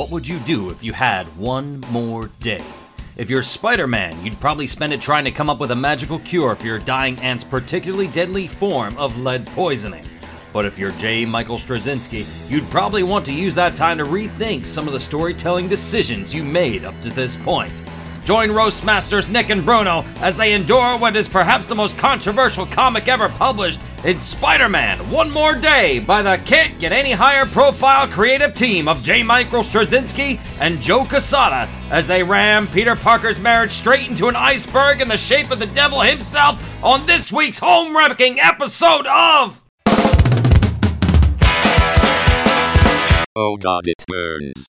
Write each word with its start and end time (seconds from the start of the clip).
what 0.00 0.10
would 0.10 0.26
you 0.26 0.38
do 0.46 0.70
if 0.70 0.82
you 0.82 0.94
had 0.94 1.26
one 1.36 1.78
more 1.90 2.30
day? 2.40 2.64
If 3.18 3.28
you're 3.28 3.42
Spider 3.42 3.86
Man, 3.86 4.18
you'd 4.24 4.40
probably 4.40 4.66
spend 4.66 4.94
it 4.94 5.02
trying 5.02 5.24
to 5.24 5.30
come 5.30 5.50
up 5.50 5.60
with 5.60 5.72
a 5.72 5.76
magical 5.76 6.18
cure 6.20 6.54
for 6.54 6.64
your 6.64 6.78
dying 6.78 7.18
aunt's 7.18 7.44
particularly 7.44 8.06
deadly 8.06 8.46
form 8.48 8.96
of 8.96 9.20
lead 9.20 9.46
poisoning. 9.48 10.06
But 10.54 10.64
if 10.64 10.78
you're 10.78 10.92
J. 10.92 11.26
Michael 11.26 11.58
Straczynski, 11.58 12.50
you'd 12.50 12.64
probably 12.70 13.02
want 13.02 13.26
to 13.26 13.34
use 13.34 13.54
that 13.56 13.76
time 13.76 13.98
to 13.98 14.04
rethink 14.04 14.64
some 14.64 14.86
of 14.86 14.94
the 14.94 15.00
storytelling 15.00 15.68
decisions 15.68 16.34
you 16.34 16.44
made 16.44 16.86
up 16.86 16.98
to 17.02 17.10
this 17.10 17.36
point. 17.36 17.82
Join 18.24 18.48
Roastmasters 18.48 19.28
Nick 19.28 19.50
and 19.50 19.62
Bruno 19.66 20.06
as 20.22 20.34
they 20.34 20.54
endure 20.54 20.96
what 20.96 21.14
is 21.14 21.28
perhaps 21.28 21.68
the 21.68 21.74
most 21.74 21.98
controversial 21.98 22.64
comic 22.64 23.06
ever 23.06 23.28
published 23.28 23.80
in 24.04 24.20
Spider 24.20 24.68
Man 24.68 24.98
One 25.10 25.30
More 25.30 25.54
Day 25.54 25.98
by 25.98 26.22
the 26.22 26.40
can't 26.44 26.78
get 26.78 26.92
any 26.92 27.12
higher 27.12 27.44
profile 27.44 28.06
creative 28.08 28.54
team 28.54 28.88
of 28.88 29.02
J. 29.02 29.22
Michael 29.22 29.60
Straczynski 29.60 30.40
and 30.60 30.80
Joe 30.80 31.04
Quesada 31.04 31.68
as 31.90 32.06
they 32.06 32.22
ram 32.22 32.66
Peter 32.68 32.96
Parker's 32.96 33.38
marriage 33.38 33.72
straight 33.72 34.08
into 34.08 34.28
an 34.28 34.36
iceberg 34.36 35.00
in 35.02 35.08
the 35.08 35.18
shape 35.18 35.50
of 35.50 35.58
the 35.58 35.66
devil 35.66 36.00
himself 36.00 36.62
on 36.82 37.04
this 37.06 37.30
week's 37.30 37.58
home 37.58 37.94
wrecking 37.94 38.40
episode 38.40 39.06
of. 39.06 39.62
Oh 43.36 43.56
god, 43.58 43.86
it 43.86 44.04
burns. 44.06 44.66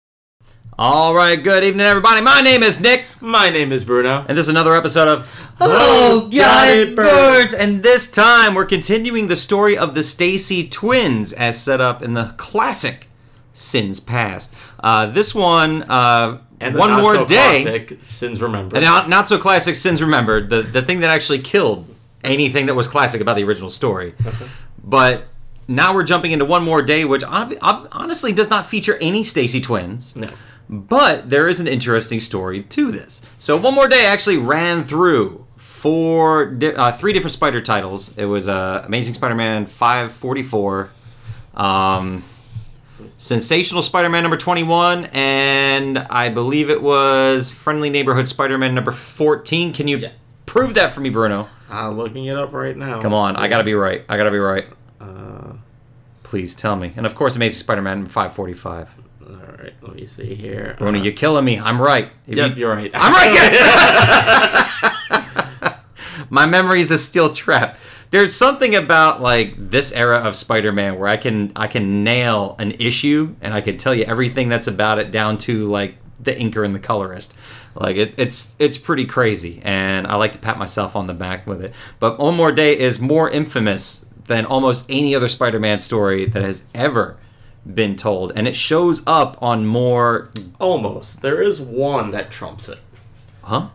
All 0.84 1.14
right, 1.14 1.36
good 1.36 1.64
evening, 1.64 1.86
everybody. 1.86 2.22
My 2.22 2.42
name 2.42 2.64
is 2.64 2.82
Nick, 2.82 3.06
My 3.20 3.52
name 3.52 3.72
is 3.72 3.86
Bruno. 3.86 4.26
and 4.28 4.36
this 4.36 4.46
is 4.46 4.50
another 4.50 4.76
episode 4.76 5.08
of 5.08 5.54
Oh, 5.60 6.28
God, 6.36 6.70
it 6.76 6.96
burns. 6.96 7.54
And 7.54 7.84
this 7.84 8.10
time, 8.10 8.56
we're 8.56 8.66
continuing 8.66 9.28
the 9.28 9.36
story 9.36 9.78
of 9.78 9.94
the 9.94 10.02
Stacy 10.02 10.68
twins 10.68 11.34
as 11.34 11.62
set 11.62 11.82
up 11.82 12.02
in 12.02 12.14
the 12.14 12.34
classic 12.38 13.10
Sins 13.54 14.00
Past. 14.00 14.56
Uh, 14.84 15.06
this 15.06 15.36
one, 15.36 15.84
uh, 15.84 16.40
And 16.60 16.74
the 16.74 16.80
one 16.80 16.90
not 16.90 17.02
more 17.04 17.14
so 17.14 17.26
day, 17.26 17.62
classic 17.62 18.00
Sins 18.04 18.42
remembered. 18.42 18.78
and 18.78 18.84
not, 18.84 19.08
not 19.08 19.28
so 19.28 19.38
classic 19.38 19.76
Sins 19.76 20.02
Remembered. 20.02 20.50
The 20.50 20.64
the 20.64 20.82
thing 20.82 21.02
that 21.02 21.12
actually 21.12 21.40
killed 21.40 21.86
anything 22.24 22.66
that 22.66 22.74
was 22.76 22.88
classic 22.88 23.22
about 23.22 23.36
the 23.36 23.44
original 23.44 23.70
story. 23.70 24.16
but 24.84 25.28
now 25.68 25.94
we're 25.94 26.04
jumping 26.04 26.32
into 26.32 26.46
one 26.46 26.64
more 26.64 26.82
day, 26.82 27.06
which 27.06 27.24
honestly 27.24 28.32
does 28.34 28.50
not 28.50 28.66
feature 28.66 28.98
any 29.00 29.24
Stacy 29.24 29.62
twins. 29.62 30.16
no. 30.16 30.28
But 30.72 31.30
there 31.30 31.50
is 31.50 31.60
an 31.60 31.68
interesting 31.68 32.22
story 32.22 32.64
to 32.64 32.92
this. 32.92 33.26
So 33.38 33.58
one 33.58 33.74
more 33.76 33.90
day 33.90 34.06
I 34.06 34.10
actually 34.10 34.38
ran 34.38 34.86
through 34.86 35.46
four, 35.58 36.46
di- 36.46 36.74
uh, 36.74 36.92
three 36.94 37.12
different 37.12 37.34
Spider 37.34 37.60
titles. 37.60 38.18
It 38.18 38.24
was 38.26 38.48
uh, 38.48 38.84
Amazing 38.86 39.16
Spider-Man 39.16 39.66
544, 39.66 40.90
um, 41.56 42.24
Sensational 43.10 43.82
Spider-Man 43.82 44.24
number 44.24 44.38
21, 44.38 45.06
and 45.12 45.98
I 46.00 46.30
believe 46.30 46.70
it 46.70 46.82
was 46.82 47.52
Friendly 47.52 47.90
Neighborhood 47.90 48.28
Spider-Man 48.28 48.74
number 48.74 48.92
14. 48.92 49.74
Can 49.74 49.88
you 49.90 49.98
Yeah. 49.98 50.12
prove 50.46 50.76
that 50.76 50.94
for 50.94 51.02
me, 51.02 51.10
Bruno? 51.10 51.50
I'm 51.70 51.98
looking 51.98 52.26
it 52.26 52.38
up 52.38 52.54
right 52.54 52.78
now. 52.78 53.02
Come 53.02 53.14
on, 53.14 53.36
I 53.36 53.48
gotta 53.48 53.64
be 53.64 53.74
right. 53.74 54.06
I 54.08 54.18
gotta 54.18 54.32
be 54.32 54.38
right. 54.40 54.66
Uh, 55.02 55.54
Please 56.24 56.56
tell 56.56 56.76
me. 56.78 56.94
And 56.96 57.06
of 57.06 57.14
course, 57.16 57.36
Amazing 57.36 57.60
Spider-Man 57.60 58.06
545. 58.08 58.88
All 59.32 59.56
right, 59.58 59.74
let 59.82 59.96
me 59.96 60.06
see 60.06 60.36
here. 60.36 60.76
Bruno, 60.78 61.00
Uh, 61.00 61.04
you're 61.04 61.14
killing 61.14 61.46
me. 61.46 61.58
I'm 61.60 61.82
right. 61.82 62.10
If 62.28 62.38
Yep, 62.38 62.50
you- 62.52 62.56
you're 62.58 62.76
right. 62.76 62.92
I'm 62.94 63.14
right. 63.14 63.34
Yes. 63.34 64.58
My 66.30 66.46
memory 66.46 66.82
is 66.82 66.92
a 66.92 66.98
steel 66.98 67.34
trap. 67.34 67.78
There's 68.12 68.34
something 68.36 68.76
about 68.76 69.22
like 69.22 69.54
this 69.58 69.92
era 69.94 70.18
of 70.18 70.36
Spider-Man 70.36 71.00
where 71.00 71.08
I 71.10 71.18
can 71.18 71.52
I 71.56 71.68
can 71.68 72.04
nail 72.04 72.56
an 72.60 72.72
issue 72.80 73.36
and 73.42 73.54
I 73.54 73.62
can 73.62 73.78
tell 73.78 73.96
you 73.96 74.04
everything 74.04 74.50
that's 74.50 74.68
about 74.68 75.00
it 75.00 75.12
down 75.12 75.38
to 75.40 75.66
like 75.68 75.96
the 76.20 76.34
inker 76.34 76.66
and 76.66 76.76
the 76.76 76.80
colorist. 76.80 77.36
Like 77.74 77.96
it, 77.96 78.14
it's 78.18 78.54
it's 78.60 78.78
pretty 78.78 79.06
crazy, 79.06 79.62
and 79.64 80.06
I 80.08 80.16
like 80.16 80.34
to 80.34 80.40
pat 80.40 80.58
myself 80.58 80.96
on 80.98 81.08
the 81.08 81.14
back 81.14 81.48
with 81.48 81.64
it. 81.64 81.74
But 82.00 82.20
One 82.20 82.36
More 82.36 82.52
Day 82.52 82.78
is 82.78 83.00
more 83.00 83.30
infamous 83.30 84.06
than 84.28 84.46
almost 84.46 84.86
any 84.90 85.16
other 85.16 85.30
Spider-Man 85.30 85.80
story 85.80 86.26
that 86.26 86.42
has 86.44 86.64
ever 86.76 87.16
been 87.66 87.96
told, 87.96 88.32
and 88.36 88.48
it 88.48 88.56
shows 88.56 89.04
up 89.06 89.38
on 89.42 89.66
more. 89.66 90.30
Almost. 90.60 91.22
There 91.22 91.42
is 91.42 91.62
one 91.62 92.12
that 92.12 92.32
trumps 92.32 92.70
it. 92.70 92.80
Huh? 93.44 93.70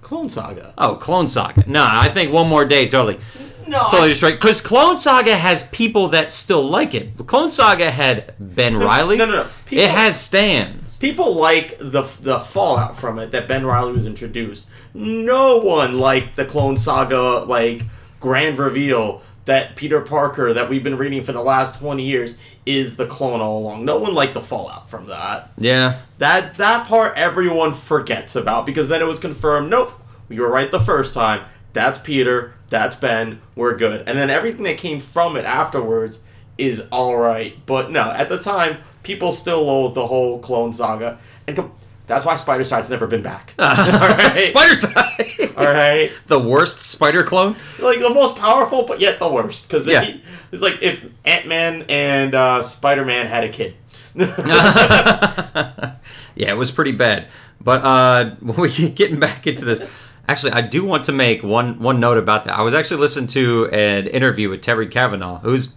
Clone 0.00 0.28
Saga. 0.28 0.74
Oh, 0.76 0.96
Clone 0.96 1.26
Saga. 1.28 1.64
No, 1.66 1.86
I 1.88 2.08
think 2.08 2.32
One 2.32 2.48
More 2.48 2.64
Day 2.64 2.86
totally. 2.88 3.18
No. 3.66 3.88
totally 3.90 4.10
destroyed. 4.10 4.34
Because 4.34 4.60
Clone 4.60 4.98
Saga 4.98 5.34
has 5.34 5.66
people 5.68 6.08
that 6.08 6.30
still 6.32 6.62
like 6.68 6.94
it. 6.94 7.16
Clone 7.26 7.48
Saga 7.48 7.90
had 7.90 8.34
Ben 8.38 8.76
Reilly. 8.76 9.16
no, 9.16 9.24
no, 9.24 9.32
no. 9.44 9.48
People- 9.64 9.84
it 9.84 9.90
has 9.90 10.20
stands. 10.20 10.98
People 10.98 11.34
like 11.34 11.78
the 11.78 12.02
the 12.20 12.40
fallout 12.40 12.98
from 12.98 13.18
it 13.18 13.30
that 13.32 13.48
Ben 13.48 13.64
Reilly 13.66 13.92
was 13.92 14.04
introduced. 14.06 14.68
No 14.92 15.56
one 15.56 15.98
liked 15.98 16.36
the 16.36 16.44
Clone 16.44 16.76
Saga 16.76 17.44
like 17.44 17.82
grand 18.20 18.58
reveal 18.58 19.22
that 19.44 19.76
Peter 19.76 20.00
Parker 20.00 20.52
that 20.52 20.68
we've 20.68 20.82
been 20.82 20.96
reading 20.96 21.22
for 21.22 21.32
the 21.32 21.42
last 21.42 21.78
20 21.78 22.02
years 22.02 22.36
is 22.64 22.96
the 22.96 23.06
clone 23.06 23.40
all 23.40 23.58
along. 23.58 23.84
No 23.84 23.98
one 23.98 24.14
liked 24.14 24.34
the 24.34 24.40
fallout 24.40 24.88
from 24.88 25.06
that. 25.06 25.50
Yeah. 25.58 26.00
That 26.18 26.54
that 26.54 26.86
part 26.86 27.16
everyone 27.16 27.74
forgets 27.74 28.36
about 28.36 28.66
because 28.66 28.88
then 28.88 29.02
it 29.02 29.06
was 29.06 29.18
confirmed. 29.18 29.70
Nope, 29.70 29.92
we 30.28 30.38
were 30.38 30.48
right 30.48 30.70
the 30.70 30.80
first 30.80 31.14
time. 31.14 31.44
That's 31.72 31.98
Peter. 31.98 32.54
That's 32.70 32.96
Ben. 32.96 33.40
We're 33.54 33.76
good. 33.76 34.08
And 34.08 34.18
then 34.18 34.30
everything 34.30 34.64
that 34.64 34.78
came 34.78 35.00
from 35.00 35.36
it 35.36 35.44
afterwards 35.44 36.22
is 36.56 36.86
all 36.90 37.16
right. 37.16 37.54
But 37.66 37.90
no, 37.90 38.10
at 38.10 38.28
the 38.28 38.38
time, 38.38 38.78
people 39.02 39.32
still 39.32 39.64
loathe 39.64 39.94
the 39.94 40.06
whole 40.06 40.38
clone 40.38 40.72
saga, 40.72 41.18
and 41.46 41.56
com- 41.56 41.72
that's 42.06 42.26
why 42.26 42.34
Spidercide's 42.36 42.90
never 42.90 43.06
been 43.06 43.22
back. 43.22 43.54
all 43.58 43.66
right, 43.66 44.52
Spidercide. 44.54 45.56
all 45.56 45.64
right, 45.64 46.10
the 46.26 46.38
worst 46.38 46.82
spider 46.82 47.22
clone. 47.22 47.56
like 47.80 48.00
the 48.00 48.10
most 48.10 48.36
powerful, 48.36 48.84
but 48.86 49.00
yet 49.00 49.18
the 49.18 49.32
worst. 49.32 49.70
Because 49.70 49.86
Yeah. 49.86 50.14
it's 50.52 50.62
like 50.62 50.82
if 50.82 51.04
Ant 51.24 51.46
Man 51.46 51.86
and 51.88 52.34
uh, 52.34 52.62
Spider 52.62 53.04
Man 53.04 53.26
had 53.26 53.44
a 53.44 53.48
kid. 53.48 53.74
yeah, 54.14 55.94
it 56.36 56.56
was 56.56 56.70
pretty 56.70 56.92
bad. 56.92 57.28
But 57.60 57.84
uh, 57.84 58.34
when 58.40 58.60
we 58.60 58.70
get 58.70 58.94
getting 58.94 59.20
back 59.20 59.46
into 59.46 59.64
this, 59.64 59.88
actually, 60.28 60.52
I 60.52 60.60
do 60.60 60.84
want 60.84 61.04
to 61.04 61.12
make 61.12 61.42
one 61.42 61.78
one 61.78 62.00
note 62.00 62.18
about 62.18 62.44
that. 62.44 62.58
I 62.58 62.62
was 62.62 62.74
actually 62.74 63.00
listening 63.00 63.28
to 63.28 63.68
an 63.70 64.06
interview 64.08 64.50
with 64.50 64.60
Terry 64.60 64.86
Kavanagh, 64.86 65.38
who's, 65.38 65.76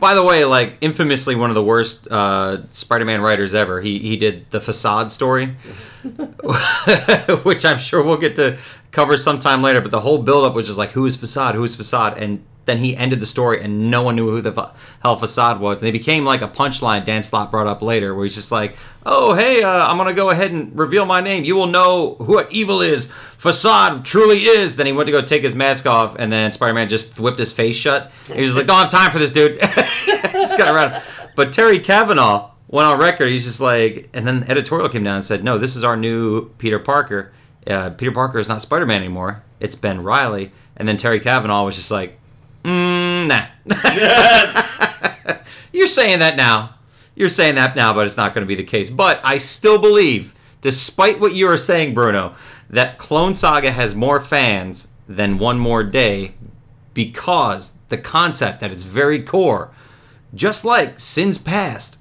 by 0.00 0.14
the 0.14 0.22
way, 0.22 0.44
like 0.44 0.78
infamously 0.80 1.34
one 1.34 1.50
of 1.50 1.54
the 1.54 1.62
worst 1.62 2.08
uh, 2.08 2.68
Spider-Man 2.70 3.20
writers 3.20 3.54
ever. 3.54 3.80
He 3.80 3.98
he 3.98 4.16
did 4.16 4.50
the 4.50 4.60
Facade 4.60 5.12
story, 5.12 5.46
which 7.42 7.64
I'm 7.64 7.78
sure 7.78 8.02
we'll 8.02 8.16
get 8.16 8.36
to 8.36 8.58
cover 8.90 9.16
sometime 9.16 9.62
later. 9.62 9.80
But 9.80 9.90
the 9.90 10.00
whole 10.00 10.18
buildup 10.18 10.54
was 10.54 10.66
just 10.66 10.78
like, 10.78 10.90
who 10.90 11.06
is 11.06 11.16
Facade? 11.16 11.54
Who 11.54 11.64
is 11.64 11.76
Facade? 11.76 12.18
And 12.18 12.44
then 12.66 12.78
he 12.78 12.96
ended 12.96 13.20
the 13.20 13.26
story, 13.26 13.62
and 13.62 13.90
no 13.90 14.02
one 14.02 14.16
knew 14.16 14.28
who 14.28 14.40
the 14.40 14.72
hell 15.02 15.16
Facade 15.16 15.60
was. 15.60 15.78
And 15.78 15.86
they 15.86 15.90
became 15.90 16.24
like 16.24 16.42
a 16.42 16.48
punchline 16.48 17.04
Dan 17.04 17.22
Slott 17.22 17.50
brought 17.50 17.66
up 17.66 17.82
later, 17.82 18.14
where 18.14 18.24
he's 18.24 18.34
just 18.34 18.52
like, 18.52 18.76
"Oh, 19.04 19.34
hey, 19.34 19.62
uh, 19.62 19.86
I'm 19.86 19.96
gonna 19.96 20.14
go 20.14 20.30
ahead 20.30 20.52
and 20.52 20.78
reveal 20.78 21.06
my 21.06 21.20
name. 21.20 21.44
You 21.44 21.56
will 21.56 21.66
know 21.66 22.16
what 22.18 22.52
evil 22.52 22.80
is. 22.80 23.10
Facade 23.38 24.04
truly 24.04 24.44
is." 24.44 24.76
Then 24.76 24.86
he 24.86 24.92
went 24.92 25.06
to 25.06 25.12
go 25.12 25.22
take 25.22 25.42
his 25.42 25.54
mask 25.54 25.86
off, 25.86 26.16
and 26.18 26.30
then 26.30 26.52
Spider-Man 26.52 26.88
just 26.88 27.18
whipped 27.18 27.38
his 27.38 27.50
face 27.50 27.76
shut. 27.76 28.12
He 28.26 28.40
was 28.40 28.50
just 28.50 28.56
like, 28.56 28.66
"Don't 28.66 28.78
have 28.78 28.90
time 28.90 29.10
for 29.10 29.18
this, 29.18 29.32
dude." 29.32 29.60
He's 30.32 30.52
got 30.52 30.74
around. 30.74 31.02
But 31.36 31.52
Terry 31.52 31.78
Kavanagh 31.78 32.48
went 32.68 32.86
on 32.86 32.98
record. 32.98 33.30
He's 33.30 33.44
just 33.44 33.60
like, 33.60 34.10
and 34.12 34.26
then 34.26 34.44
editorial 34.48 34.88
came 34.88 35.02
down 35.02 35.16
and 35.16 35.24
said, 35.24 35.42
"No, 35.42 35.58
this 35.58 35.76
is 35.76 35.82
our 35.82 35.96
new 35.96 36.50
Peter 36.58 36.78
Parker. 36.78 37.32
Uh, 37.66 37.90
Peter 37.90 38.12
Parker 38.12 38.38
is 38.38 38.48
not 38.48 38.60
Spider-Man 38.62 38.98
anymore. 39.02 39.42
It's 39.58 39.74
Ben 39.74 40.04
Reilly." 40.04 40.52
And 40.76 40.86
then 40.88 40.96
Terry 40.96 41.20
Kavanagh 41.20 41.62
was 41.62 41.76
just 41.76 41.90
like, 41.90 42.19
mm, 42.64 43.26
"Nah." 43.26 43.46
You're 45.72 45.86
saying 45.86 46.18
that 46.18 46.36
now. 46.36 46.74
You're 47.14 47.28
saying 47.28 47.56
that 47.56 47.76
now, 47.76 47.92
but 47.92 48.06
it's 48.06 48.16
not 48.16 48.34
going 48.34 48.42
to 48.42 48.48
be 48.48 48.54
the 48.54 48.64
case. 48.64 48.90
But 48.90 49.20
I 49.24 49.38
still 49.38 49.78
believe, 49.78 50.34
despite 50.60 51.20
what 51.20 51.34
you 51.34 51.48
are 51.48 51.58
saying, 51.58 51.94
Bruno, 51.94 52.34
that 52.68 52.98
Clone 52.98 53.34
Saga 53.34 53.70
has 53.70 53.94
more 53.94 54.20
fans 54.20 54.92
than 55.08 55.38
One 55.38 55.58
More 55.58 55.82
Day 55.82 56.34
because 56.94 57.74
the 57.88 57.98
concept 57.98 58.62
at 58.62 58.72
its 58.72 58.84
very 58.84 59.22
core, 59.22 59.70
just 60.34 60.64
like 60.64 60.98
Sins 60.98 61.38
Past, 61.38 61.98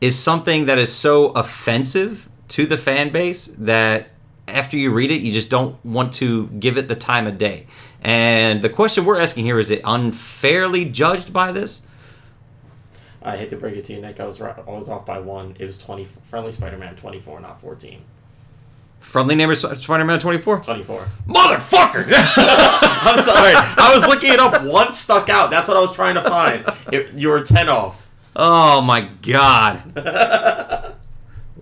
is 0.00 0.18
something 0.18 0.66
that 0.66 0.78
is 0.78 0.92
so 0.92 1.28
offensive 1.28 2.28
to 2.48 2.66
the 2.66 2.76
fan 2.76 3.10
base 3.10 3.46
that 3.58 4.10
after 4.48 4.76
you 4.76 4.92
read 4.92 5.10
it, 5.10 5.20
you 5.20 5.32
just 5.32 5.50
don't 5.50 5.82
want 5.84 6.12
to 6.14 6.48
give 6.48 6.76
it 6.76 6.88
the 6.88 6.94
time 6.94 7.26
of 7.26 7.38
day. 7.38 7.66
And 8.02 8.60
the 8.62 8.68
question 8.68 9.04
we're 9.04 9.20
asking 9.20 9.44
here 9.44 9.58
is 9.58 9.70
it 9.70 9.80
unfairly 9.84 10.84
judged 10.84 11.32
by 11.32 11.52
this? 11.52 11.86
I 13.22 13.36
hate 13.36 13.50
to 13.50 13.56
break 13.56 13.76
it 13.76 13.84
to 13.84 13.92
you, 13.94 14.00
Nick. 14.00 14.18
I 14.18 14.26
was 14.26 14.40
right, 14.40 14.56
I 14.58 14.70
was 14.70 14.88
off 14.88 15.06
by 15.06 15.20
one. 15.20 15.54
It 15.60 15.64
was 15.66 15.78
twenty. 15.78 16.08
Friendly 16.24 16.50
Spider-Man 16.52 16.96
twenty 16.96 17.20
four, 17.20 17.38
not 17.40 17.60
fourteen. 17.60 18.02
Friendly 18.98 19.34
neighbor 19.34 19.54
Spider 19.56 20.04
Man 20.04 20.20
24? 20.20 20.60
Twenty 20.60 20.84
four. 20.84 21.08
Motherfucker! 21.26 22.04
I'm 22.06 23.20
sorry. 23.20 23.52
I 23.56 23.90
was 23.92 24.06
looking 24.06 24.32
it 24.32 24.38
up. 24.38 24.64
One 24.64 24.92
stuck 24.92 25.28
out. 25.28 25.50
That's 25.50 25.66
what 25.66 25.76
I 25.76 25.80
was 25.80 25.92
trying 25.92 26.14
to 26.14 26.22
find. 26.22 26.64
It, 26.92 27.12
you 27.14 27.28
were 27.28 27.42
ten 27.42 27.68
off. 27.68 28.08
oh 28.36 28.80
my 28.80 29.08
god. 29.22 30.94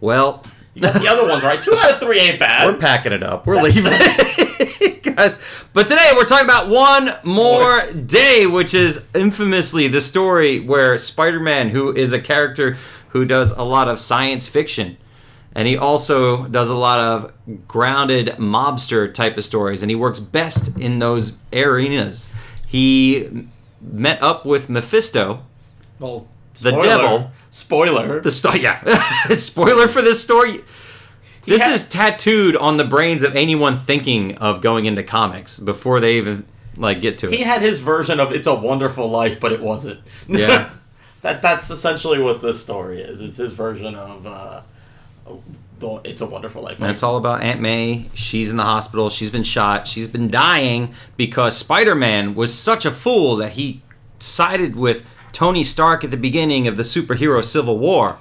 Well, 0.00 0.44
You 0.74 0.80
got 0.82 0.94
the 0.94 1.08
other 1.08 1.28
ones 1.28 1.42
right. 1.42 1.60
Two 1.60 1.74
out 1.74 1.90
of 1.90 1.98
three 1.98 2.18
ain't 2.20 2.38
bad. 2.40 2.66
we're 2.72 2.78
packing 2.80 3.12
it 3.12 3.22
up. 3.22 3.46
We're 3.46 3.60
leaving. 3.60 3.92
But 5.24 5.82
today 5.88 6.12
we're 6.16 6.24
talking 6.24 6.46
about 6.46 6.70
One 6.70 7.10
More 7.24 7.82
Day, 7.92 8.46
which 8.46 8.72
is 8.72 9.06
infamously 9.14 9.86
the 9.88 10.00
story 10.00 10.60
where 10.60 10.96
Spider 10.96 11.40
Man, 11.40 11.68
who 11.68 11.94
is 11.94 12.14
a 12.14 12.20
character 12.20 12.78
who 13.10 13.26
does 13.26 13.50
a 13.50 13.62
lot 13.62 13.88
of 13.88 14.00
science 14.00 14.48
fiction, 14.48 14.96
and 15.54 15.68
he 15.68 15.76
also 15.76 16.46
does 16.48 16.70
a 16.70 16.74
lot 16.74 17.00
of 17.00 17.32
grounded 17.68 18.28
mobster 18.38 19.12
type 19.12 19.36
of 19.36 19.44
stories, 19.44 19.82
and 19.82 19.90
he 19.90 19.94
works 19.94 20.20
best 20.20 20.78
in 20.78 21.00
those 21.00 21.34
arenas. 21.52 22.32
He 22.66 23.46
met 23.82 24.22
up 24.22 24.46
with 24.46 24.70
Mephisto, 24.70 25.44
Well, 25.98 26.28
The 26.54 26.70
spoiler. 26.70 26.82
devil. 26.82 27.30
Spoiler. 27.50 28.20
the 28.20 28.30
story. 28.30 28.62
Yeah, 28.62 28.80
spoiler 29.34 29.86
for 29.86 30.00
this 30.00 30.22
story. 30.22 30.60
This 31.46 31.62
had- 31.62 31.72
is 31.72 31.88
tattooed 31.88 32.56
on 32.56 32.76
the 32.76 32.84
brains 32.84 33.22
of 33.22 33.34
anyone 33.34 33.78
thinking 33.78 34.36
of 34.38 34.60
going 34.60 34.84
into 34.86 35.02
comics 35.02 35.58
before 35.58 36.00
they 36.00 36.16
even 36.16 36.44
like 36.76 37.00
get 37.00 37.18
to 37.18 37.28
it. 37.28 37.34
he 37.34 37.42
had 37.42 37.60
his 37.62 37.80
version 37.80 38.20
of 38.20 38.32
"It's 38.32 38.46
a 38.46 38.54
Wonderful 38.54 39.08
Life," 39.10 39.40
but 39.40 39.52
it 39.52 39.60
wasn't. 39.60 40.00
Yeah. 40.28 40.70
that 41.22 41.42
that's 41.42 41.70
essentially 41.70 42.18
what 42.20 42.40
this 42.42 42.60
story 42.62 43.00
is. 43.00 43.20
It's 43.20 43.36
his 43.36 43.52
version 43.52 43.94
of 43.94 44.26
uh, 44.26 44.60
"It's 46.04 46.20
a 46.20 46.26
Wonderful 46.26 46.62
Life." 46.62 46.80
And 46.80 46.90
it's 46.90 47.02
all 47.02 47.16
about 47.16 47.42
Aunt 47.42 47.60
May. 47.60 48.06
She's 48.14 48.50
in 48.50 48.56
the 48.56 48.62
hospital. 48.64 49.10
She's 49.10 49.30
been 49.30 49.42
shot. 49.42 49.86
She's 49.88 50.08
been 50.08 50.28
dying 50.28 50.94
because 51.16 51.56
Spider 51.56 51.94
Man 51.94 52.34
was 52.34 52.54
such 52.54 52.84
a 52.84 52.90
fool 52.90 53.36
that 53.36 53.52
he 53.52 53.82
sided 54.18 54.76
with 54.76 55.04
Tony 55.32 55.64
Stark 55.64 56.04
at 56.04 56.10
the 56.10 56.16
beginning 56.16 56.66
of 56.66 56.76
the 56.76 56.82
superhero 56.82 57.44
Civil 57.44 57.78
War. 57.78 58.16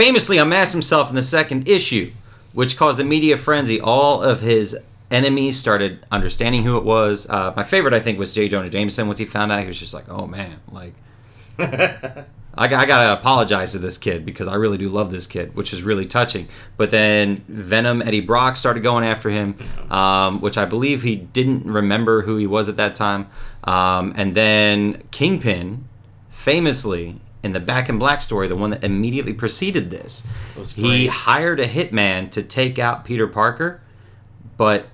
Famously 0.00 0.38
unmasked 0.38 0.72
himself 0.72 1.10
in 1.10 1.14
the 1.14 1.20
second 1.20 1.68
issue, 1.68 2.10
which 2.54 2.78
caused 2.78 2.98
a 3.00 3.04
media 3.04 3.36
frenzy. 3.36 3.82
All 3.82 4.22
of 4.22 4.40
his 4.40 4.78
enemies 5.10 5.58
started 5.58 6.06
understanding 6.10 6.62
who 6.62 6.78
it 6.78 6.84
was. 6.84 7.28
Uh, 7.28 7.52
my 7.54 7.64
favorite, 7.64 7.92
I 7.92 8.00
think, 8.00 8.18
was 8.18 8.32
J. 8.32 8.48
Jonah 8.48 8.70
Jameson. 8.70 9.08
Once 9.08 9.18
he 9.18 9.26
found 9.26 9.52
out, 9.52 9.60
he 9.60 9.66
was 9.66 9.78
just 9.78 9.92
like, 9.92 10.08
"Oh 10.08 10.26
man, 10.26 10.56
like 10.72 10.94
I, 11.58 12.24
I 12.54 12.86
gotta 12.86 13.12
apologize 13.12 13.72
to 13.72 13.78
this 13.78 13.98
kid 13.98 14.24
because 14.24 14.48
I 14.48 14.54
really 14.54 14.78
do 14.78 14.88
love 14.88 15.10
this 15.10 15.26
kid, 15.26 15.54
which 15.54 15.74
is 15.74 15.82
really 15.82 16.06
touching. 16.06 16.48
But 16.78 16.90
then 16.90 17.44
Venom 17.46 18.00
Eddie 18.00 18.22
Brock 18.22 18.56
started 18.56 18.82
going 18.82 19.04
after 19.04 19.28
him, 19.28 19.58
um, 19.90 20.40
which 20.40 20.56
I 20.56 20.64
believe 20.64 21.02
he 21.02 21.16
didn't 21.16 21.66
remember 21.66 22.22
who 22.22 22.38
he 22.38 22.46
was 22.46 22.70
at 22.70 22.78
that 22.78 22.94
time. 22.94 23.28
Um, 23.64 24.14
and 24.16 24.34
then 24.34 25.02
Kingpin, 25.10 25.84
famously 26.30 27.20
in 27.42 27.52
the 27.52 27.60
Back 27.60 27.88
in 27.88 27.98
Black 27.98 28.20
story, 28.22 28.48
the 28.48 28.56
one 28.56 28.70
that 28.70 28.84
immediately 28.84 29.32
preceded 29.32 29.90
this, 29.90 30.26
he 30.74 31.06
hired 31.06 31.60
a 31.60 31.66
hitman 31.66 32.30
to 32.32 32.42
take 32.42 32.78
out 32.78 33.04
Peter 33.04 33.26
Parker, 33.26 33.80
but 34.56 34.88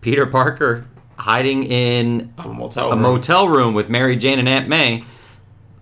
Peter 0.00 0.26
Parker 0.26 0.86
hiding 1.16 1.64
in 1.64 2.32
a 2.38 2.48
motel. 2.48 2.92
a 2.92 2.94
room. 2.94 3.02
motel 3.02 3.48
room 3.48 3.74
with 3.74 3.88
Mary 3.88 4.16
Jane 4.16 4.38
and 4.38 4.48
Aunt 4.48 4.68
May. 4.68 5.04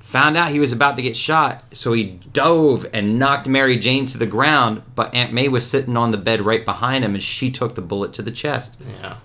Found 0.00 0.36
out 0.36 0.50
he 0.50 0.60
was 0.60 0.72
about 0.72 0.96
to 0.96 1.02
get 1.02 1.16
shot, 1.16 1.64
so 1.72 1.92
he 1.92 2.20
dove 2.32 2.86
and 2.92 3.18
knocked 3.18 3.48
Mary 3.48 3.76
Jane 3.76 4.06
to 4.06 4.16
the 4.16 4.26
ground. 4.26 4.82
But 4.94 5.12
Aunt 5.12 5.32
May 5.32 5.48
was 5.48 5.68
sitting 5.68 5.96
on 5.96 6.12
the 6.12 6.16
bed 6.16 6.40
right 6.40 6.64
behind 6.64 7.04
him, 7.04 7.14
and 7.14 7.22
she 7.22 7.50
took 7.50 7.74
the 7.74 7.82
bullet 7.82 8.12
to 8.14 8.22
the 8.22 8.30
chest. 8.30 8.80
Yeah. 9.00 9.16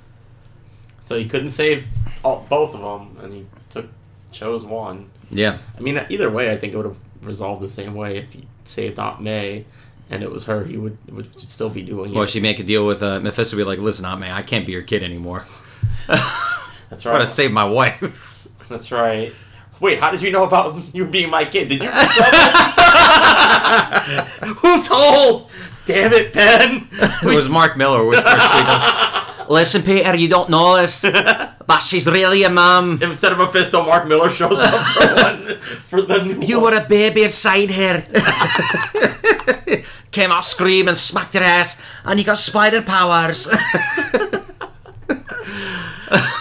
So 1.00 1.18
he 1.18 1.30
couldn't 1.30 1.52
save 1.52 1.86
all, 2.24 2.46
both 2.50 2.74
of 2.74 2.82
them, 2.82 3.24
and 3.24 3.32
he 3.32 3.46
took 3.70 3.88
chose 4.32 4.66
one. 4.66 5.10
Yeah, 5.32 5.58
I 5.78 5.82
mean, 5.82 6.04
either 6.10 6.30
way, 6.30 6.52
I 6.52 6.58
think 6.58 6.74
it 6.74 6.78
would 6.78 6.86
have 6.86 6.98
resolved 7.22 7.62
the 7.62 7.70
same 7.70 7.96
way 7.96 8.18
if 8.18 8.34
he 8.34 8.46
saved 8.66 9.00
Aunt 9.00 9.22
May, 9.22 9.66
and 10.10 10.24
it 10.24 10.32
was 10.32 10.44
her. 10.46 10.64
He 10.66 10.78
would 10.78 10.98
would 11.12 11.40
still 11.40 11.70
be 11.70 11.82
doing 11.82 12.14
it. 12.14 12.18
well, 12.18 12.26
she 12.26 12.40
make 12.40 12.60
a 12.60 12.64
deal 12.64 12.86
with 12.86 13.02
uh, 13.02 13.20
Mephisto. 13.22 13.56
Be 13.58 13.64
like, 13.64 13.80
listen, 13.80 14.06
Aunt 14.06 14.20
May, 14.20 14.32
I 14.32 14.42
can't 14.42 14.66
be 14.66 14.74
your 14.74 14.82
kid 14.82 15.04
anymore. 15.04 15.46
That's 16.08 17.06
I 17.06 17.14
gotta 17.14 17.28
save 17.28 17.52
my 17.52 17.64
wife. 17.64 18.48
That's 18.68 18.92
right. 18.92 19.34
Wait, 19.80 20.00
how 20.00 20.12
did 20.12 20.22
you 20.22 20.32
know 20.32 20.44
about 20.44 20.76
you 20.94 21.06
being 21.08 21.30
my 21.30 21.46
kid? 21.46 21.70
Did 21.70 21.84
you? 21.84 21.90
Who 24.56 24.84
told? 24.84 25.50
Damn 25.86 26.14
it, 26.14 26.34
Ben. 26.34 26.88
it 26.92 27.24
was 27.36 27.50
Mark 27.50 27.78
Millar. 27.78 28.04
Was 28.04 28.20
first 28.20 28.46
speaking. 28.46 29.21
Listen, 29.52 29.82
Peter, 29.84 30.16
you 30.16 30.30
don't 30.30 30.50
know 30.50 30.78
this, 30.78 31.02
but 31.68 31.80
she's 31.82 32.08
really 32.08 32.44
a 32.44 32.50
mum. 32.50 33.00
Instead 33.02 33.34
of 33.34 33.38
Mephisto, 33.38 33.84
Mark 33.84 34.08
Millar 34.08 34.30
shows 34.30 34.58
up 34.58 34.86
for 34.88 35.16
one 35.24 35.58
for 35.60 36.02
the 36.02 36.24
new 36.24 36.48
You 36.48 36.62
one. 36.62 36.72
were 36.74 36.80
a 36.80 36.88
baby 36.88 37.24
inside 37.24 37.70
her. 37.72 38.02
Came 40.12 40.32
out 40.32 40.46
screaming, 40.46 40.96
smacked 40.96 41.34
her 41.34 41.44
ass, 41.44 41.82
and 42.06 42.18
you 42.18 42.26
got 42.26 42.38
spider 42.38 42.82
powers. 42.82 43.50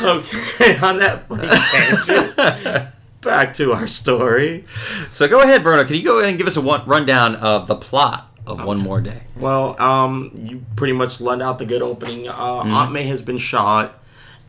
Okay, 0.03 0.79
on 0.79 0.99
that 0.99 1.29
tangent. 1.29 2.89
Back 3.21 3.53
to 3.55 3.73
our 3.73 3.87
story. 3.87 4.65
so 5.11 5.29
go 5.29 5.41
ahead, 5.41 5.62
Bruno. 5.62 5.85
Can 5.85 5.97
you 5.97 6.03
go 6.03 6.19
ahead 6.19 6.31
and 6.31 6.39
give 6.39 6.47
us 6.47 6.57
a 6.57 6.61
one, 6.61 6.87
rundown 6.87 7.37
of 7.37 7.67
the 7.67 7.77
plot 7.77 8.30
of 8.46 8.64
One 8.64 8.78
More 8.78 9.00
Day? 9.00 9.22
Well, 9.37 9.81
um, 9.81 10.32
you 10.34 10.64
pretty 10.76 10.92
much 10.92 11.20
lend 11.20 11.42
out 11.42 11.58
the 11.58 11.66
good 11.66 11.82
opening. 11.82 12.28
Uh, 12.28 12.32
Aunt 12.32 12.92
May 12.92 13.04
has 13.04 13.22
been 13.22 13.38
shot, 13.38 13.98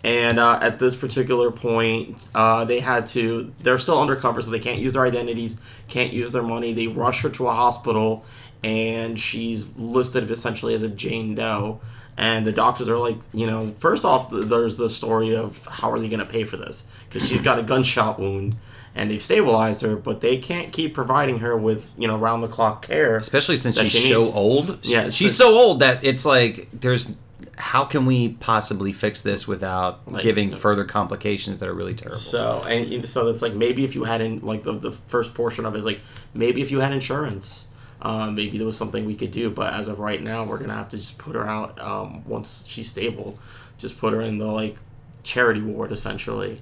and 0.03 0.39
uh, 0.39 0.59
at 0.61 0.79
this 0.79 0.95
particular 0.95 1.51
point, 1.51 2.29
uh, 2.33 2.65
they 2.65 2.79
had 2.79 3.07
to. 3.07 3.53
They're 3.59 3.77
still 3.77 4.01
undercover, 4.01 4.41
so 4.41 4.51
they 4.51 4.59
can't 4.59 4.79
use 4.79 4.93
their 4.93 5.05
identities, 5.05 5.57
can't 5.87 6.13
use 6.13 6.31
their 6.31 6.43
money. 6.43 6.73
They 6.73 6.87
rush 6.87 7.21
her 7.21 7.29
to 7.29 7.47
a 7.47 7.53
hospital, 7.53 8.25
and 8.63 9.17
she's 9.19 9.75
listed 9.77 10.29
essentially 10.31 10.73
as 10.73 10.83
a 10.83 10.89
Jane 10.89 11.35
Doe. 11.35 11.81
And 12.17 12.45
the 12.45 12.51
doctors 12.51 12.89
are 12.89 12.97
like, 12.97 13.17
you 13.33 13.47
know, 13.47 13.67
first 13.79 14.05
off, 14.05 14.29
there's 14.31 14.77
the 14.77 14.89
story 14.89 15.35
of 15.35 15.65
how 15.65 15.91
are 15.91 15.99
they 15.99 16.09
going 16.09 16.19
to 16.19 16.25
pay 16.25 16.43
for 16.43 16.57
this? 16.57 16.85
Because 17.09 17.27
she's 17.27 17.41
got 17.41 17.57
a 17.57 17.63
gunshot 17.63 18.19
wound, 18.19 18.57
and 18.93 19.09
they've 19.09 19.21
stabilized 19.21 19.81
her, 19.81 19.95
but 19.95 20.21
they 20.21 20.37
can't 20.37 20.71
keep 20.73 20.93
providing 20.93 21.39
her 21.39 21.57
with, 21.57 21.91
you 21.97 22.07
know, 22.07 22.17
round 22.17 22.43
the 22.43 22.47
clock 22.47 22.85
care. 22.85 23.17
Especially 23.17 23.57
since 23.57 23.79
she's 23.79 23.91
she 23.91 24.09
so 24.11 24.31
old. 24.33 24.85
Yeah, 24.85 25.09
she's 25.09 25.35
so 25.35 25.55
old 25.57 25.79
that 25.79 26.03
it's 26.03 26.25
like 26.25 26.67
there's. 26.73 27.15
How 27.57 27.85
can 27.85 28.05
we 28.05 28.29
possibly 28.29 28.91
fix 28.91 29.21
this 29.21 29.47
without 29.47 30.11
Like- 30.11 30.23
giving 30.23 30.51
further 30.51 30.83
complications 30.83 31.57
that 31.57 31.69
are 31.69 31.73
really 31.73 31.93
terrible? 31.93 32.17
So 32.17 32.63
and 32.67 33.07
so 33.07 33.27
it's 33.29 33.41
like 33.41 33.53
maybe 33.53 33.83
if 33.85 33.93
you 33.95 34.03
had 34.03 34.19
in 34.21 34.39
like 34.39 34.63
the, 34.63 34.73
the 34.73 34.91
first 34.91 35.33
portion 35.33 35.65
of 35.65 35.75
it 35.75 35.77
is 35.77 35.85
like 35.85 36.01
maybe 36.33 36.61
if 36.61 36.71
you 36.71 36.79
had 36.79 36.91
insurance, 36.91 37.67
um, 38.01 38.35
maybe 38.35 38.57
there 38.57 38.67
was 38.67 38.77
something 38.77 39.05
we 39.05 39.15
could 39.15 39.31
do. 39.31 39.49
But 39.49 39.73
as 39.73 39.87
of 39.87 39.99
right 39.99 40.21
now, 40.21 40.43
we're 40.43 40.57
gonna 40.57 40.75
have 40.75 40.89
to 40.89 40.97
just 40.97 41.17
put 41.17 41.35
her 41.35 41.47
out 41.47 41.79
um, 41.79 42.23
once 42.25 42.65
she's 42.67 42.89
stable. 42.89 43.39
Just 43.77 43.97
put 43.97 44.13
her 44.13 44.21
in 44.21 44.37
the 44.37 44.45
like 44.45 44.77
charity 45.23 45.61
ward 45.61 45.91
essentially. 45.91 46.61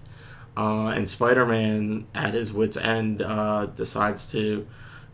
Uh, 0.58 0.88
and 0.88 1.08
Spider 1.08 1.46
Man 1.46 2.08
at 2.14 2.34
his 2.34 2.52
wits 2.52 2.76
end 2.76 3.22
uh, 3.22 3.68
decides 3.68 4.30
to 4.32 4.68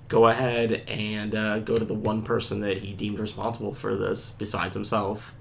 go 0.08 0.28
ahead 0.28 0.84
and 0.88 1.36
uh, 1.36 1.60
go 1.60 1.78
to 1.78 1.86
the 1.86 1.94
one 1.94 2.24
person 2.24 2.62
that 2.62 2.80
he 2.80 2.94
deemed 2.94 3.20
responsible 3.20 3.74
for 3.74 3.96
this 3.96 4.32
besides 4.32 4.76
himself, 4.76 5.36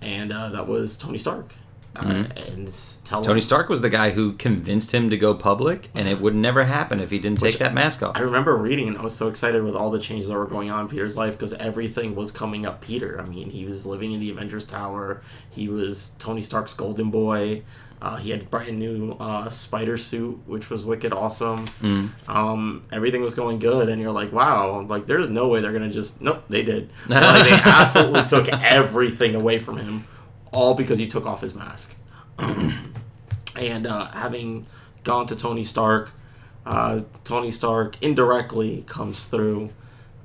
and 0.00 0.32
uh, 0.32 0.50
that 0.50 0.66
was 0.68 0.96
Tony 0.96 1.18
Stark. 1.18 1.54
Uh, 1.94 2.24
and 2.36 2.74
tell 3.04 3.22
Tony 3.22 3.38
him, 3.38 3.42
Stark 3.42 3.68
was 3.68 3.82
the 3.82 3.90
guy 3.90 4.10
who 4.10 4.32
convinced 4.32 4.92
him 4.92 5.10
to 5.10 5.16
go 5.16 5.34
public, 5.34 5.90
and 5.94 6.08
it 6.08 6.20
would 6.20 6.34
never 6.34 6.64
happen 6.64 7.00
if 7.00 7.10
he 7.10 7.18
didn't 7.18 7.40
take 7.40 7.58
that 7.58 7.74
mask 7.74 8.02
off. 8.02 8.16
I 8.16 8.20
remember 8.20 8.56
reading 8.56 8.88
and 8.88 8.96
I 8.96 9.02
was 9.02 9.14
so 9.14 9.28
excited 9.28 9.62
with 9.62 9.74
all 9.74 9.90
the 9.90 9.98
changes 10.00 10.28
that 10.28 10.34
were 10.34 10.46
going 10.46 10.70
on 10.70 10.80
in 10.80 10.88
Peter's 10.88 11.16
life 11.16 11.34
because 11.34 11.52
everything 11.54 12.14
was 12.14 12.32
coming 12.32 12.64
up 12.64 12.80
Peter. 12.80 13.20
I 13.20 13.24
mean, 13.26 13.50
he 13.50 13.64
was 13.66 13.84
living 13.84 14.12
in 14.12 14.20
the 14.20 14.30
Avengers 14.30 14.64
Tower. 14.64 15.20
He 15.50 15.68
was 15.68 16.12
Tony 16.18 16.40
Stark's 16.40 16.72
golden 16.74 17.10
boy. 17.10 17.62
Uh, 18.00 18.16
he 18.16 18.30
had 18.30 18.40
a 18.40 18.44
brand 18.44 18.80
new 18.80 19.12
uh, 19.20 19.48
spider 19.48 19.96
suit, 19.96 20.40
which 20.46 20.68
was 20.70 20.84
wicked 20.84 21.12
awesome. 21.12 21.66
Um, 22.26 22.82
everything 22.90 23.22
was 23.22 23.36
going 23.36 23.60
good, 23.60 23.88
and 23.88 24.02
you're 24.02 24.10
like, 24.10 24.32
wow, 24.32 24.80
like 24.80 25.06
there's 25.06 25.28
no 25.28 25.46
way 25.46 25.60
they're 25.60 25.72
gonna 25.72 25.88
just 25.88 26.20
nope, 26.20 26.42
they 26.48 26.62
did. 26.64 26.90
Like, 27.08 27.44
they 27.44 27.52
absolutely 27.52 28.24
took 28.24 28.48
everything 28.48 29.36
away 29.36 29.60
from 29.60 29.76
him, 29.76 30.04
all 30.52 30.74
because 30.74 30.98
he 30.98 31.06
took 31.06 31.26
off 31.26 31.40
his 31.40 31.54
mask. 31.54 31.96
and 33.56 33.86
uh, 33.86 34.10
having 34.12 34.66
gone 35.04 35.26
to 35.26 35.36
Tony 35.36 35.64
Stark, 35.64 36.12
uh, 36.64 37.00
Tony 37.24 37.50
Stark 37.50 37.96
indirectly 38.02 38.84
comes 38.86 39.24
through 39.24 39.70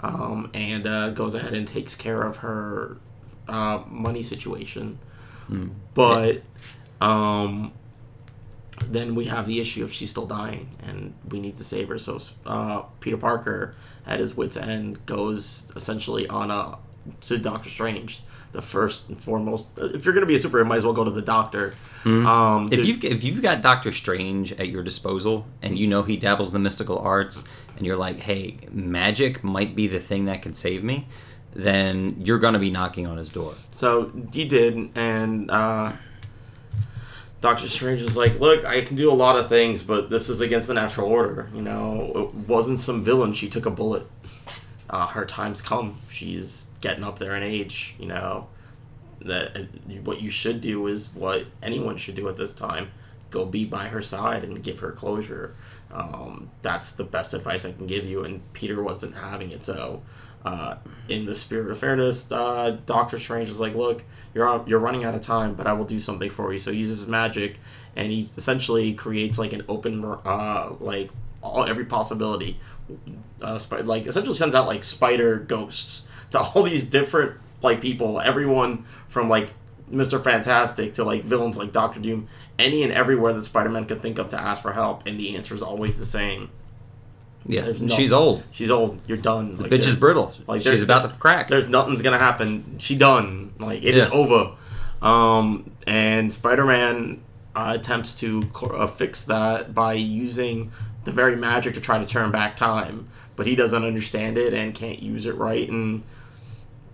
um, 0.01 0.49
and 0.53 0.85
uh, 0.85 1.09
goes 1.11 1.33
ahead 1.33 1.53
and 1.53 1.67
takes 1.67 1.95
care 1.95 2.21
of 2.21 2.37
her 2.37 2.97
uh, 3.47 3.81
money 3.87 4.23
situation. 4.23 4.99
But 5.93 6.43
um, 7.01 7.71
then 8.85 9.15
we 9.15 9.25
have 9.25 9.47
the 9.47 9.59
issue 9.59 9.83
of 9.83 9.91
she's 9.91 10.09
still 10.09 10.25
dying 10.25 10.69
and 10.83 11.13
we 11.29 11.39
need 11.39 11.55
to 11.55 11.63
save 11.63 11.87
her. 11.89 11.97
So 11.97 12.19
uh, 12.45 12.83
Peter 12.99 13.17
Parker, 13.17 13.75
at 14.05 14.19
his 14.19 14.35
wits' 14.35 14.57
end, 14.57 15.05
goes 15.05 15.71
essentially 15.75 16.27
on 16.27 16.51
a 16.51 16.77
to 17.21 17.37
Doctor 17.37 17.69
Strange, 17.69 18.21
the 18.57 18.61
first 18.63 19.07
and 19.07 19.21
foremost. 19.21 19.67
If 19.77 20.03
you're 20.03 20.15
gonna 20.15 20.25
be 20.25 20.35
a 20.35 20.39
superhero, 20.39 20.63
you 20.63 20.65
might 20.65 20.77
as 20.77 20.83
well 20.83 20.95
go 20.95 21.03
to 21.03 21.11
the 21.11 21.21
doctor. 21.21 21.75
Mm-hmm. 22.03 22.25
Um, 22.25 22.69
If 22.71 22.87
you've 22.87 23.03
if 23.03 23.23
you've 23.23 23.41
got 23.43 23.61
Doctor 23.61 23.91
Strange 23.91 24.51
at 24.53 24.69
your 24.69 24.81
disposal 24.81 25.45
and 25.61 25.77
you 25.77 25.85
know 25.85 26.01
he 26.01 26.17
dabbles 26.17 26.49
in 26.49 26.53
the 26.53 26.59
mystical 26.59 26.97
arts 26.97 27.43
and 27.77 27.85
you're 27.85 27.97
like, 27.97 28.19
hey, 28.19 28.57
magic 28.71 29.43
might 29.43 29.75
be 29.75 29.87
the 29.87 29.99
thing 29.99 30.25
that 30.25 30.41
could 30.41 30.55
save 30.55 30.83
me, 30.83 31.07
then 31.53 32.15
you're 32.19 32.39
gonna 32.39 32.57
be 32.57 32.71
knocking 32.71 33.05
on 33.05 33.17
his 33.17 33.29
door. 33.29 33.53
So 33.73 34.11
he 34.33 34.45
did, 34.45 34.89
and 34.95 35.51
uh, 35.51 35.91
Doctor 37.41 37.69
Strange 37.69 38.01
was 38.01 38.17
like, 38.17 38.39
"Look, 38.39 38.65
I 38.65 38.81
can 38.81 38.95
do 38.95 39.11
a 39.11 39.13
lot 39.13 39.37
of 39.37 39.49
things, 39.49 39.83
but 39.83 40.09
this 40.09 40.29
is 40.29 40.41
against 40.41 40.67
the 40.67 40.73
natural 40.73 41.07
order. 41.07 41.47
You 41.53 41.61
know, 41.61 42.11
it 42.15 42.33
wasn't 42.49 42.79
some 42.79 43.03
villain. 43.03 43.33
She 43.33 43.49
took 43.49 43.67
a 43.67 43.71
bullet. 43.71 44.07
Uh, 44.89 45.05
her 45.07 45.25
time's 45.25 45.61
come. 45.61 45.99
She's 46.09 46.66
getting 46.87 47.03
up 47.03 47.19
there 47.19 47.35
in 47.35 47.43
age. 47.43 47.95
You 47.99 48.07
know, 48.07 48.47
that 49.21 49.55
uh, 49.55 49.63
what 50.03 50.21
you 50.21 50.29
should 50.29 50.61
do 50.61 50.87
is 50.87 51.09
what 51.13 51.45
anyone 51.61 51.97
should 51.97 52.15
do 52.15 52.27
at 52.29 52.37
this 52.37 52.53
time: 52.53 52.91
go 53.29 53.45
be 53.45 53.65
by 53.65 53.87
her 53.87 54.01
side 54.01 54.43
and 54.43 54.63
give 54.63 54.79
her 54.79 54.91
closure. 54.91 55.55
Um, 55.91 56.49
that's 56.61 56.91
the 56.91 57.03
best 57.03 57.33
advice 57.33 57.65
I 57.65 57.73
can 57.73 57.87
give 57.87 58.05
you." 58.05 58.23
And 58.23 58.41
Peter 58.53 58.81
wasn't 58.81 59.15
having 59.15 59.51
it, 59.51 59.63
so 59.63 60.01
uh, 60.45 60.75
in 61.09 61.25
the 61.25 61.35
spirit 61.35 61.69
of 61.69 61.77
fairness, 61.77 62.31
uh, 62.31 62.77
Doctor 62.85 63.19
Strange 63.19 63.49
is 63.49 63.59
like, 63.59 63.75
"Look, 63.75 64.05
you're 64.33 64.47
on, 64.47 64.65
you're 64.65 64.79
running 64.79 65.03
out 65.03 65.13
of 65.13 65.21
time, 65.21 65.55
but 65.55 65.67
I 65.67 65.73
will 65.73 65.85
do 65.85 65.99
something 65.99 66.29
for 66.29 66.53
you." 66.53 66.59
So 66.59 66.71
he 66.71 66.79
uses 66.79 67.05
magic, 67.05 67.59
and 67.97 68.11
he 68.11 68.29
essentially 68.37 68.93
creates 68.93 69.37
like 69.37 69.51
an 69.51 69.63
open, 69.67 70.05
uh, 70.05 70.73
like 70.79 71.09
all 71.41 71.65
every 71.65 71.85
possibility. 71.85 72.59
Uh, 73.41 73.59
spi- 73.59 73.81
like 73.81 74.07
essentially 74.07 74.33
sends 74.33 74.55
out 74.55 74.65
like 74.65 74.81
spider 74.81 75.35
ghosts 75.35 76.07
to 76.31 76.39
all 76.39 76.63
these 76.63 76.83
different 76.85 77.33
like 77.61 77.81
people, 77.81 78.19
everyone 78.21 78.85
from 79.07 79.29
like 79.29 79.53
Mister 79.89 80.19
Fantastic 80.19 80.93
to 80.95 81.03
like 81.03 81.23
villains 81.23 81.57
like 81.57 81.71
Doctor 81.71 81.99
Doom, 81.99 82.27
any 82.59 82.83
and 82.83 82.91
everywhere 82.91 83.33
that 83.33 83.43
Spider 83.45 83.69
Man 83.69 83.85
could 83.85 84.01
think 84.01 84.19
of 84.19 84.29
to 84.29 84.39
ask 84.39 84.61
for 84.61 84.73
help, 84.73 85.05
and 85.07 85.19
the 85.19 85.35
answer 85.35 85.53
is 85.55 85.61
always 85.61 85.97
the 85.99 86.05
same. 86.05 86.49
Yeah, 87.45 87.71
she's 87.87 88.11
old. 88.11 88.43
She's 88.51 88.69
old. 88.69 88.99
You're 89.07 89.17
done. 89.17 89.57
Like, 89.57 89.71
Bitch 89.71 89.87
is 89.87 89.95
brittle. 89.95 90.33
like, 90.47 90.61
she's 90.63 90.83
about 90.83 91.09
to 91.09 91.15
crack. 91.17 91.47
there's 91.47 91.69
nothing's 91.69 92.01
gonna 92.01 92.17
happen. 92.17 92.75
She 92.79 92.95
done. 92.95 93.53
Like 93.57 93.83
it 93.83 93.95
is 93.95 94.09
Yeah. 94.09 94.13
over. 94.13 94.51
Um, 95.01 95.71
and 95.85 96.33
Spider-Man 96.33 97.21
uh, 97.55 97.73
attempts 97.79 98.15
to 98.15 98.41
co- 98.51 98.75
uh, 98.75 98.87
fix 98.87 99.23
that 99.23 99.73
by 99.73 99.93
using 99.93 100.71
the 101.05 101.11
very 101.11 101.35
magic 101.35 101.73
to 101.75 101.81
try 101.81 101.99
to 101.99 102.05
turn 102.05 102.31
back 102.31 102.55
time, 102.57 103.07
but 103.35 103.47
he 103.47 103.55
doesn't 103.55 103.83
understand 103.85 104.37
it 104.37 104.53
and 104.53 104.73
can't 104.75 105.01
use 105.01 105.25
it 105.25 105.35
right. 105.35 105.69
And 105.69 106.03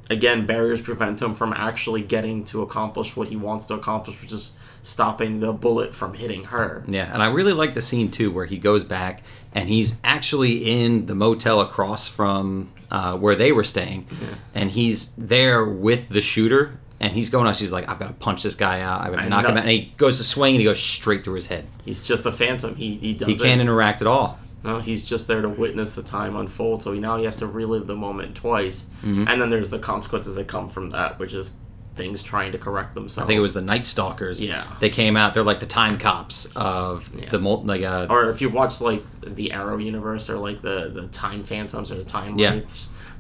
again, 0.10 0.46
barriers 0.46 0.82
prevent 0.82 1.22
him 1.22 1.34
from 1.34 1.54
actually 1.54 2.02
getting 2.02 2.44
to 2.46 2.62
accomplish 2.62 3.16
what 3.16 3.28
he 3.28 3.36
wants 3.36 3.66
to 3.68 3.74
accomplish, 3.74 4.22
which 4.22 4.32
is 4.32 4.54
stopping 4.82 5.40
the 5.40 5.54
bullet 5.54 5.96
from 5.96 6.14
hitting 6.14 6.46
her. 6.46 6.84
Yeah, 6.88 7.10
and 7.14 7.24
I 7.24 7.28
really 7.28 7.54
like 7.54 7.74
the 7.74 7.82
scene 7.82 8.12
too 8.12 8.32
where 8.32 8.46
he 8.46 8.58
goes 8.58 8.84
back 8.84 9.24
and 9.54 9.70
he's 9.70 10.00
actually 10.04 10.84
in 10.84 11.06
the 11.06 11.16
motel 11.16 11.62
across 11.62 12.08
from 12.08 12.72
uh, 12.92 13.18
where 13.18 13.36
they 13.36 13.52
were 13.52 13.64
staying, 13.64 14.08
and 14.54 14.70
he's 14.70 15.12
there 15.12 15.66
with 15.66 16.10
the 16.10 16.22
shooter. 16.22 16.80
And 17.00 17.12
he's 17.12 17.30
going 17.30 17.48
out. 17.48 17.58
She's 17.58 17.74
like, 17.74 17.90
"I've 17.90 18.00
got 18.00 18.08
to 18.08 18.14
punch 18.14 18.44
this 18.44 18.56
guy 18.56 18.80
out. 18.80 19.02
I've 19.02 19.12
got 19.14 19.24
to 19.24 19.30
knock 19.30 19.44
him 19.44 19.58
out." 19.58 19.64
And 19.64 19.70
he 19.70 19.94
goes 19.98 20.20
to 20.20 20.24
swing, 20.24 20.56
and 20.56 20.62
he 20.62 20.66
goes 20.66 20.80
straight 20.80 21.26
through 21.26 21.34
his 21.34 21.48
head. 21.48 21.68
He's 21.84 22.02
just 22.02 22.26
a 22.26 22.32
phantom. 22.32 22.76
He 22.76 22.96
he 22.96 23.14
He 23.14 23.36
can't 23.36 23.60
interact 23.60 24.00
at 24.00 24.08
all. 24.08 24.40
No, 24.64 24.80
he's 24.80 25.04
just 25.06 25.28
there 25.28 25.42
to 25.42 25.50
witness 25.50 25.94
the 25.96 26.04
time 26.04 26.36
unfold. 26.36 26.84
So 26.84 26.94
he 26.94 27.00
now 27.00 27.18
he 27.18 27.26
has 27.26 27.36
to 27.38 27.48
relive 27.48 27.88
the 27.88 27.96
moment 27.96 28.36
twice, 28.36 28.90
Mm-hmm. 29.04 29.28
and 29.28 29.42
then 29.42 29.50
there's 29.50 29.70
the 29.70 29.80
consequences 29.80 30.36
that 30.36 30.48
come 30.48 30.70
from 30.70 30.90
that, 30.92 31.20
which 31.20 31.34
is 31.34 31.52
things 31.96 32.24
trying 32.24 32.52
to 32.52 32.58
correct 32.58 32.96
themselves. 32.96 33.26
I 33.26 33.28
think 33.28 33.38
it 33.38 33.42
was 33.42 33.54
the 33.54 33.62
Night 33.62 33.86
Stalkers. 33.86 34.42
Yeah. 34.42 34.66
they 34.80 34.90
came 34.90 35.16
out. 35.16 35.36
They're 35.36 35.44
like 35.44 35.60
the 35.60 35.68
time 35.68 35.98
cops 36.00 36.46
of 36.56 37.12
Yeah. 37.16 37.30
the 37.30 37.38
mul- 37.40 37.64
like 37.66 37.84
uh, 37.84 38.08
or 38.10 38.30
if 38.32 38.42
you 38.42 38.50
watch 38.50 38.82
like 38.82 39.04
the 39.22 39.52
Arrow 39.52 39.78
universe 39.78 40.28
or 40.30 40.38
like 40.38 40.62
the 40.64 40.90
the 40.90 41.08
time 41.10 41.44
phantoms 41.44 41.92
or 41.92 41.96
the 41.96 42.04
time 42.04 42.40
Yeah. 42.40 42.62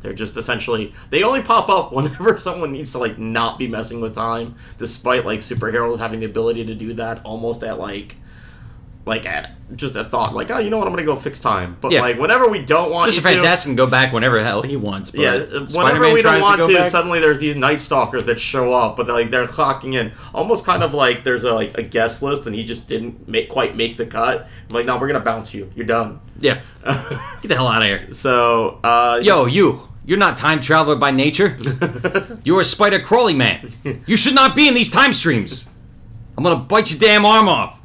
they're 0.01 0.13
just 0.13 0.37
essentially 0.37 0.91
they 1.11 1.21
only 1.21 1.41
pop 1.43 1.69
up 1.69 1.93
whenever 1.97 2.39
someone 2.39 2.71
needs 2.71 2.91
to 2.93 2.97
like 2.97 3.19
not 3.19 3.59
be 3.59 3.67
messing 3.67 4.01
with 4.01 4.15
time, 4.15 4.55
despite 4.79 5.23
like 5.23 5.41
superheroes 5.41 5.99
having 5.99 6.19
the 6.21 6.25
ability 6.25 6.65
to 6.65 6.73
do 6.73 6.93
that 6.93 7.21
almost 7.23 7.63
at 7.63 7.77
like 7.77 8.15
like 9.05 9.25
at 9.25 9.51
just 9.75 9.95
a 9.97 10.03
thought 10.05 10.33
like 10.33 10.49
oh 10.51 10.59
you 10.59 10.69
know 10.69 10.77
what 10.77 10.87
I'm 10.87 10.93
gonna 10.93 11.03
go 11.05 11.15
fix 11.15 11.39
time, 11.39 11.75
but 11.81 11.91
Yeah. 11.91 12.01
like 12.01 12.17
whenever 12.17 12.47
we 12.47 12.59
don't 12.59 12.89
want 12.91 13.11
to 13.11 13.19
Mr. 13.19 13.23
Fantastic 13.23 13.63
to, 13.63 13.69
can 13.69 13.75
go 13.75 13.89
back 13.89 14.13
whenever 14.13 14.41
hell 14.41 14.61
he 14.61 14.77
wants. 14.77 15.11
But 15.11 15.19
Yeah, 15.19 15.33
whenever 15.39 15.67
Spider-Man 15.67 16.13
we 16.13 16.21
don't 16.21 16.41
want 16.41 16.61
go 16.61 16.67
to, 16.67 16.73
back- 16.75 16.85
suddenly 16.91 17.19
there's 17.19 17.39
these 17.39 17.55
night 17.55 17.81
stalkers 17.81 18.25
that 18.25 18.39
show 18.39 18.71
up, 18.71 18.95
but 18.95 19.05
they're 19.07 19.15
like 19.15 19.29
they're 19.31 19.47
clocking 19.47 19.93
in, 19.95 20.11
almost 20.33 20.65
kind 20.65 20.83
of 20.83 20.93
like 20.93 21.23
there's 21.23 21.43
a 21.43 21.53
like 21.53 21.77
a 21.77 21.83
guest 21.83 22.21
list, 22.21 22.45
and 22.45 22.55
he 22.55 22.63
just 22.63 22.87
didn't 22.87 23.27
make 23.27 23.49
quite 23.49 23.75
make 23.75 23.97
the 23.97 24.05
cut. 24.05 24.47
I'm 24.69 24.75
like, 24.75 24.85
no, 24.85 24.97
we're 24.97 25.07
gonna 25.07 25.19
bounce 25.19 25.53
you. 25.53 25.69
You're 25.75 25.85
done. 25.85 26.19
yeah, 26.39 26.61
get 27.41 27.47
the 27.49 27.55
hell 27.55 27.67
out 27.67 27.81
of 27.81 27.87
here. 27.87 28.13
so, 28.13 28.79
uh, 28.83 29.19
Yo, 29.21 29.45
you. 29.47 29.89
You're 30.05 30.17
not 30.17 30.37
time 30.37 30.59
traveler 30.59 30.97
by 30.97 31.11
nature. 31.11 31.57
You're 32.43 32.59
a 32.59 32.65
spider 32.65 32.99
crawling 32.99 33.37
man. 33.37 33.69
You 34.05 34.17
should 34.17 34.35
not 34.35 34.53
be 34.53 34.67
in 34.67 34.73
these 34.73 34.91
time 34.91 35.13
streams. 35.13 35.69
I'm 36.37 36.43
gonna 36.43 36.57
bite 36.59 36.91
your 36.91 36.99
damn 36.99 37.25
arm 37.25 37.47
off. 37.47 37.79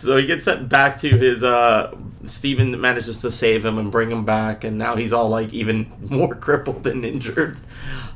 So 0.00 0.16
he 0.16 0.26
gets 0.26 0.44
sent 0.44 0.68
back 0.68 0.98
to 1.00 1.08
his. 1.08 1.42
uh 1.42 1.94
Stephen 2.26 2.78
manages 2.80 3.18
to 3.18 3.30
save 3.30 3.64
him 3.64 3.78
and 3.78 3.90
bring 3.90 4.10
him 4.10 4.24
back, 4.24 4.62
and 4.62 4.76
now 4.76 4.94
he's 4.94 5.12
all 5.12 5.28
like 5.28 5.52
even 5.52 5.90
more 6.08 6.34
crippled 6.34 6.86
and 6.86 7.04
injured. 7.04 7.58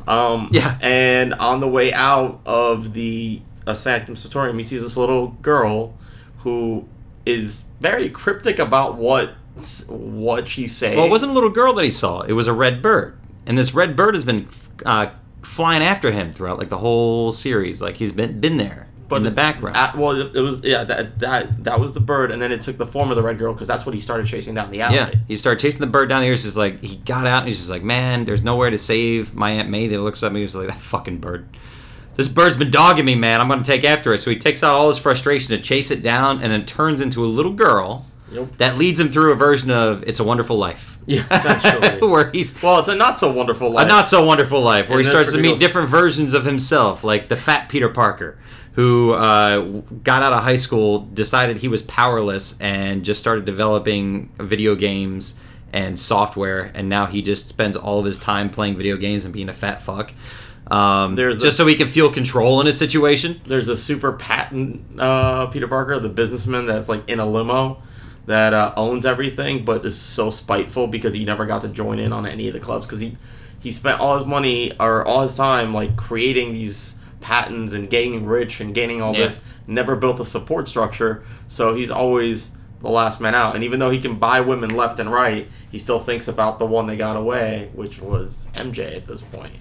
Um, 0.07 0.49
Yeah. 0.53 0.77
And 0.83 1.35
on 1.35 1.61
the 1.61 1.69
way 1.69 1.93
out 1.93 2.41
of 2.45 2.93
the 2.93 3.41
uh, 3.67 3.75
Sanctum 3.75 4.15
Sanctorum, 4.17 4.57
he 4.59 4.63
sees 4.65 4.83
this 4.83 4.97
little 4.97 5.29
girl 5.41 5.95
who 6.39 6.87
is 7.25 7.65
very 7.81 8.11
cryptic 8.11 8.59
about 8.59 8.97
what 8.97 9.35
what 9.89 10.49
she's 10.49 10.77
saying. 10.77 10.97
Well, 10.97 11.07
it 11.07 11.11
wasn't 11.11 11.33
a 11.33 11.35
little 11.35 11.51
girl 11.51 11.73
that 11.75 11.85
he 11.85 11.91
saw. 11.91 12.21
It 12.23 12.33
was 12.33 12.47
a 12.47 12.53
red 12.53 12.83
bird, 12.83 13.19
and 13.47 13.57
this 13.57 13.73
red 13.75 13.97
bird 13.97 14.15
has 14.15 14.25
been 14.25 14.49
uh, 14.85 15.09
flying 15.43 15.83
after 15.83 16.11
him 16.11 16.33
throughout 16.33 16.59
like 16.59 16.69
the 16.69 16.79
whole 16.79 17.33
series. 17.33 17.81
Like 17.81 17.97
he's 17.97 18.13
been 18.13 18.41
been 18.41 18.57
there 18.59 18.84
in 19.13 19.23
the 19.23 19.31
background. 19.31 19.77
At, 19.77 19.97
well, 19.97 20.13
it, 20.13 20.35
was 20.41 20.63
yeah 20.63 20.85
that 20.85 21.19
that 21.21 21.65
that 21.65 21.81
was 21.81 21.93
the 21.93 22.01
bird, 22.01 22.33
and 22.33 22.41
then 22.41 22.51
it 22.53 22.61
took 22.63 22.77
the 22.79 22.87
form 22.87 23.11
of 23.11 23.17
the 23.17 23.23
red 23.23 23.39
girl 23.39 23.53
because 23.53 23.69
that's 23.69 23.85
what 23.87 23.95
he 23.95 24.01
started 24.01 24.27
chasing 24.27 24.55
down 24.55 24.71
the 24.71 24.81
alley. 24.81 24.97
yeah, 24.97 25.13
he 25.29 25.37
started 25.37 25.61
chasing 25.61 25.81
the 25.81 25.87
bird 25.87 26.09
down 26.09 26.23
the 26.23 26.29
He's 26.29 26.43
just 26.45 26.57
like 26.57 26.81
he 26.81 26.97
got 26.97 27.27
out, 27.27 27.41
and 27.41 27.49
he's 27.49 27.59
just 27.59 27.71
like, 27.71 27.83
man, 27.83 28.25
there's 28.25 28.43
nowhere 28.43 28.71
to 28.71 28.79
save 28.79 29.35
my 29.35 29.51
aunt 29.51 29.69
May. 29.69 29.89
That 29.89 30.01
looks 30.01 30.23
at 30.23 30.33
me, 30.33 30.41
and 30.41 30.49
he's 30.49 30.57
like 30.57 30.69
that 30.69 30.81
fucking 30.81 31.19
bird. 31.19 31.47
This 32.17 32.29
bird's 32.29 32.57
been 32.57 32.71
dogging 32.71 33.05
me, 33.05 33.15
man. 33.15 33.41
I'm 33.41 33.49
gonna 33.49 33.65
take 33.65 33.85
after 33.85 34.15
it. 34.15 34.19
So 34.19 34.31
he 34.31 34.37
takes 34.37 34.63
out 34.63 34.75
all 34.75 34.89
his 34.89 34.99
frustration 34.99 35.57
to 35.57 35.63
chase 35.63 35.91
it 35.91 36.03
down, 36.03 36.43
and 36.43 36.53
it 36.53 36.67
turns 36.67 37.01
into 37.01 37.25
a 37.25 37.27
little 37.27 37.53
girl 37.53 38.07
Yep. 38.33 38.57
that 38.57 38.79
leads 38.79 38.99
him 38.99 39.11
through 39.13 39.33
a 39.33 39.35
version 39.37 39.71
of 39.71 40.03
"It's 40.05 40.19
a 40.19 40.25
Wonderful 40.25 40.57
Life." 40.57 40.99
Yeah, 41.07 41.25
essentially. 41.31 41.99
where 42.09 42.31
he's 42.31 42.61
well, 42.63 42.81
it's 42.81 42.89
a 42.89 42.95
not 42.97 43.19
so 43.19 43.31
wonderful 43.33 43.71
life. 43.71 43.85
a 43.85 43.89
not 43.89 44.09
so 44.09 44.25
wonderful 44.25 44.61
life 44.61 44.89
where 44.89 44.99
In 44.99 45.05
he 45.05 45.11
starts 45.11 45.33
to 45.33 45.39
meet 45.39 45.61
different 45.61 45.89
versions 45.89 46.35
of 46.35 46.45
himself 46.45 47.05
like 47.05 47.29
the 47.29 47.37
fat 47.37 47.69
peter 47.69 47.89
parker 47.91 48.39
who 48.75 49.13
uh, 49.13 49.61
got 50.03 50.23
out 50.23 50.33
of 50.33 50.43
high 50.43 50.57
school 50.57 51.01
decided 51.01 51.59
he 51.59 51.69
was 51.69 51.83
powerless 51.83 52.59
and 52.61 53.05
just 53.05 53.21
started 53.21 53.45
developing 53.45 54.33
video 54.39 54.75
games 54.75 55.39
and 55.73 55.99
software 55.99 56.71
and 56.75 56.89
now 56.89 57.07
he 57.07 57.23
just 57.23 57.49
spends 57.49 57.77
all 57.77 57.99
of 58.01 58.05
his 58.05 58.19
time 58.19 58.51
playing 58.51 58.77
video 58.77 58.97
games 58.97 59.25
and 59.25 59.33
being 59.35 59.49
a 59.49 59.53
fat 59.53 59.81
fuck. 59.83 60.13
Um, 60.71 61.15
There's 61.15 61.37
the- 61.39 61.45
just 61.45 61.57
so 61.57 61.67
he 61.67 61.75
can 61.75 61.89
feel 61.89 62.11
control 62.13 62.61
in 62.61 62.67
his 62.67 62.79
situation. 62.79 63.41
There's 63.47 63.69
a 63.69 63.77
super 63.77 64.13
patent 64.13 64.83
uh, 64.99 65.47
Peter 65.47 65.69
Parker, 65.69 65.99
the 65.99 66.09
businessman 66.09 66.67
that's 66.67 66.89
like 66.89 67.09
in 67.09 67.21
a 67.21 67.27
limo 67.27 67.83
that 68.27 68.55
uh, 68.55 68.73
owns 68.77 69.05
everything, 69.05 69.65
but 69.65 69.85
is 69.85 70.01
so 70.01 70.31
spiteful 70.31 70.87
because 70.87 71.13
he 71.13 71.25
never 71.25 71.45
got 71.45 71.61
to 71.63 71.69
join 71.69 71.99
in 71.99 72.13
on 72.13 72.27
any 72.27 72.49
of 72.49 72.55
the 72.55 72.61
clubs 72.61 72.87
because 72.87 73.01
he 73.01 73.17
he 73.61 73.71
spent 73.71 74.01
all 74.01 74.17
his 74.19 74.27
money 74.27 74.73
or 74.81 75.05
all 75.07 75.23
his 75.23 75.37
time 75.37 75.73
like 75.75 75.97
creating 75.97 76.53
these 76.55 76.99
patents 77.25 77.73
and 77.73 77.89
getting 77.89 78.27
rich 78.27 78.61
and 78.61 78.75
gaining 78.75 79.01
all 79.01 79.15
Yeah. 79.15 79.25
this. 79.25 79.41
Never 79.67 79.97
built 79.97 80.21
a 80.21 80.25
support 80.27 80.69
structure, 80.69 81.25
so 81.49 81.75
he's 81.75 81.91
always 81.91 82.51
the 82.83 82.91
last 82.91 83.19
man 83.19 83.35
out. 83.35 83.55
And 83.55 83.65
even 83.65 83.81
though 83.81 83.89
he 83.89 83.99
can 83.99 84.17
buy 84.17 84.43
women 84.43 84.77
left 84.77 85.01
and 85.01 85.11
right, 85.11 85.49
he 85.73 85.79
still 85.79 85.99
thinks 86.01 86.29
about 86.29 86.59
the 86.59 86.67
one 86.67 86.87
that 86.89 86.97
got 86.97 87.17
away, 87.17 87.71
which 87.73 87.99
was 87.99 88.47
MJ 88.55 88.95
at 88.95 89.07
this 89.07 89.23
point. 89.23 89.53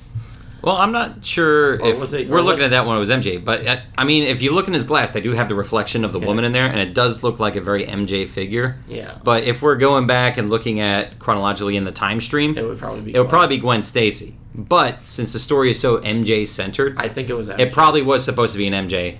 Well 0.64 0.78
i'm 0.78 0.92
not 0.92 1.26
sure 1.26 1.74
Or 1.82 1.88
if 1.90 2.00
was 2.00 2.14
it- 2.14 2.28
we're 2.30 2.42
looking 2.42 2.60
was- 2.60 2.66
at 2.66 2.72
that 2.72 2.86
one 2.86 2.96
it 2.98 3.00
was 3.00 3.10
mj 3.10 3.44
but 3.44 3.66
uh, 3.68 3.78
i 3.98 4.04
mean 4.04 4.24
if 4.24 4.42
you 4.42 4.52
look 4.54 4.68
in 4.68 4.74
his 4.74 4.86
glass 4.86 5.12
they 5.12 5.22
do 5.22 5.32
have 5.34 5.48
the 5.50 5.56
reflection 5.56 6.04
of 6.06 6.12
the 6.14 6.20
Yeah. 6.20 6.26
woman 6.28 6.46
in 6.46 6.52
there 6.54 6.66
and 6.68 6.80
it 6.80 6.94
does 6.94 7.22
look 7.24 7.40
like 7.40 7.56
a 7.56 7.62
very 7.62 7.86
mj 7.86 8.28
figure 8.28 8.78
Yeah, 8.88 9.18
But 9.24 9.44
if 9.44 9.62
we're 9.62 9.76
going 9.76 10.08
back 10.08 10.38
and 10.38 10.50
looking 10.50 10.80
at 10.80 11.20
chronologically 11.20 11.76
in 11.78 11.84
the 11.84 11.92
time 11.92 12.20
stream, 12.22 12.58
it 12.58 12.64
would 12.66 12.78
probably 12.78 13.02
be. 13.02 13.12
it 13.14 13.20
would 13.20 13.26
Gwen. 13.26 13.30
probably 13.30 13.58
be 13.58 13.62
Gwen 13.62 13.82
Stacy. 13.84 14.36
But 14.56 15.08
since 15.08 15.34
the 15.34 15.40
story 15.40 15.72
is 15.72 15.80
so 15.80 15.98
MJ 16.00 16.46
centered, 16.48 16.96
I 16.98 17.08
think 17.08 17.30
it 17.30 17.34
was. 17.34 17.50
MJ. 17.50 17.60
it 17.60 17.74
probably 17.74 18.02
was 18.04 18.24
supposed 18.24 18.52
to 18.54 18.58
be 18.60 18.68
an 18.68 18.74
MJ. 18.88 19.18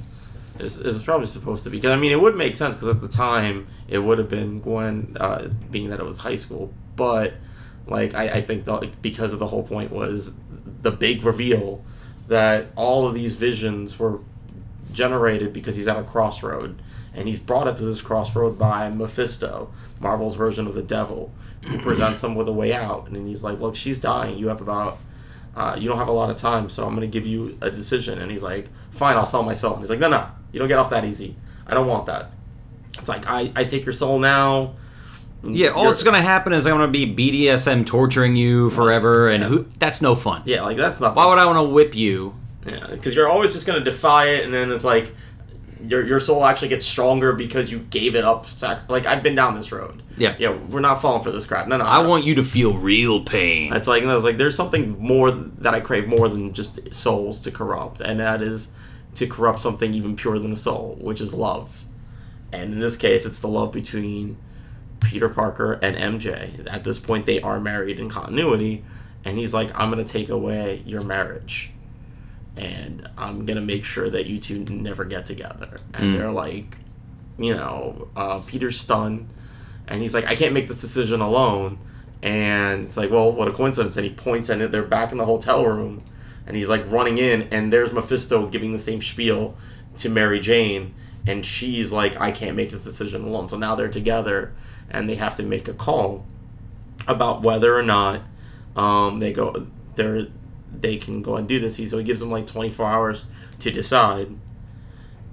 It's, 0.60 0.78
it's 0.78 1.02
probably 1.02 1.26
supposed 1.26 1.64
to 1.64 1.70
be 1.72 1.78
because 1.78 1.92
I 1.92 1.96
mean 1.96 2.12
it 2.12 2.22
would 2.22 2.36
make 2.36 2.56
sense 2.56 2.76
because 2.76 2.90
at 2.90 3.02
the 3.02 3.08
time 3.08 3.66
it 3.88 3.98
would 4.00 4.20
have 4.20 4.30
been 4.30 4.60
Gwen, 4.60 5.18
uh, 5.20 5.48
being 5.72 5.90
that 5.90 6.00
it 6.00 6.06
was 6.06 6.20
high 6.20 6.36
school. 6.36 6.72
But 6.96 7.34
like 7.88 8.14
I, 8.14 8.26
I 8.38 8.42
think 8.42 8.66
the, 8.66 8.92
because 9.02 9.34
of 9.34 9.40
the 9.40 9.48
whole 9.48 9.64
point 9.64 9.92
was 9.92 10.34
the 10.82 10.92
big 10.92 11.24
reveal 11.24 11.84
that 12.28 12.68
all 12.76 13.08
of 13.08 13.14
these 13.14 13.36
visions 13.36 14.00
were 14.00 14.20
generated 14.92 15.54
because 15.54 15.76
he's 15.76 15.88
at 15.88 15.98
a 15.98 16.04
crossroad, 16.04 16.82
and 17.14 17.28
he's 17.28 17.40
brought 17.40 17.68
up 17.68 17.78
to 17.78 17.84
this 17.84 18.02
crossroad 18.02 18.58
by 18.58 18.90
Mephisto, 18.90 19.72
Marvel's 20.00 20.36
version 20.36 20.68
of 20.68 20.74
the 20.74 20.84
devil, 20.84 21.32
who 21.66 21.80
presents 21.82 22.24
him 22.24 22.36
with 22.36 22.48
a 22.48 22.54
way 22.54 22.74
out, 22.74 23.08
and 23.08 23.16
then 23.16 23.28
he's 23.28 23.44
like, 23.44 23.60
"Look, 23.60 23.76
she's 23.76 23.98
dying. 23.98 24.38
You 24.38 24.48
have 24.48 24.62
about." 24.62 24.98
Uh, 25.56 25.76
you 25.78 25.88
don't 25.88 26.00
have 26.00 26.08
a 26.08 26.12
lot 26.12 26.32
of 26.32 26.38
time, 26.38 26.68
so 26.68 26.84
I'm 26.84 26.96
going 26.96 27.02
to 27.02 27.20
give 27.20 27.28
you 27.28 27.56
a 27.62 27.70
decision. 27.70 28.20
And 28.20 28.32
he's 28.32 28.42
like, 28.42 28.70
fine, 28.90 29.18
I'll 29.18 29.26
sell 29.26 29.44
my 29.44 29.54
soul. 29.54 29.74
And 29.74 29.82
he's 29.82 29.90
like, 29.92 30.00
no, 30.00 30.10
no, 30.10 30.28
you 30.52 30.58
don't 30.58 30.68
get 30.68 30.80
off 30.80 30.90
that 30.90 31.06
easy. 31.06 31.36
I 31.68 31.76
don't 31.76 31.86
want 31.86 32.08
that. 32.08 32.32
It's 32.98 33.08
like, 33.08 33.28
I, 33.28 33.52
I 33.56 33.64
take 33.64 33.86
your 33.86 33.94
soul 33.94 34.18
now. 34.18 34.74
Yeah, 35.44 35.70
all 35.70 35.86
that's 35.86 36.04
gonna 36.04 36.22
happen 36.22 36.54
is 36.54 36.66
I'm 36.66 36.74
gonna 36.74 36.88
be 36.88 37.06
BDSM 37.06 37.86
torturing 37.86 38.36
you 38.36 38.70
forever, 38.70 39.30
and 39.30 39.44
who? 39.44 39.66
That's 39.78 40.02
no 40.02 40.16
fun. 40.16 40.44
Yeah, 40.46 40.62
like, 40.62 40.78
that's 40.78 41.00
not 41.00 41.16
Why 41.16 41.26
would 41.26 41.38
I 41.38 41.46
want 41.46 41.68
to 41.68 41.74
whip 41.74 41.96
you? 41.96 42.34
Yeah, 42.66 42.88
because 42.90 43.14
you're 43.16 43.28
always 43.28 43.54
just 43.54 43.68
going 43.68 43.78
to 43.78 43.84
defy 43.84 44.28
it, 44.30 44.46
and 44.46 44.54
then 44.54 44.72
it's 44.72 44.86
like 44.86 45.14
your 45.86 46.06
your 46.06 46.20
soul 46.20 46.46
actually 46.46 46.70
gets 46.70 46.86
stronger 46.86 47.34
because 47.34 47.72
you 47.72 47.80
gave 47.80 48.16
it 48.16 48.24
up. 48.24 48.46
Sac- 48.46 48.90
like 48.90 49.06
I've 49.06 49.22
been 49.22 49.36
down 49.36 49.56
this 49.56 49.72
road. 49.72 50.02
Yeah. 50.16 50.36
yeah, 50.38 50.56
we're 50.56 50.80
not 50.80 51.02
falling 51.02 51.24
for 51.24 51.32
this 51.32 51.48
crap. 51.48 51.68
No, 51.68 51.78
no. 51.78 51.86
I 51.86 52.00
want 52.00 52.24
you 52.24 52.36
to 52.36 52.44
feel 52.44 52.74
real 52.78 53.24
pain. 53.24 53.74
It's 53.74 53.88
like, 53.88 54.04
I 54.04 54.14
was 54.14 54.24
like, 54.24 54.38
there's 54.38 54.56
something 54.56 54.96
more 55.00 55.32
that 55.32 55.74
I 55.74 55.80
crave 55.80 56.08
more 56.08 56.30
than 56.30 56.54
just 56.54 56.94
souls 56.94 57.42
to 57.42 57.52
corrupt, 57.52 58.00
and 58.00 58.20
that 58.20 58.42
is 58.42 58.72
to 59.16 59.26
corrupt 59.28 59.60
something 59.60 59.94
even 59.94 60.16
purer 60.16 60.38
than 60.38 60.54
a 60.54 60.58
soul, 60.58 60.98
which 61.02 61.20
is 61.20 61.34
love. 61.34 61.84
And 62.52 62.74
in 62.74 62.80
this 62.80 62.96
case, 62.96 63.26
it's 63.26 63.40
the 63.40 63.48
love 63.48 63.72
between 63.72 64.38
Peter 65.04 65.30
Parker 65.30 65.74
and 65.74 65.96
MJ. 65.96 66.66
At 66.72 66.84
this 66.84 67.00
point, 67.00 67.26
they 67.26 67.42
are 67.42 67.60
married 67.60 68.00
in 68.00 68.10
continuity, 68.10 68.84
and 69.26 69.38
he's 69.38 69.54
like, 69.54 69.72
I'm 69.80 69.90
gonna 69.90 70.04
take 70.04 70.30
away 70.30 70.82
your 70.86 71.04
marriage, 71.04 71.72
and 72.56 73.10
I'm 73.18 73.46
gonna 73.46 73.62
make 73.62 73.84
sure 73.84 74.10
that 74.10 74.26
you 74.26 74.38
two 74.38 74.60
never 74.60 75.06
get 75.06 75.26
together. 75.26 75.78
And 75.94 76.16
they're 76.16 76.32
like, 76.32 76.78
you 77.38 77.56
know, 77.56 78.08
uh, 78.16 78.40
Peter's 78.40 78.80
stunned, 78.80 79.30
and 79.88 80.02
he's 80.02 80.14
like, 80.14 80.26
I 80.26 80.36
can't 80.36 80.54
make 80.54 80.68
this 80.68 80.82
decision 80.82 81.22
alone. 81.22 81.78
And 82.22 82.86
it's 82.86 82.96
like, 82.96 83.12
well, 83.12 83.34
what 83.34 83.50
a 83.50 83.52
coincidence. 83.52 83.98
And 83.98 84.06
he 84.06 84.14
points 84.14 84.48
and 84.48 84.62
they're 84.62 84.82
back 84.82 85.12
in 85.12 85.18
the 85.18 85.26
hotel 85.26 85.66
room. 85.66 86.04
And 86.48 86.56
he's 86.56 86.70
like 86.70 86.90
running 86.90 87.18
in, 87.18 87.44
and 87.52 87.72
there's 87.72 87.92
Mephisto 87.92 88.48
giving 88.48 88.74
the 88.74 88.80
same 88.80 89.02
spiel 89.02 89.58
to 89.98 90.10
Mary 90.10 90.40
Jane. 90.40 90.94
And 91.28 91.46
she's 91.46 91.92
like, 91.92 92.20
I 92.20 92.32
can't 92.32 92.56
make 92.56 92.72
this 92.72 92.84
decision 92.84 93.24
alone. 93.24 93.48
So 93.50 93.58
now 93.58 93.76
they're 93.76 93.90
together, 93.90 94.54
and 94.90 95.10
they 95.10 95.16
have 95.16 95.36
to 95.38 95.44
make 95.44 95.68
a 95.68 95.74
call 95.74 96.26
about 97.08 97.44
whether 97.44 97.78
or 97.78 97.84
not 97.84 98.22
um, 98.76 99.20
they 99.20 99.34
go 99.34 99.68
they're 99.96 100.28
they 100.80 100.98
can 100.98 101.22
go 101.22 101.36
and 101.38 101.48
do 101.48 101.60
this. 101.60 101.76
He 101.78 101.88
so 101.88 101.98
he 101.98 102.04
gives 102.04 102.20
them 102.20 102.32
like 102.32 102.48
24 102.48 102.86
hours 102.86 103.26
to 103.60 103.72
decide. 103.72 104.30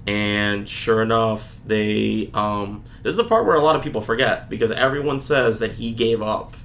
And 0.07 0.69
sure 0.69 1.02
enough, 1.02 1.61
they 1.66 2.30
um, 2.35 2.85
this 3.02 3.12
is 3.12 3.16
the 3.16 3.25
part 3.25 3.45
where 3.47 3.57
a 3.57 3.61
lot 3.61 3.76
of 3.76 3.83
people 3.83 4.00
forget 4.00 4.49
because 4.49 4.71
everyone 4.71 5.21
says 5.21 5.59
that 5.59 5.73
he 5.73 5.92
gave 5.92 6.23
up 6.23 6.57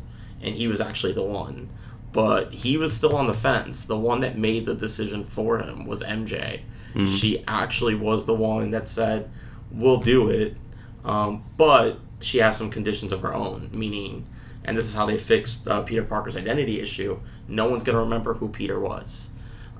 and 0.41 0.55
he 0.55 0.67
was 0.67 0.81
actually 0.81 1.13
the 1.13 1.23
one. 1.23 1.69
But 2.11 2.53
he 2.53 2.77
was 2.77 2.95
still 2.95 3.15
on 3.15 3.27
the 3.27 3.33
fence. 3.33 3.83
The 3.83 3.99
one 3.99 4.21
that 4.21 4.37
made 4.37 4.65
the 4.65 4.73
decision 4.73 5.25
for 5.25 5.59
him 5.59 5.85
was 5.85 6.01
MJ. 6.01 6.61
She 7.07 7.43
actually 7.45 7.95
was 7.95 8.25
the 8.25 8.33
one 8.33 8.71
that 8.71 8.87
said, 8.87 9.29
"We'll 9.69 9.99
do 9.99 10.29
it," 10.29 10.55
um, 11.03 11.43
but 11.57 11.99
she 12.25 12.39
has 12.39 12.57
some 12.57 12.69
conditions 12.69 13.11
of 13.11 13.21
her 13.21 13.33
own. 13.33 13.69
Meaning, 13.71 14.25
and 14.63 14.77
this 14.77 14.85
is 14.85 14.93
how 14.93 15.05
they 15.05 15.17
fixed 15.17 15.67
uh, 15.67 15.81
Peter 15.81 16.03
Parker's 16.03 16.35
identity 16.35 16.79
issue. 16.79 17.19
No 17.47 17.69
one's 17.69 17.83
gonna 17.83 17.99
remember 17.99 18.33
who 18.33 18.49
Peter 18.49 18.79
was. 18.79 19.29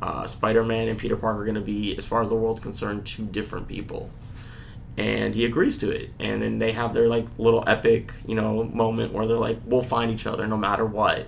Uh, 0.01 0.27
Spider-Man 0.27 0.87
and 0.87 0.99
Peter 0.99 1.15
Parker 1.15 1.41
are 1.41 1.45
gonna 1.45 1.61
be, 1.61 1.95
as 1.97 2.05
far 2.05 2.21
as 2.21 2.29
the 2.29 2.35
world's 2.35 2.59
concerned, 2.59 3.05
two 3.05 3.25
different 3.25 3.67
people 3.67 4.09
and 4.97 5.35
he 5.35 5.45
agrees 5.45 5.77
to 5.77 5.89
it 5.89 6.09
and 6.19 6.41
then 6.41 6.59
they 6.59 6.71
have 6.71 6.93
their 6.93 7.07
like 7.07 7.25
little 7.37 7.63
epic 7.67 8.13
you 8.25 8.35
know 8.35 8.63
moment 8.63 9.11
where 9.11 9.27
they're 9.27 9.35
like 9.35 9.59
we'll 9.65 9.83
find 9.83 10.11
each 10.11 10.25
other 10.25 10.47
no 10.47 10.57
matter 10.57 10.85
what 10.85 11.27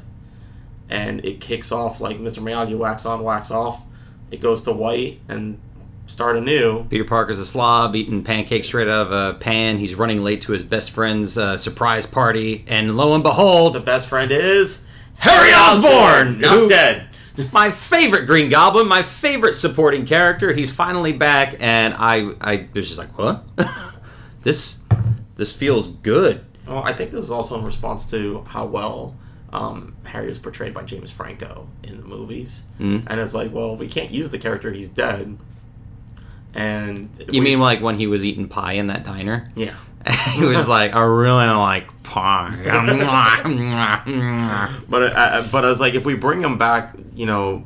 and 0.90 1.24
it 1.26 1.42
kicks 1.42 1.72
off 1.72 2.00
like 2.00 2.18
mr 2.18 2.40
miyagi 2.40 2.78
wax 2.78 3.06
on 3.06 3.22
wax 3.24 3.52
off 3.52 3.84
it 4.32 4.40
goes 4.40 4.62
to 4.62 4.72
white 4.72 5.20
and 5.28 5.60
start 6.08 6.36
anew 6.38 6.84
Peter 6.86 7.04
Parker's 7.06 7.40
a 7.40 7.46
slob, 7.46 7.96
eating 7.96 8.24
pancakes 8.24 8.68
straight 8.68 8.88
out 8.88 9.08
of 9.08 9.12
a 9.12 9.38
pan. 9.40 9.78
He's 9.78 9.94
running 9.96 10.24
late 10.24 10.42
to 10.44 10.52
his 10.54 10.64
best 10.64 10.92
friend's 10.92 11.38
uh, 11.38 11.56
surprise 11.58 12.06
party, 12.06 12.66
and 12.68 12.98
lo 12.98 13.14
and 13.14 13.24
behold, 13.24 13.74
the 13.74 13.80
best 13.80 14.08
friend 14.08 14.32
is 14.32 14.86
Harry 15.16 15.52
Osborn, 15.54 16.40
not 16.42 16.54
who- 16.58 16.68
dead 16.70 17.04
my 17.54 17.70
favorite 17.70 18.26
Green 18.26 18.50
Goblin, 18.50 18.88
my 18.88 19.04
favorite 19.04 19.54
supporting 19.54 20.06
character. 20.08 20.54
He's 20.54 20.72
finally 20.72 21.14
back, 21.14 21.56
and 21.60 21.94
I, 21.96 22.32
I 22.42 22.68
was 22.74 22.88
just 22.88 22.98
like, 22.98 23.16
what? 23.16 23.44
this, 24.42 24.80
this 25.36 25.52
feels 25.52 25.88
good. 25.88 26.44
well 26.68 26.84
i 26.84 26.94
think 26.94 27.12
this 27.12 27.22
is 27.24 27.32
also 27.32 27.58
in 27.60 27.64
response 27.66 28.10
to 28.12 28.42
how 28.48 28.66
well 28.66 29.16
um, 29.54 29.96
harry 30.04 30.28
was 30.28 30.40
portrayed 30.40 30.74
by 30.74 30.84
james 30.84 31.10
franco 31.12 31.68
in 31.84 31.98
the 31.98 32.04
movies 32.04 32.64
Mm. 32.80 33.04
and 33.08 33.20
it's 33.20 33.34
like 33.34 33.54
well 33.54 33.76
we 33.76 33.88
can't 33.88 34.12
use 34.12 34.30
the 34.30 34.38
character 34.40 34.72
he's 34.74 34.90
dead 34.90 35.38
and 36.54 37.10
You 37.32 37.42
we- 37.42 37.50
mean 37.50 37.60
like 37.60 37.82
when 37.82 37.96
he 37.98 38.08
was 38.08 38.26
eating 38.26 38.48
pie 38.48 38.74
in 38.74 38.88
that 38.88 39.04
diner? 39.04 39.50
yeah 39.56 39.74
he 40.36 40.46
was 40.46 40.70
like, 40.70 40.96
I 40.96 41.02
really 41.02 41.46
don't 41.46 41.60
like 41.60 42.04
pie. 42.04 42.56
But 44.90 45.18
I, 45.18 45.40
I- 45.40 45.48
but 45.48 45.66
I 45.66 45.70
was 45.70 45.80
like, 45.82 45.94
if 45.96 46.06
we 46.06 46.16
bring 46.16 46.42
him 46.42 46.58
back, 46.58 46.96
you 47.14 47.26
know, 47.26 47.66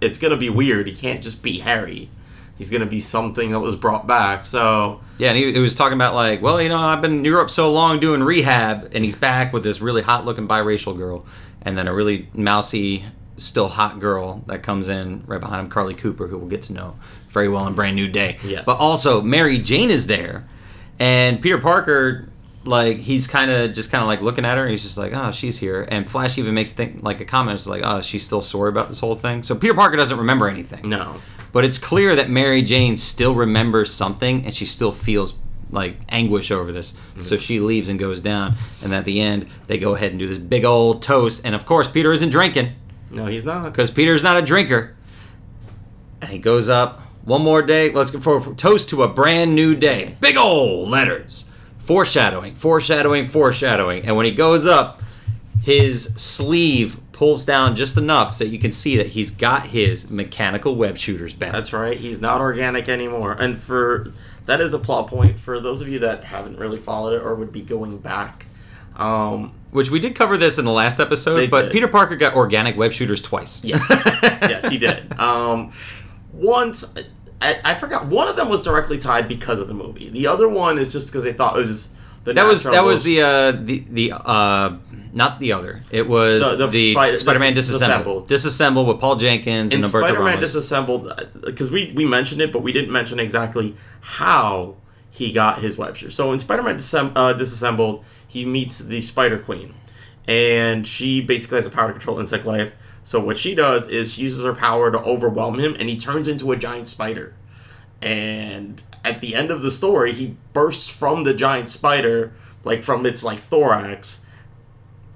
it's 0.00 0.18
gonna 0.18 0.36
be 0.36 0.50
weird. 0.50 0.86
He 0.86 0.94
can't 0.94 1.22
just 1.22 1.42
be 1.42 1.58
Harry. 1.60 2.10
He's 2.58 2.70
gonna 2.70 2.84
be 2.86 3.00
something 3.00 3.52
that 3.52 3.60
was 3.60 3.76
brought 3.76 4.06
back. 4.06 4.44
So 4.44 5.00
Yeah, 5.18 5.30
and 5.30 5.38
he, 5.38 5.52
he 5.54 5.58
was 5.58 5.74
talking 5.74 5.94
about 5.96 6.14
like, 6.14 6.42
well, 6.42 6.60
you 6.60 6.68
know, 6.68 6.78
I've 6.78 7.00
been 7.00 7.12
in 7.18 7.24
Europe 7.24 7.50
so 7.50 7.72
long 7.72 7.98
doing 8.00 8.22
rehab, 8.22 8.90
and 8.92 9.02
he's 9.04 9.16
back 9.16 9.52
with 9.54 9.62
this 9.64 9.80
really 9.80 10.02
hot-looking 10.02 10.46
biracial 10.48 10.94
girl, 10.96 11.24
and 11.62 11.78
then 11.78 11.88
a 11.88 11.94
really 11.94 12.28
mousy, 12.34 13.04
still 13.38 13.68
hot 13.68 14.00
girl 14.00 14.42
that 14.48 14.62
comes 14.62 14.90
in 14.90 15.24
right 15.26 15.40
behind 15.40 15.60
him, 15.64 15.70
Carlie 15.70 15.94
Cooper, 15.94 16.26
who 16.26 16.36
we'll 16.36 16.48
get 16.48 16.60
to 16.62 16.74
know 16.74 16.96
very 17.30 17.48
well 17.48 17.66
in 17.66 17.74
Brand 17.74 17.96
New 17.96 18.08
Day. 18.08 18.38
Yes. 18.44 18.64
But 18.66 18.78
also, 18.78 19.22
Mary 19.22 19.58
Jane 19.58 19.90
is 19.90 20.06
there, 20.06 20.46
and 20.98 21.40
Peter 21.40 21.58
Parker, 21.58 22.28
like, 22.64 22.98
he's 22.98 23.26
kind 23.26 23.50
of 23.50 23.72
just 23.72 23.90
kind 23.90 24.02
of 24.02 24.08
like 24.08 24.20
looking 24.20 24.44
at 24.44 24.56
her, 24.58 24.64
and 24.64 24.70
he's 24.70 24.82
just 24.82 24.98
like, 24.98 25.12
oh, 25.14 25.30
she's 25.30 25.58
here, 25.58 25.86
and 25.90 26.08
Flash 26.08 26.38
even 26.38 26.54
makes 26.54 26.72
think 26.72 27.02
like 27.02 27.20
a 27.20 27.24
comment, 27.24 27.54
it's 27.54 27.66
like, 27.66 27.82
oh, 27.84 28.00
she's 28.02 28.24
still 28.24 28.42
sore 28.42 28.68
about 28.68 28.88
this 28.88 29.00
whole 29.00 29.14
thing. 29.14 29.42
So 29.42 29.54
Peter 29.54 29.74
Parker 29.74 29.96
doesn't 29.96 30.18
remember 30.18 30.48
anything. 30.48 30.88
no, 30.88 31.16
But 31.52 31.64
it's 31.64 31.78
clear 31.78 32.14
that 32.16 32.28
Mary 32.30 32.62
Jane 32.62 32.96
still 32.96 33.34
remembers 33.34 33.92
something 33.92 34.44
and 34.44 34.54
she 34.54 34.66
still 34.66 34.92
feels 34.92 35.34
like 35.72 35.96
anguish 36.08 36.50
over 36.50 36.72
this. 36.72 36.92
Mm-hmm. 36.92 37.22
So 37.22 37.36
she 37.36 37.60
leaves 37.60 37.88
and 37.88 37.98
goes 37.98 38.20
down. 38.20 38.56
And 38.82 38.92
at 38.94 39.04
the 39.04 39.20
end, 39.20 39.46
they 39.68 39.78
go 39.78 39.94
ahead 39.94 40.10
and 40.10 40.18
do 40.18 40.26
this 40.26 40.38
big 40.38 40.64
old 40.64 41.00
toast. 41.02 41.42
And 41.44 41.54
of 41.54 41.64
course, 41.66 41.86
Peter 41.88 42.12
isn't 42.12 42.30
drinking 42.30 42.72
no, 43.10 43.26
he's 43.26 43.44
not. 43.44 43.64
because 43.64 43.90
Peter's 43.90 44.22
not 44.24 44.36
a 44.36 44.42
drinker. 44.42 44.96
And 46.20 46.30
he 46.30 46.38
goes 46.38 46.68
up 46.68 47.00
one 47.30 47.42
more 47.42 47.62
day. 47.62 47.92
Let's 47.92 48.10
go 48.10 48.18
for, 48.18 48.40
for 48.40 48.52
toast 48.54 48.90
to 48.90 49.04
a 49.04 49.08
brand 49.08 49.54
new 49.54 49.76
day. 49.76 50.16
Big 50.20 50.36
old 50.36 50.88
letters. 50.88 51.48
Foreshadowing, 51.78 52.56
foreshadowing, 52.56 53.28
foreshadowing. 53.28 54.04
And 54.04 54.16
when 54.16 54.26
he 54.26 54.32
goes 54.32 54.66
up, 54.66 55.00
his 55.62 56.12
sleeve 56.16 57.00
pulls 57.12 57.44
down 57.44 57.76
just 57.76 57.96
enough 57.96 58.32
so 58.32 58.44
that 58.44 58.50
you 58.50 58.58
can 58.58 58.72
see 58.72 58.96
that 58.96 59.06
he's 59.06 59.30
got 59.30 59.66
his 59.66 60.10
mechanical 60.10 60.74
web 60.74 60.98
shooters 60.98 61.32
back. 61.32 61.52
That's 61.52 61.72
right. 61.72 61.96
He's 61.96 62.20
not 62.20 62.40
organic 62.40 62.88
anymore. 62.88 63.32
And 63.32 63.56
for 63.56 64.12
that 64.46 64.60
is 64.60 64.74
a 64.74 64.78
plot 64.80 65.06
point 65.06 65.38
for 65.38 65.60
those 65.60 65.80
of 65.80 65.88
you 65.88 66.00
that 66.00 66.24
haven't 66.24 66.58
really 66.58 66.78
followed 66.78 67.14
it 67.14 67.22
or 67.22 67.36
would 67.36 67.52
be 67.52 67.62
going 67.62 67.98
back. 67.98 68.46
Um, 68.96 69.52
Which 69.70 69.88
we 69.88 70.00
did 70.00 70.16
cover 70.16 70.36
this 70.36 70.58
in 70.58 70.64
the 70.64 70.72
last 70.72 70.98
episode, 70.98 71.48
but 71.48 71.62
did. 71.62 71.72
Peter 71.72 71.86
Parker 71.86 72.16
got 72.16 72.34
organic 72.34 72.76
web 72.76 72.92
shooters 72.92 73.22
twice. 73.22 73.64
Yes, 73.64 73.86
yes, 73.88 74.66
he 74.66 74.78
did. 74.78 75.14
Um, 75.20 75.72
once 76.32 76.84
I, 77.42 77.58
I 77.64 77.74
forgot 77.74 78.06
one 78.06 78.28
of 78.28 78.36
them 78.36 78.48
was 78.48 78.62
directly 78.62 78.98
tied 78.98 79.26
because 79.28 79.60
of 79.60 79.68
the 79.68 79.74
movie. 79.74 80.10
The 80.10 80.26
other 80.26 80.48
one 80.48 80.78
is 80.78 80.92
just 80.92 81.08
because 81.08 81.24
they 81.24 81.32
thought 81.32 81.58
it 81.58 81.64
was 81.66 81.94
the 82.24 82.34
That 82.34 82.46
was 82.46 82.64
that 82.64 82.84
was 82.84 83.02
the 83.02 83.22
uh 83.22 83.52
the 83.52 83.84
the 83.90 84.12
uh 84.12 84.76
not 85.12 85.40
the 85.40 85.52
other. 85.54 85.80
It 85.90 86.06
was 86.08 86.42
The- 86.48 86.56
the, 86.56 86.66
the 86.68 86.92
Spider- 86.92 87.16
Spider-Man 87.16 87.54
dis- 87.54 87.66
disassembled. 87.66 88.28
Disassembled 88.28 88.86
with 88.88 89.00
Paul 89.00 89.16
Jenkins 89.16 89.72
and 89.72 89.82
in 89.82 89.90
Humberto 89.90 90.00
Spider-Man 90.06 90.24
Ramos. 90.34 90.40
disassembled 90.40 91.30
because 91.44 91.70
we 91.70 91.92
we 91.96 92.04
mentioned 92.04 92.40
it, 92.42 92.52
but 92.52 92.62
we 92.62 92.72
didn't 92.72 92.92
mention 92.92 93.18
exactly 93.18 93.74
how 94.00 94.76
he 95.10 95.32
got 95.32 95.60
his 95.60 95.76
web 95.78 95.96
shooter. 95.96 96.12
So 96.12 96.32
in 96.32 96.38
Spider-Man 96.38 96.76
Disassemb- 96.76 97.12
uh, 97.16 97.32
disassembled, 97.32 98.04
he 98.28 98.44
meets 98.44 98.78
the 98.78 99.00
Spider 99.00 99.38
Queen, 99.38 99.74
and 100.28 100.86
she 100.86 101.20
basically 101.20 101.56
has 101.56 101.64
the 101.64 101.70
power 101.70 101.88
to 101.88 101.92
control 101.94 102.20
insect 102.20 102.44
life. 102.46 102.76
So 103.02 103.20
what 103.20 103.38
she 103.38 103.54
does 103.54 103.88
is 103.88 104.14
she 104.14 104.22
uses 104.22 104.44
her 104.44 104.54
power 104.54 104.90
to 104.90 104.98
overwhelm 104.98 105.58
him, 105.58 105.74
and 105.78 105.88
he 105.88 105.96
turns 105.96 106.28
into 106.28 106.52
a 106.52 106.56
giant 106.56 106.88
spider. 106.88 107.34
And 108.02 108.82
at 109.04 109.20
the 109.20 109.34
end 109.34 109.50
of 109.50 109.62
the 109.62 109.70
story, 109.70 110.12
he 110.12 110.36
bursts 110.52 110.88
from 110.88 111.24
the 111.24 111.34
giant 111.34 111.68
spider, 111.68 112.32
like 112.64 112.82
from 112.82 113.06
its 113.06 113.24
like 113.24 113.38
thorax, 113.38 114.24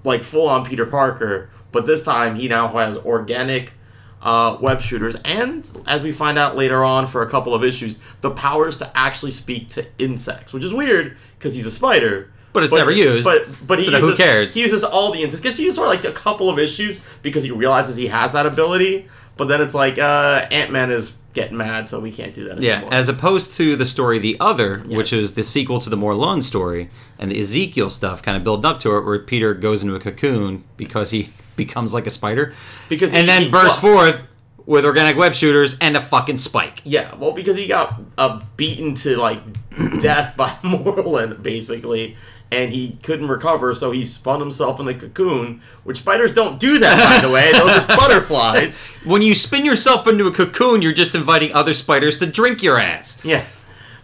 like 0.02 0.22
full 0.22 0.48
on 0.48 0.64
Peter 0.64 0.86
Parker. 0.86 1.50
But 1.72 1.86
this 1.86 2.02
time, 2.02 2.36
he 2.36 2.48
now 2.48 2.68
has 2.68 2.96
organic 2.98 3.74
uh, 4.22 4.56
web 4.60 4.80
shooters, 4.80 5.16
and 5.24 5.64
as 5.86 6.02
we 6.02 6.10
find 6.10 6.38
out 6.38 6.56
later 6.56 6.82
on 6.82 7.06
for 7.06 7.22
a 7.22 7.30
couple 7.30 7.54
of 7.54 7.62
issues, 7.62 7.98
the 8.22 8.30
powers 8.30 8.78
to 8.78 8.90
actually 8.96 9.32
speak 9.32 9.68
to 9.68 9.86
insects, 9.98 10.52
which 10.52 10.64
is 10.64 10.72
weird 10.72 11.16
because 11.38 11.54
he's 11.54 11.66
a 11.66 11.70
spider. 11.70 12.32
But 12.54 12.62
it's 12.62 12.72
never 12.72 12.90
used, 12.92 13.24
But 13.26 13.46
but 13.66 13.78
he 13.80 13.84
so 13.84 14.00
who 14.00 14.14
cares? 14.16 14.54
He 14.54 14.62
uses 14.62 14.82
all 14.84 15.12
the 15.12 15.22
insects. 15.22 15.42
Gets 15.42 15.58
used 15.60 15.76
for 15.76 15.86
like 15.86 16.04
a 16.04 16.12
couple 16.12 16.48
of 16.48 16.58
issues 16.58 17.02
because 17.20 17.42
he 17.42 17.50
realizes 17.50 17.96
he 17.96 18.06
has 18.06 18.32
that 18.32 18.46
ability. 18.46 19.08
But 19.36 19.48
then 19.48 19.60
it's 19.60 19.74
like 19.74 19.98
uh, 19.98 20.46
Ant 20.52 20.70
Man 20.70 20.90
is 20.92 21.12
getting 21.32 21.56
mad, 21.56 21.88
so 21.88 21.98
we 21.98 22.12
can't 22.12 22.32
do 22.32 22.44
that 22.44 22.60
Yeah, 22.60 22.74
anymore. 22.76 22.94
as 22.94 23.08
opposed 23.08 23.54
to 23.54 23.74
the 23.74 23.84
story 23.84 24.20
The 24.20 24.36
Other, 24.38 24.78
which 24.86 25.12
is 25.12 25.34
the 25.34 25.42
sequel 25.42 25.80
to 25.80 25.90
the 25.90 25.96
Morlun 25.96 26.40
story, 26.44 26.88
and 27.18 27.28
the 27.32 27.40
Ezekiel 27.40 27.90
stuff 27.90 28.22
kind 28.22 28.36
of 28.36 28.44
building 28.44 28.64
up 28.66 28.78
to 28.80 28.96
it, 28.96 29.04
where 29.04 29.18
Peter 29.18 29.52
goes 29.52 29.82
into 29.82 29.96
a 29.96 29.98
cocoon 30.00 30.62
because 30.76 31.10
he 31.10 31.30
becomes 31.56 31.92
like 31.92 32.06
a 32.06 32.10
spider, 32.10 32.54
Because 32.88 33.08
and 33.12 33.22
he- 33.22 33.26
then 33.26 33.42
he- 33.42 33.50
bursts 33.50 33.82
well- 33.82 34.12
forth 34.12 34.22
with 34.66 34.84
organic 34.86 35.16
web 35.16 35.34
shooters 35.34 35.76
and 35.80 35.94
a 35.96 36.00
fucking 36.00 36.36
spike. 36.36 36.80
Yeah, 36.84 37.14
well, 37.16 37.32
because 37.32 37.56
he 37.58 37.66
got 37.66 38.00
uh, 38.16 38.40
beaten 38.56 38.94
to 38.94 39.16
like 39.16 39.40
death 40.00 40.36
by 40.36 40.56
Moreland, 40.62 41.42
basically, 41.42 42.16
and 42.54 42.72
he 42.72 42.98
couldn't 43.02 43.28
recover, 43.28 43.74
so 43.74 43.90
he 43.90 44.04
spun 44.04 44.38
himself 44.40 44.78
in 44.80 44.86
the 44.86 44.94
cocoon. 44.94 45.60
Which 45.82 45.98
spiders 45.98 46.32
don't 46.32 46.58
do 46.60 46.78
that, 46.78 47.20
by 47.20 47.26
the 47.26 47.32
way. 47.32 47.52
Those 47.52 47.70
are 47.70 47.86
butterflies. 47.88 48.74
When 49.04 49.22
you 49.22 49.34
spin 49.34 49.64
yourself 49.64 50.06
into 50.06 50.26
a 50.26 50.32
cocoon, 50.32 50.80
you're 50.82 50.92
just 50.92 51.14
inviting 51.14 51.52
other 51.52 51.74
spiders 51.74 52.18
to 52.20 52.26
drink 52.26 52.62
your 52.62 52.78
ass. 52.78 53.22
Yeah. 53.24 53.44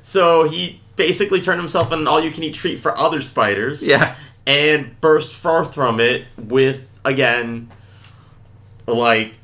So 0.02 0.48
he 0.48 0.80
basically 0.96 1.40
turned 1.40 1.60
himself 1.60 1.86
into 1.92 2.02
an 2.02 2.08
all-you-can-eat 2.08 2.54
treat 2.54 2.80
for 2.80 2.96
other 2.98 3.20
spiders. 3.22 3.86
Yeah. 3.86 4.16
And 4.46 5.00
burst 5.00 5.32
forth 5.32 5.74
from 5.74 6.00
it 6.00 6.24
with 6.36 6.90
again, 7.04 7.70
like 8.86 9.34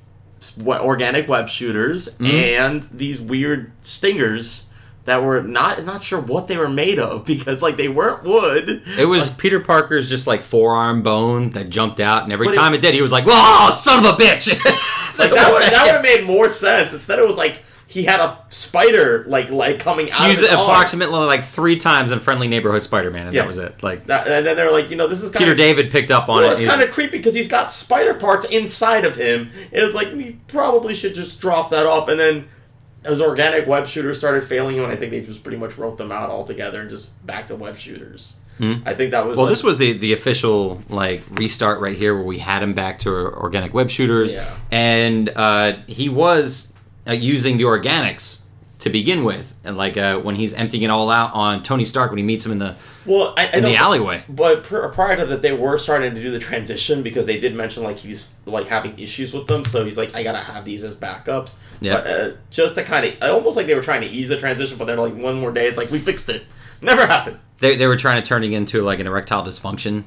what 0.56 0.80
organic 0.82 1.28
web 1.28 1.48
shooters 1.48 2.08
Mm-hmm. 2.16 2.26
and 2.26 2.88
these 2.92 3.20
weird 3.20 3.72
stingers 3.82 4.65
that 5.06 5.22
were 5.24 5.42
not 5.42 5.84
not 5.84 6.04
sure 6.04 6.20
what 6.20 6.46
they 6.48 6.56
were 6.56 6.68
made 6.68 6.98
of 6.98 7.24
because 7.24 7.62
like 7.62 7.76
they 7.76 7.88
weren't 7.88 8.22
wood. 8.24 8.82
It 8.98 9.06
was 9.06 9.30
Peter 9.30 9.60
Parker's 9.60 10.08
just 10.08 10.26
like 10.26 10.42
forearm 10.42 11.02
bone 11.02 11.50
that 11.50 11.70
jumped 11.70 11.98
out, 12.00 12.24
and 12.24 12.32
every 12.32 12.46
But 12.48 12.54
it- 12.54 12.58
time 12.58 12.74
it, 12.74 12.80
did, 12.82 12.94
he 12.94 13.02
was 13.02 13.12
like, 13.12 13.24
"Whoa, 13.26 13.70
son 13.70 14.04
of 14.04 14.14
a 14.14 14.16
bitch!" 14.22 14.52
Like 15.18 15.30
that 15.30 15.50
would 15.50 15.62
that 15.62 15.82
would 15.84 15.92
have 15.92 16.02
made 16.02 16.26
more 16.26 16.50
sense. 16.50 16.92
Instead, 16.92 17.18
it 17.18 17.26
was 17.26 17.38
like 17.38 17.62
he 17.86 18.02
had 18.02 18.20
a 18.20 18.38
spider 18.50 19.24
like 19.28 19.48
leg 19.50 19.78
coming 19.78 20.10
out. 20.10 20.28
Use 20.28 20.40
of 20.40 20.44
it 20.44 20.50
his 20.50 20.58
arm. 20.58 20.68
approximately 20.68 21.20
like 21.20 21.42
three 21.42 21.76
times 21.78 22.10
in 22.12 22.20
Friendly 22.20 22.48
Neighborhood 22.48 22.82
Spider-Man, 22.82 23.28
and 23.28 23.34
Yeah. 23.34 23.42
that 23.42 23.46
was 23.46 23.56
it. 23.56 23.82
Like 23.82 24.04
That, 24.08 24.26
and 24.28 24.44
then 24.44 24.56
they're 24.56 24.70
like, 24.70 24.90
you 24.90 24.96
know, 24.96 25.06
this 25.06 25.22
is 25.22 25.30
kind 25.30 25.38
Peter 25.38 25.52
of 25.52 25.56
David 25.56 25.90
picked 25.90 26.10
up 26.10 26.28
on 26.28 26.42
Well, 26.42 26.50
it. 26.52 26.60
it's 26.60 26.68
kind 26.70 26.82
of 26.82 26.90
creepy 26.90 27.16
because 27.16 27.34
he's 27.34 27.48
got 27.48 27.72
spider 27.72 28.12
parts 28.12 28.44
inside 28.46 29.06
of 29.06 29.16
him. 29.16 29.50
It 29.72 29.80
was 29.82 29.94
like 29.94 30.12
we 30.12 30.38
probably 30.48 30.94
should 30.94 31.14
just 31.14 31.40
drop 31.40 31.70
that 31.70 31.86
off. 31.86 32.08
And 32.08 32.20
then 32.20 32.48
as 33.06 33.20
organic 33.20 33.66
web 33.66 33.86
shooters 33.86 34.18
started 34.18 34.44
failing, 34.44 34.78
and 34.78 34.86
I 34.86 34.96
think 34.96 35.10
they 35.12 35.20
just 35.22 35.42
pretty 35.42 35.58
much 35.58 35.78
wrote 35.78 35.96
them 35.98 36.10
out 36.12 36.28
altogether 36.30 36.80
and 36.80 36.90
just 36.90 37.08
back 37.26 37.46
to 37.48 37.56
web 37.56 37.76
shooters. 37.76 38.36
I 38.58 38.94
think 38.94 39.10
that 39.10 39.26
was. 39.26 39.36
Well, 39.36 39.46
like- 39.46 39.52
this 39.52 39.62
was 39.62 39.76
the 39.78 39.92
the 39.98 40.12
official 40.14 40.82
like 40.88 41.22
restart 41.30 41.78
right 41.80 41.96
here, 41.96 42.14
where 42.14 42.24
we 42.24 42.38
had 42.38 42.62
him 42.62 42.72
back 42.72 42.98
to 43.00 43.10
organic 43.10 43.74
web 43.74 43.90
shooters, 43.90 44.32
Yeah. 44.34 44.50
and 44.70 45.30
uh, 45.36 45.76
he 45.86 46.08
was 46.08 46.72
uh, 47.06 47.12
using 47.12 47.58
the 47.58 47.64
organics 47.64 48.45
to 48.80 48.90
begin 48.90 49.24
with, 49.24 49.54
and 49.64 49.76
like 49.76 49.96
uh, 49.96 50.18
when 50.18 50.36
he's 50.36 50.54
emptying 50.54 50.82
it 50.82 50.90
all 50.90 51.10
out 51.10 51.32
on 51.34 51.62
Tony 51.62 51.84
Stark 51.84 52.10
when 52.10 52.18
he 52.18 52.24
meets 52.24 52.44
him 52.44 52.52
in 52.52 52.58
the 52.58 52.74
well 53.06 53.32
I, 53.36 53.46
I 53.46 53.56
in 53.56 53.62
know, 53.62 53.68
the 53.70 53.76
alleyway. 53.76 54.24
But 54.28 54.64
pr- 54.64 54.86
prior 54.88 55.16
to 55.16 55.26
that, 55.26 55.42
they 55.42 55.52
were 55.52 55.78
starting 55.78 56.14
to 56.14 56.22
do 56.22 56.30
the 56.30 56.38
transition 56.38 57.02
because 57.02 57.26
they 57.26 57.40
did 57.40 57.54
mention 57.54 57.82
like 57.82 57.98
he 57.98 58.08
was 58.08 58.30
like 58.44 58.66
having 58.66 58.98
issues 58.98 59.32
with 59.32 59.46
them. 59.46 59.64
So 59.64 59.84
he's 59.84 59.96
like, 59.96 60.14
I 60.14 60.22
gotta 60.22 60.38
have 60.38 60.64
these 60.64 60.84
as 60.84 60.94
backups. 60.94 61.56
Yeah. 61.80 61.94
Uh, 61.96 62.32
just 62.50 62.74
to 62.76 62.84
kind 62.84 63.06
of 63.06 63.30
almost 63.30 63.56
like 63.56 63.66
they 63.66 63.74
were 63.74 63.82
trying 63.82 64.02
to 64.02 64.08
ease 64.08 64.28
the 64.28 64.38
transition, 64.38 64.78
but 64.78 64.84
then 64.86 64.98
like 64.98 65.14
one 65.14 65.40
more 65.40 65.52
day, 65.52 65.66
it's 65.66 65.78
like 65.78 65.90
we 65.90 65.98
fixed 65.98 66.28
it. 66.28 66.44
Never 66.82 67.06
happened. 67.06 67.38
They, 67.58 67.76
they 67.76 67.86
were 67.86 67.96
trying 67.96 68.22
to 68.22 68.28
turn 68.28 68.44
it 68.44 68.52
into 68.52 68.82
like 68.82 69.00
an 69.00 69.06
erectile 69.06 69.42
dysfunction 69.42 70.04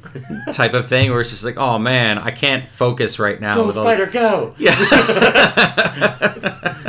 type 0.54 0.76
of 0.76 0.88
thing, 0.88 1.10
where 1.10 1.20
it's 1.20 1.32
just 1.32 1.44
like, 1.44 1.58
oh 1.58 1.80
man, 1.80 2.20
I 2.20 2.30
can't 2.30 2.70
focus 2.70 3.18
right 3.18 3.42
now. 3.42 3.56
Go 3.56 3.66
with 3.66 3.78
all- 3.78 3.84
spider, 3.86 4.06
go! 4.06 4.54
Yeah, 4.60 4.76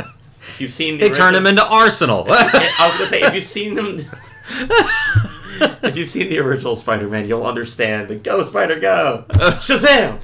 If 0.51 0.59
you've 0.59 0.71
seen 0.71 0.97
the 0.97 1.07
they 1.07 1.13
turn 1.13 1.33
him 1.33 1.47
into 1.47 1.65
Arsenal. 1.65 2.25
I 2.29 2.87
was 2.87 2.97
gonna 2.97 3.09
say 3.09 3.21
if 3.21 3.33
you've 3.33 3.43
seen 3.43 3.75
them, 3.75 3.99
if 5.83 5.95
you've 5.95 6.09
seen 6.09 6.29
the 6.29 6.39
original 6.39 6.75
Spider-Man, 6.75 7.25
you'll 7.27 7.45
understand 7.45 8.09
the 8.09 8.15
"Go 8.15 8.43
Spider 8.43 8.79
Go!" 8.79 9.25
Shazam! 9.31 10.19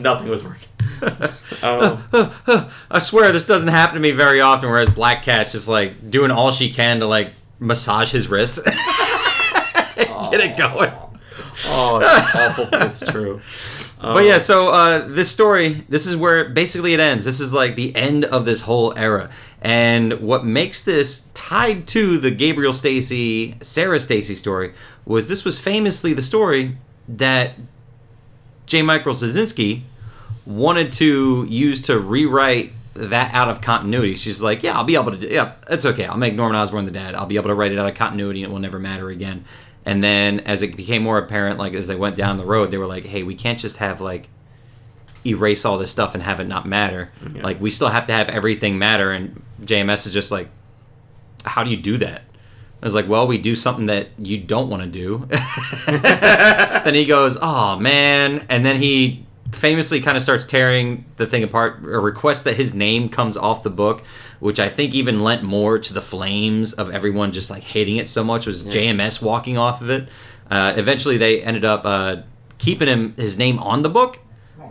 Nothing 0.00 0.28
was 0.28 0.44
working. 0.44 0.68
Um, 1.62 2.04
I 2.90 2.98
swear 2.98 3.32
this 3.32 3.46
doesn't 3.46 3.68
happen 3.68 3.94
to 3.94 4.00
me 4.00 4.10
very 4.10 4.42
often. 4.42 4.68
Whereas 4.68 4.90
Black 4.90 5.22
Cat's 5.22 5.52
just 5.52 5.66
like 5.66 6.10
doing 6.10 6.30
all 6.30 6.52
she 6.52 6.70
can 6.70 7.00
to 7.00 7.06
like 7.06 7.32
massage 7.58 8.12
his 8.12 8.28
wrist, 8.28 8.62
get 8.64 10.40
it 10.40 10.58
going. 10.58 10.92
oh, 11.66 12.00
it's 12.02 12.34
awful, 12.34 12.66
but 12.66 12.82
it's 12.90 13.04
true. 13.10 13.40
But 14.00 14.24
yeah, 14.24 14.38
so 14.38 14.68
uh, 14.68 15.06
this 15.06 15.30
story, 15.30 15.84
this 15.88 16.06
is 16.06 16.16
where 16.16 16.48
basically 16.48 16.94
it 16.94 17.00
ends. 17.00 17.24
This 17.24 17.38
is 17.38 17.52
like 17.52 17.76
the 17.76 17.94
end 17.94 18.24
of 18.24 18.46
this 18.46 18.62
whole 18.62 18.96
era. 18.96 19.28
And 19.60 20.20
what 20.20 20.44
makes 20.44 20.82
this 20.84 21.28
tied 21.34 21.86
to 21.88 22.18
the 22.18 22.30
Gabriel 22.30 22.72
Stacy, 22.72 23.56
Sarah 23.60 24.00
Stacy 24.00 24.34
story 24.34 24.72
was 25.04 25.28
this 25.28 25.44
was 25.44 25.58
famously 25.58 26.14
the 26.14 26.22
story 26.22 26.78
that 27.08 27.52
J. 28.66 28.82
Michael 28.82 29.12
Straczynski 29.12 29.82
wanted 30.46 30.92
to 30.92 31.44
use 31.48 31.82
to 31.82 31.98
rewrite 31.98 32.72
that 32.94 33.34
out 33.34 33.48
of 33.48 33.60
continuity. 33.60 34.14
She's 34.14 34.40
like, 34.40 34.62
yeah, 34.62 34.76
I'll 34.76 34.84
be 34.84 34.94
able 34.94 35.12
to 35.12 35.18
do. 35.18 35.26
Yeah, 35.26 35.52
that's 35.68 35.84
okay. 35.84 36.06
I'll 36.06 36.16
make 36.16 36.34
Norman 36.34 36.56
Osborn 36.56 36.84
the 36.86 36.90
dad. 36.90 37.14
I'll 37.14 37.26
be 37.26 37.36
able 37.36 37.48
to 37.48 37.54
write 37.54 37.72
it 37.72 37.78
out 37.78 37.88
of 37.88 37.94
continuity, 37.94 38.42
and 38.42 38.50
it 38.50 38.52
will 38.52 38.60
never 38.60 38.78
matter 38.78 39.10
again. 39.10 39.44
And 39.84 40.04
then, 40.04 40.40
as 40.40 40.62
it 40.62 40.76
became 40.76 41.02
more 41.02 41.18
apparent, 41.18 41.58
like 41.58 41.74
as 41.74 41.88
they 41.88 41.96
went 41.96 42.16
down 42.16 42.36
the 42.36 42.44
road, 42.44 42.70
they 42.70 42.78
were 42.78 42.86
like, 42.86 43.04
hey, 43.04 43.22
we 43.22 43.34
can't 43.34 43.58
just 43.58 43.78
have 43.78 44.00
like 44.00 44.28
erase 45.24 45.64
all 45.64 45.78
this 45.78 45.90
stuff 45.90 46.14
and 46.14 46.22
have 46.22 46.40
it 46.40 46.46
not 46.46 46.66
matter. 46.66 47.10
Mm-hmm. 47.22 47.40
Like 47.40 47.60
we 47.60 47.70
still 47.70 47.88
have 47.88 48.06
to 48.06 48.12
have 48.12 48.28
everything 48.28 48.78
matter. 48.78 49.10
And 49.10 49.42
JMS 49.62 50.06
is 50.06 50.12
just 50.12 50.30
like, 50.30 50.48
how 51.44 51.64
do 51.64 51.70
you 51.70 51.76
do 51.76 51.96
that? 51.98 52.22
I 52.82 52.86
was 52.86 52.94
like, 52.94 53.08
well, 53.08 53.26
we 53.26 53.36
do 53.36 53.54
something 53.54 53.86
that 53.86 54.08
you 54.18 54.38
don't 54.38 54.70
want 54.70 54.82
to 54.82 54.88
do. 54.88 55.26
then 55.86 56.94
he 56.94 57.04
goes, 57.04 57.36
oh 57.40 57.78
man, 57.78 58.46
and 58.48 58.64
then 58.64 58.76
he 58.78 59.26
famously 59.52 60.00
kind 60.00 60.16
of 60.16 60.22
starts 60.22 60.46
tearing 60.46 61.04
the 61.16 61.26
thing 61.26 61.42
apart. 61.44 61.84
A 61.84 61.98
request 61.98 62.44
that 62.44 62.54
his 62.54 62.74
name 62.74 63.10
comes 63.10 63.36
off 63.36 63.62
the 63.62 63.70
book, 63.70 64.02
which 64.40 64.58
I 64.58 64.68
think 64.68 64.94
even 64.94 65.20
lent 65.20 65.42
more 65.42 65.78
to 65.78 65.94
the 65.94 66.02
flames 66.02 66.72
of 66.72 66.90
everyone 66.90 67.32
just 67.32 67.50
like 67.50 67.62
hating 67.62 67.96
it 67.96 68.08
so 68.08 68.24
much. 68.24 68.46
Was 68.46 68.64
JMS 68.64 69.22
walking 69.22 69.56
off 69.56 69.80
of 69.80 69.90
it? 69.90 70.08
Uh, 70.50 70.74
eventually, 70.76 71.16
they 71.16 71.42
ended 71.42 71.64
up 71.64 71.82
uh, 71.84 72.16
keeping 72.58 72.88
him 72.88 73.14
his 73.16 73.38
name 73.38 73.58
on 73.58 73.82
the 73.82 73.88
book, 73.88 74.18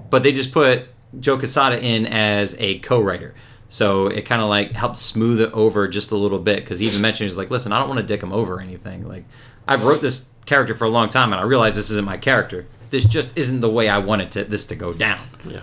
but 0.10 0.23
they 0.23 0.32
just 0.32 0.51
put 0.51 0.88
Joe 1.19 1.38
Quesada 1.38 1.82
in 1.82 2.05
as 2.05 2.55
a 2.60 2.79
co-writer. 2.79 3.34
So 3.67 4.08
it 4.08 4.25
kind 4.25 4.41
of 4.41 4.49
like 4.49 4.71
helped 4.71 4.97
smooth 4.97 5.39
it 5.39 5.51
over 5.53 5.88
just 5.88 6.12
a 6.12 6.17
little 6.17 6.39
bit 6.39 6.58
because 6.58 6.79
he 6.79 6.88
even 6.88 7.01
mentioned 7.01 7.29
he's 7.29 7.38
like, 7.38 7.51
listen, 7.51 7.71
I 7.71 7.79
don't 7.79 7.88
want 7.88 7.99
to 7.99 8.05
dick 8.05 8.21
him 8.21 8.34
over 8.34 8.55
or 8.55 8.62
anything. 8.62 9.08
Like 9.08 9.25
I've 9.67 9.86
wrote 9.86 10.01
this 10.01 10.27
character 10.47 10.73
for 10.73 10.86
a 10.86 10.89
long 10.89 11.08
time 11.08 11.32
and 11.32 11.39
I 11.39 11.43
realize 11.43 11.75
this 11.75 11.91
isn't 11.91 12.05
my 12.05 12.17
character. 12.17 12.65
This 12.89 13.05
just 13.05 13.38
isn't 13.38 13.62
the 13.62 13.69
way 13.69 13.88
I 13.88 13.99
wanted 13.99 14.32
to, 14.32 14.43
this 14.43 14.65
to 14.67 14.75
go 14.75 14.91
down. 14.91 15.19
Yeah. 15.45 15.62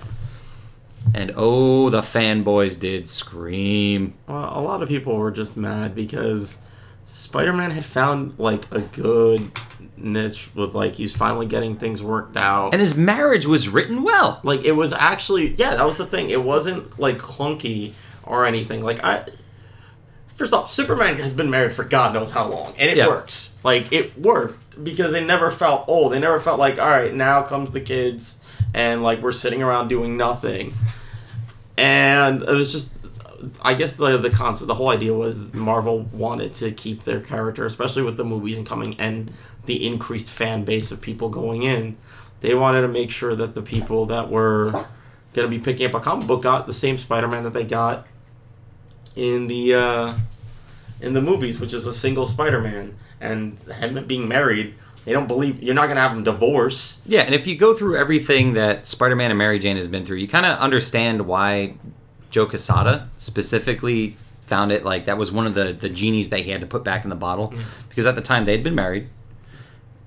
And 1.14 1.32
oh, 1.36 1.88
the 1.90 2.00
fanboys 2.02 2.78
did 2.78 3.08
scream. 3.08 4.14
Well, 4.26 4.58
a 4.58 4.60
lot 4.60 4.82
of 4.82 4.88
people 4.88 5.16
were 5.16 5.30
just 5.30 5.56
mad 5.56 5.94
because 5.94 6.58
Spider-Man 7.06 7.70
had 7.70 7.84
found 7.84 8.38
like 8.38 8.70
a 8.72 8.80
good 8.80 9.40
niche 9.96 10.50
with 10.54 10.74
like 10.74 10.94
he's 10.94 11.14
finally 11.16 11.46
getting 11.46 11.76
things 11.76 12.02
worked 12.02 12.36
out. 12.36 12.72
And 12.74 12.80
his 12.80 12.96
marriage 12.96 13.46
was 13.46 13.68
written 13.68 14.02
well. 14.02 14.40
like 14.42 14.64
it 14.64 14.72
was 14.72 14.92
actually 14.92 15.54
yeah 15.54 15.74
that 15.74 15.86
was 15.86 15.96
the 15.96 16.04
thing 16.06 16.28
it 16.28 16.42
wasn't 16.42 16.98
like 16.98 17.16
clunky 17.18 17.94
or 18.24 18.44
anything 18.44 18.82
like 18.82 19.02
i 19.04 19.24
first 20.34 20.52
off 20.52 20.70
superman 20.70 21.16
has 21.16 21.32
been 21.32 21.48
married 21.48 21.72
for 21.72 21.84
god 21.84 22.12
knows 22.12 22.30
how 22.30 22.46
long 22.46 22.74
and 22.78 22.90
it 22.90 22.96
Yeah. 22.98 23.06
works 23.06 23.54
like 23.64 23.90
it 23.92 24.18
worked 24.18 24.62
because 24.82 25.12
they 25.12 25.24
never 25.24 25.50
felt 25.50 25.88
old. 25.88 26.12
They 26.12 26.18
never 26.18 26.40
felt 26.40 26.58
like 26.58 26.78
all 26.78 26.88
right 26.88 27.14
now 27.14 27.42
comes 27.42 27.72
the 27.72 27.80
kids 27.80 28.40
and 28.74 29.02
like 29.02 29.22
we're 29.22 29.32
sitting 29.32 29.62
around 29.62 29.88
doing 29.88 30.16
nothing. 30.16 30.72
And 31.78 32.42
it 32.42 32.48
was 32.48 32.72
just 32.72 32.92
I 33.62 33.74
guess 33.74 33.92
the 33.92 34.18
the 34.18 34.30
concept, 34.30 34.68
the 34.68 34.74
whole 34.74 34.88
idea 34.88 35.12
was 35.12 35.52
Marvel 35.52 36.00
wanted 36.12 36.54
to 36.54 36.72
keep 36.72 37.04
their 37.04 37.20
character, 37.20 37.66
especially 37.66 38.02
with 38.02 38.16
the 38.16 38.24
movies 38.24 38.56
and 38.56 38.66
coming 38.66 38.98
and 38.98 39.32
the 39.66 39.86
increased 39.86 40.28
fan 40.28 40.64
base 40.64 40.90
of 40.90 41.00
people 41.00 41.28
going 41.28 41.62
in. 41.62 41.96
They 42.40 42.54
wanted 42.54 42.82
to 42.82 42.88
make 42.88 43.10
sure 43.10 43.34
that 43.34 43.54
the 43.54 43.62
people 43.62 44.06
that 44.06 44.30
were 44.30 44.70
going 45.32 45.46
to 45.46 45.48
be 45.48 45.58
picking 45.58 45.86
up 45.86 45.94
a 45.94 46.00
comic 46.00 46.26
book 46.26 46.42
got 46.42 46.66
the 46.66 46.72
same 46.72 46.96
Spider-Man 46.96 47.44
that 47.44 47.52
they 47.52 47.64
got 47.64 48.06
in 49.14 49.46
the 49.46 49.74
uh, 49.74 50.14
in 51.00 51.12
the 51.14 51.22
movies, 51.22 51.58
which 51.58 51.72
is 51.72 51.86
a 51.86 51.94
single 51.94 52.26
Spider-Man, 52.26 52.96
and 53.20 53.60
him 53.62 54.04
being 54.06 54.28
married 54.28 54.74
They 55.04 55.12
don't 55.12 55.28
believe 55.28 55.62
you're 55.62 55.74
not 55.74 55.86
gonna 55.86 56.00
have 56.00 56.12
them 56.14 56.24
divorce. 56.24 57.00
Yeah, 57.06 57.20
and 57.22 57.34
if 57.34 57.46
you 57.46 57.56
go 57.56 57.72
through 57.74 57.96
everything 57.96 58.54
that 58.54 58.86
Spider-Man 58.86 59.30
and 59.30 59.38
Mary 59.38 59.58
Jane 59.60 59.76
has 59.76 59.86
been 59.88 60.04
through, 60.04 60.16
you 60.16 60.26
kind 60.28 60.44
of 60.44 60.58
understand 60.58 61.26
why 61.26 61.74
Joe 62.30 62.46
Quesada 62.46 63.08
specifically 63.16 64.16
found 64.46 64.72
it 64.72 64.84
like 64.84 65.04
that 65.06 65.16
was 65.16 65.30
one 65.30 65.46
of 65.46 65.54
the 65.54 65.72
the 65.72 65.88
genies 65.88 66.28
that 66.30 66.40
he 66.40 66.50
had 66.50 66.60
to 66.60 66.66
put 66.66 66.82
back 66.84 67.04
in 67.04 67.10
the 67.10 67.16
bottle. 67.16 67.48
Mm-hmm. 67.48 67.62
Because 67.88 68.04
at 68.06 68.16
the 68.16 68.20
time 68.20 68.44
they'd 68.46 68.64
been 68.64 68.74
married, 68.74 69.08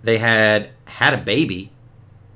they 0.03 0.17
had 0.17 0.69
had 0.85 1.13
a 1.13 1.17
baby, 1.17 1.71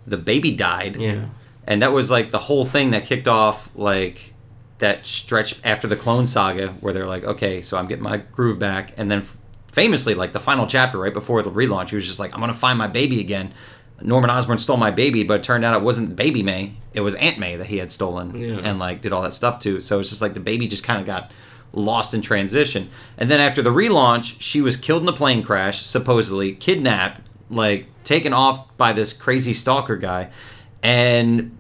the 0.08 0.18
baby 0.18 0.52
died, 0.52 0.96
Yeah. 0.96 1.26
and 1.68 1.82
that 1.82 1.92
was 1.92 2.10
like 2.10 2.32
the 2.32 2.40
whole 2.40 2.66
thing 2.66 2.92
that 2.92 3.06
kicked 3.06 3.28
off 3.28 3.70
like 3.76 4.34
that 4.80 5.06
stretch 5.06 5.60
after 5.64 5.88
the 5.88 5.96
clone 5.96 6.26
saga 6.28 6.68
where 6.82 6.92
they're 6.94 7.06
like 7.08 7.24
okay 7.24 7.62
so 7.62 7.78
i'm 7.78 7.88
getting 7.88 8.04
my 8.04 8.18
groove 8.18 8.60
back. 8.60 8.94
And 8.98 9.10
then 9.12 9.26
famously 9.74 10.14
like 10.16 10.32
the 10.34 10.40
final 10.40 10.66
chapter 10.66 10.98
right 10.98 11.14
before 11.14 11.42
the 11.44 11.52
relaunch 11.52 11.90
he 11.90 11.96
was 11.96 12.06
just 12.08 12.20
like 12.20 12.34
i'm 12.34 12.40
gonna 12.40 12.54
find 12.54 12.78
my 12.80 12.88
baby 12.88 13.20
again 13.20 13.54
norman 14.02 14.30
osborn 14.30 14.58
stole 14.58 14.78
my 14.78 14.92
baby 14.92 15.24
but 15.24 15.36
it 15.40 15.44
turned 15.44 15.66
out 15.66 15.76
it 15.76 15.82
wasn't 15.84 16.16
baby 16.16 16.42
may 16.44 16.72
it 16.94 17.02
was 17.02 17.16
aunt 17.16 17.38
may 17.40 17.56
that 17.56 17.68
he 17.68 17.78
had 17.78 17.92
stolen 17.92 18.36
Yeah. 18.40 18.60
and 18.64 18.80
like 18.80 19.02
did 19.02 19.12
all 19.12 19.22
that 19.24 19.34
stuff 19.34 19.60
too 19.60 19.80
so 19.80 20.00
it's 20.00 20.10
just 20.10 20.22
like 20.22 20.34
the 20.36 20.40
baby 20.40 20.68
just 20.68 20.84
kind 20.84 21.00
of 21.02 21.06
got 21.06 21.32
lost 21.74 22.14
in 22.14 22.22
transition 22.22 22.90
and 23.18 23.30
then 23.32 23.40
after 23.40 23.62
the 23.62 23.72
relaunch 23.72 24.36
she 24.40 24.62
was 24.62 24.78
killed 24.78 25.02
in 25.02 25.10
a 25.10 25.14
plane 25.14 25.42
crash 25.44 25.82
supposedly 25.82 26.54
kidnapped 26.54 27.22
like 27.50 27.88
taken 28.04 28.32
off 28.34 28.76
by 28.78 28.94
this 28.94 29.12
crazy 29.12 29.54
stalker 29.54 29.98
guy 29.98 30.30
and 30.84 31.58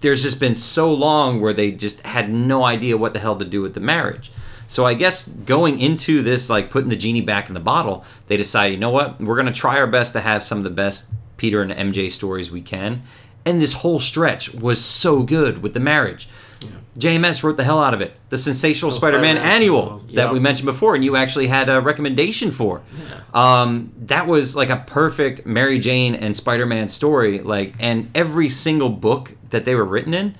there's 0.00 0.22
just 0.22 0.38
been 0.38 0.54
so 0.54 0.92
long 0.92 1.40
where 1.40 1.52
they 1.54 1.70
just 1.72 2.02
had 2.02 2.30
no 2.30 2.64
idea 2.64 2.96
what 2.96 3.12
the 3.14 3.18
hell 3.18 3.36
to 3.36 3.44
do 3.46 3.62
with 3.62 3.72
the 3.74 3.80
marriage. 3.80 4.30
So 4.68 4.84
I 4.84 4.94
guess 4.94 5.28
going 5.28 5.80
into 5.80 6.22
this, 6.22 6.50
like 6.50 6.70
putting 6.70 6.90
the 6.90 6.96
genie 6.96 7.20
back 7.20 7.48
in 7.48 7.54
the 7.54 7.60
bottle, 7.60 8.04
they 8.26 8.36
decided, 8.36 8.74
you 8.74 8.80
know 8.80 8.90
what, 8.90 9.20
we're 9.20 9.36
gonna 9.36 9.52
try 9.52 9.78
our 9.78 9.86
best 9.86 10.12
to 10.14 10.20
have 10.20 10.42
some 10.42 10.58
of 10.58 10.64
the 10.64 10.70
best 10.70 11.10
Peter 11.36 11.62
and 11.62 11.72
MJ 11.72 12.10
stories 12.10 12.50
we 12.50 12.62
can. 12.62 13.02
And 13.44 13.60
this 13.60 13.74
whole 13.74 14.00
stretch 14.00 14.52
was 14.54 14.84
so 14.84 15.22
good 15.22 15.62
with 15.62 15.74
the 15.74 15.80
marriage. 15.80 16.28
JMS 16.98 17.42
wrote 17.42 17.56
the 17.56 17.64
hell 17.64 17.82
out 17.82 17.94
of 17.94 18.00
it. 18.00 18.16
The 18.30 18.38
Sensational 18.38 18.90
Spider-Man, 18.90 19.36
Spider-Man 19.36 19.54
Annual 19.54 20.04
that 20.14 20.32
we 20.32 20.40
mentioned 20.40 20.66
before, 20.66 20.94
and 20.94 21.04
you 21.04 21.14
actually 21.14 21.46
had 21.46 21.68
a 21.68 21.80
recommendation 21.80 22.50
for. 22.50 22.82
Um, 23.34 23.92
that 24.06 24.26
was 24.26 24.56
like 24.56 24.70
a 24.70 24.78
perfect 24.86 25.44
Mary 25.44 25.78
Jane 25.78 26.14
and 26.14 26.34
Spider-Man 26.34 26.88
story. 26.88 27.40
Like, 27.40 27.74
and 27.80 28.10
every 28.14 28.48
single 28.48 28.88
book 28.88 29.36
that 29.50 29.66
they 29.66 29.74
were 29.74 29.84
written 29.84 30.14
in, 30.14 30.36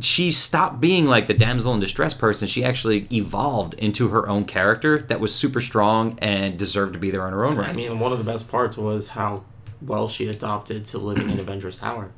she 0.00 0.30
stopped 0.32 0.80
being 0.80 1.06
like 1.06 1.28
the 1.28 1.34
damsel 1.34 1.74
in 1.74 1.80
distress 1.80 2.14
person. 2.14 2.48
She 2.48 2.64
actually 2.64 3.06
evolved 3.12 3.74
into 3.74 4.08
her 4.08 4.28
own 4.28 4.44
character 4.44 4.98
that 5.02 5.20
was 5.20 5.34
super 5.34 5.60
strong 5.60 6.18
and 6.20 6.58
deserved 6.58 6.94
to 6.94 6.98
be 6.98 7.10
there 7.10 7.22
on 7.22 7.32
her 7.32 7.44
own 7.44 7.56
right. 7.56 7.68
I 7.68 7.72
mean, 7.72 7.98
one 8.00 8.12
of 8.12 8.18
the 8.18 8.24
best 8.24 8.48
parts 8.50 8.76
was 8.76 9.08
how 9.08 9.44
well 9.80 10.08
she 10.08 10.28
adopted 10.28 10.86
to 10.86 10.98
living 10.98 11.30
in 11.30 11.38
Avengers 11.40 11.78
Tower. 11.78 12.10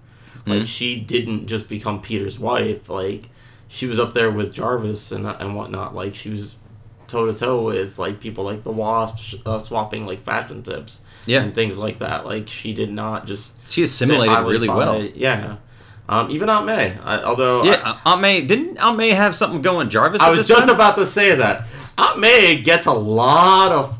Like 0.46 0.56
Mm-hmm. 0.58 0.64
she 0.64 1.00
didn't 1.00 1.46
just 1.46 1.68
become 1.68 2.00
Peter's 2.02 2.38
wife. 2.38 2.88
Like 2.88 3.30
she 3.68 3.87
was 3.87 3.98
up 3.98 4.14
there 4.14 4.30
with 4.30 4.52
Jarvis 4.52 5.10
and 5.10 5.26
and 5.26 5.56
whatnot. 5.56 5.94
Like 5.94 6.14
she 6.14 6.30
was 6.30 6.56
toe 7.06 7.26
to 7.26 7.32
toe 7.34 7.62
with 7.62 7.98
like 7.98 8.20
people 8.20 8.44
like 8.44 8.62
the 8.62 8.72
Wasp, 8.72 9.40
uh, 9.46 9.58
swapping 9.58 10.06
like 10.06 10.22
fashion 10.22 10.62
tips 10.62 11.02
Yeah. 11.26 11.42
and 11.42 11.54
things 11.54 11.76
like 11.78 11.98
that. 12.00 12.24
Like 12.26 12.48
she 12.48 12.72
did 12.74 12.90
not 12.92 13.26
just 13.26 13.52
She 13.70 13.82
assimilated 13.82 14.37
really 14.46 14.68
by. 14.68 14.76
well. 14.76 15.02
Yeah. 15.02 15.56
Um, 16.08 16.30
even 16.30 16.48
Aunt 16.50 16.66
May. 16.66 16.98
I, 17.02 17.22
although 17.22 17.64
Yeah, 17.64 17.80
uh, 17.84 17.98
Aunt 18.04 18.20
May 18.20 18.42
didn't 18.42 18.76
Aunt 18.78 18.96
May 18.96 19.10
have 19.10 19.34
something 19.34 19.62
going 19.62 19.88
Jarvis? 19.88 20.20
I 20.20 20.30
was 20.30 20.46
just 20.46 20.66
time? 20.66 20.74
about 20.74 20.96
to 20.96 21.06
say 21.06 21.34
that. 21.34 21.66
Aunt 21.96 22.18
May 22.20 22.60
gets 22.60 22.86
a 22.86 22.92
lot 22.92 23.72
of. 23.72 23.98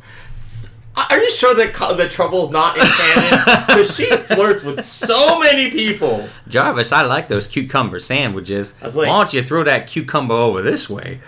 Are 0.96 1.18
you 1.18 1.30
sure 1.30 1.54
that 1.56 1.72
the 1.96 2.08
trouble's 2.08 2.50
not 2.50 2.76
in 2.76 2.84
canon? 2.84 3.40
Because 3.66 3.96
she 3.96 4.06
flirts 4.06 4.62
with 4.62 4.84
so 4.84 5.40
many 5.40 5.70
people. 5.70 6.28
Jarvis, 6.48 6.92
I 6.92 7.02
like 7.02 7.26
those 7.26 7.48
cucumber 7.48 7.98
sandwiches. 7.98 8.74
Like- 8.80 8.94
Why 8.94 9.06
don't 9.06 9.32
you 9.32 9.42
throw 9.42 9.64
that 9.64 9.88
cucumber 9.88 10.34
over 10.34 10.62
this 10.62 10.88
way? 10.88 11.20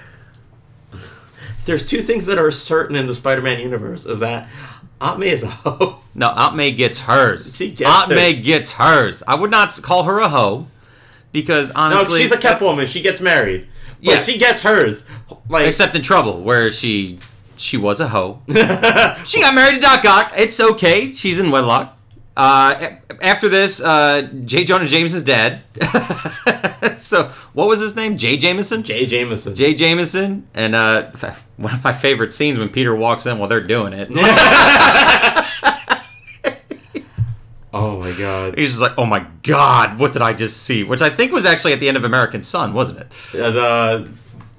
There's 1.64 1.84
two 1.84 2.02
things 2.02 2.26
that 2.26 2.38
are 2.38 2.52
certain 2.52 2.94
in 2.94 3.08
the 3.08 3.14
Spider-Man 3.14 3.58
universe: 3.58 4.06
is 4.06 4.20
that 4.20 4.48
Aunt 5.00 5.18
May 5.18 5.30
is 5.30 5.42
a 5.42 5.48
hoe. 5.48 6.00
No, 6.18 6.28
Aunt 6.30 6.56
May 6.56 6.72
gets 6.72 7.00
hers. 7.00 7.54
She 7.54 7.68
gets 7.72 7.90
Aunt 7.90 8.08
hers. 8.08 8.16
May 8.16 8.32
gets 8.40 8.72
hers. 8.72 9.22
I 9.28 9.34
would 9.34 9.50
not 9.50 9.78
call 9.82 10.04
her 10.04 10.18
a 10.20 10.30
hoe 10.30 10.66
because 11.30 11.70
honestly, 11.72 12.20
No, 12.20 12.24
she's 12.24 12.32
a 12.32 12.38
kept 12.38 12.62
woman. 12.62 12.86
She 12.86 13.02
gets 13.02 13.20
married. 13.20 13.68
But 14.02 14.14
Yeah. 14.14 14.22
she 14.22 14.38
gets 14.38 14.62
hers. 14.62 15.04
Like 15.50 15.66
except 15.66 15.94
in 15.94 16.00
Trouble, 16.00 16.40
where 16.40 16.72
she 16.72 17.18
she 17.58 17.76
was 17.76 18.00
a 18.00 18.08
hoe. 18.08 18.40
she 19.26 19.42
got 19.42 19.54
married 19.54 19.74
to 19.74 19.80
Doc 19.80 20.04
Ock. 20.06 20.32
It's 20.36 20.58
okay. 20.58 21.12
She's 21.12 21.38
in 21.38 21.50
wedlock. 21.50 21.95
Uh, 22.36 22.90
after 23.22 23.48
this, 23.48 23.80
uh, 23.80 24.28
J. 24.44 24.64
Jonah 24.64 24.86
Jameson's 24.86 25.22
dead. 25.22 25.62
so, 26.98 27.30
what 27.54 27.66
was 27.66 27.80
his 27.80 27.96
name? 27.96 28.18
J. 28.18 28.36
Jameson. 28.36 28.82
J. 28.82 29.06
Jameson. 29.06 29.54
J. 29.54 29.74
Jameson, 29.74 30.46
and 30.52 30.74
uh, 30.74 31.10
one 31.56 31.72
of 31.72 31.82
my 31.82 31.94
favorite 31.94 32.32
scenes 32.34 32.58
when 32.58 32.68
Peter 32.68 32.94
walks 32.94 33.24
in 33.24 33.38
while 33.38 33.48
they're 33.48 33.60
doing 33.66 33.94
it. 33.94 34.08
oh 37.72 37.98
my 37.98 38.12
god. 38.12 38.58
He's 38.58 38.70
just 38.70 38.82
like, 38.82 38.92
"Oh 38.98 39.06
my 39.06 39.26
God, 39.42 39.98
what 39.98 40.12
did 40.12 40.22
I 40.22 40.32
just 40.32 40.62
see?" 40.62 40.84
Which 40.84 41.00
I 41.02 41.08
think 41.10 41.32
was 41.32 41.44
actually 41.46 41.72
at 41.72 41.80
the 41.80 41.88
end 41.88 41.96
of 41.96 42.04
American 42.04 42.42
Son, 42.42 42.72
wasn't 42.74 43.00
it? 43.00 43.06
Uh, 43.40 44.06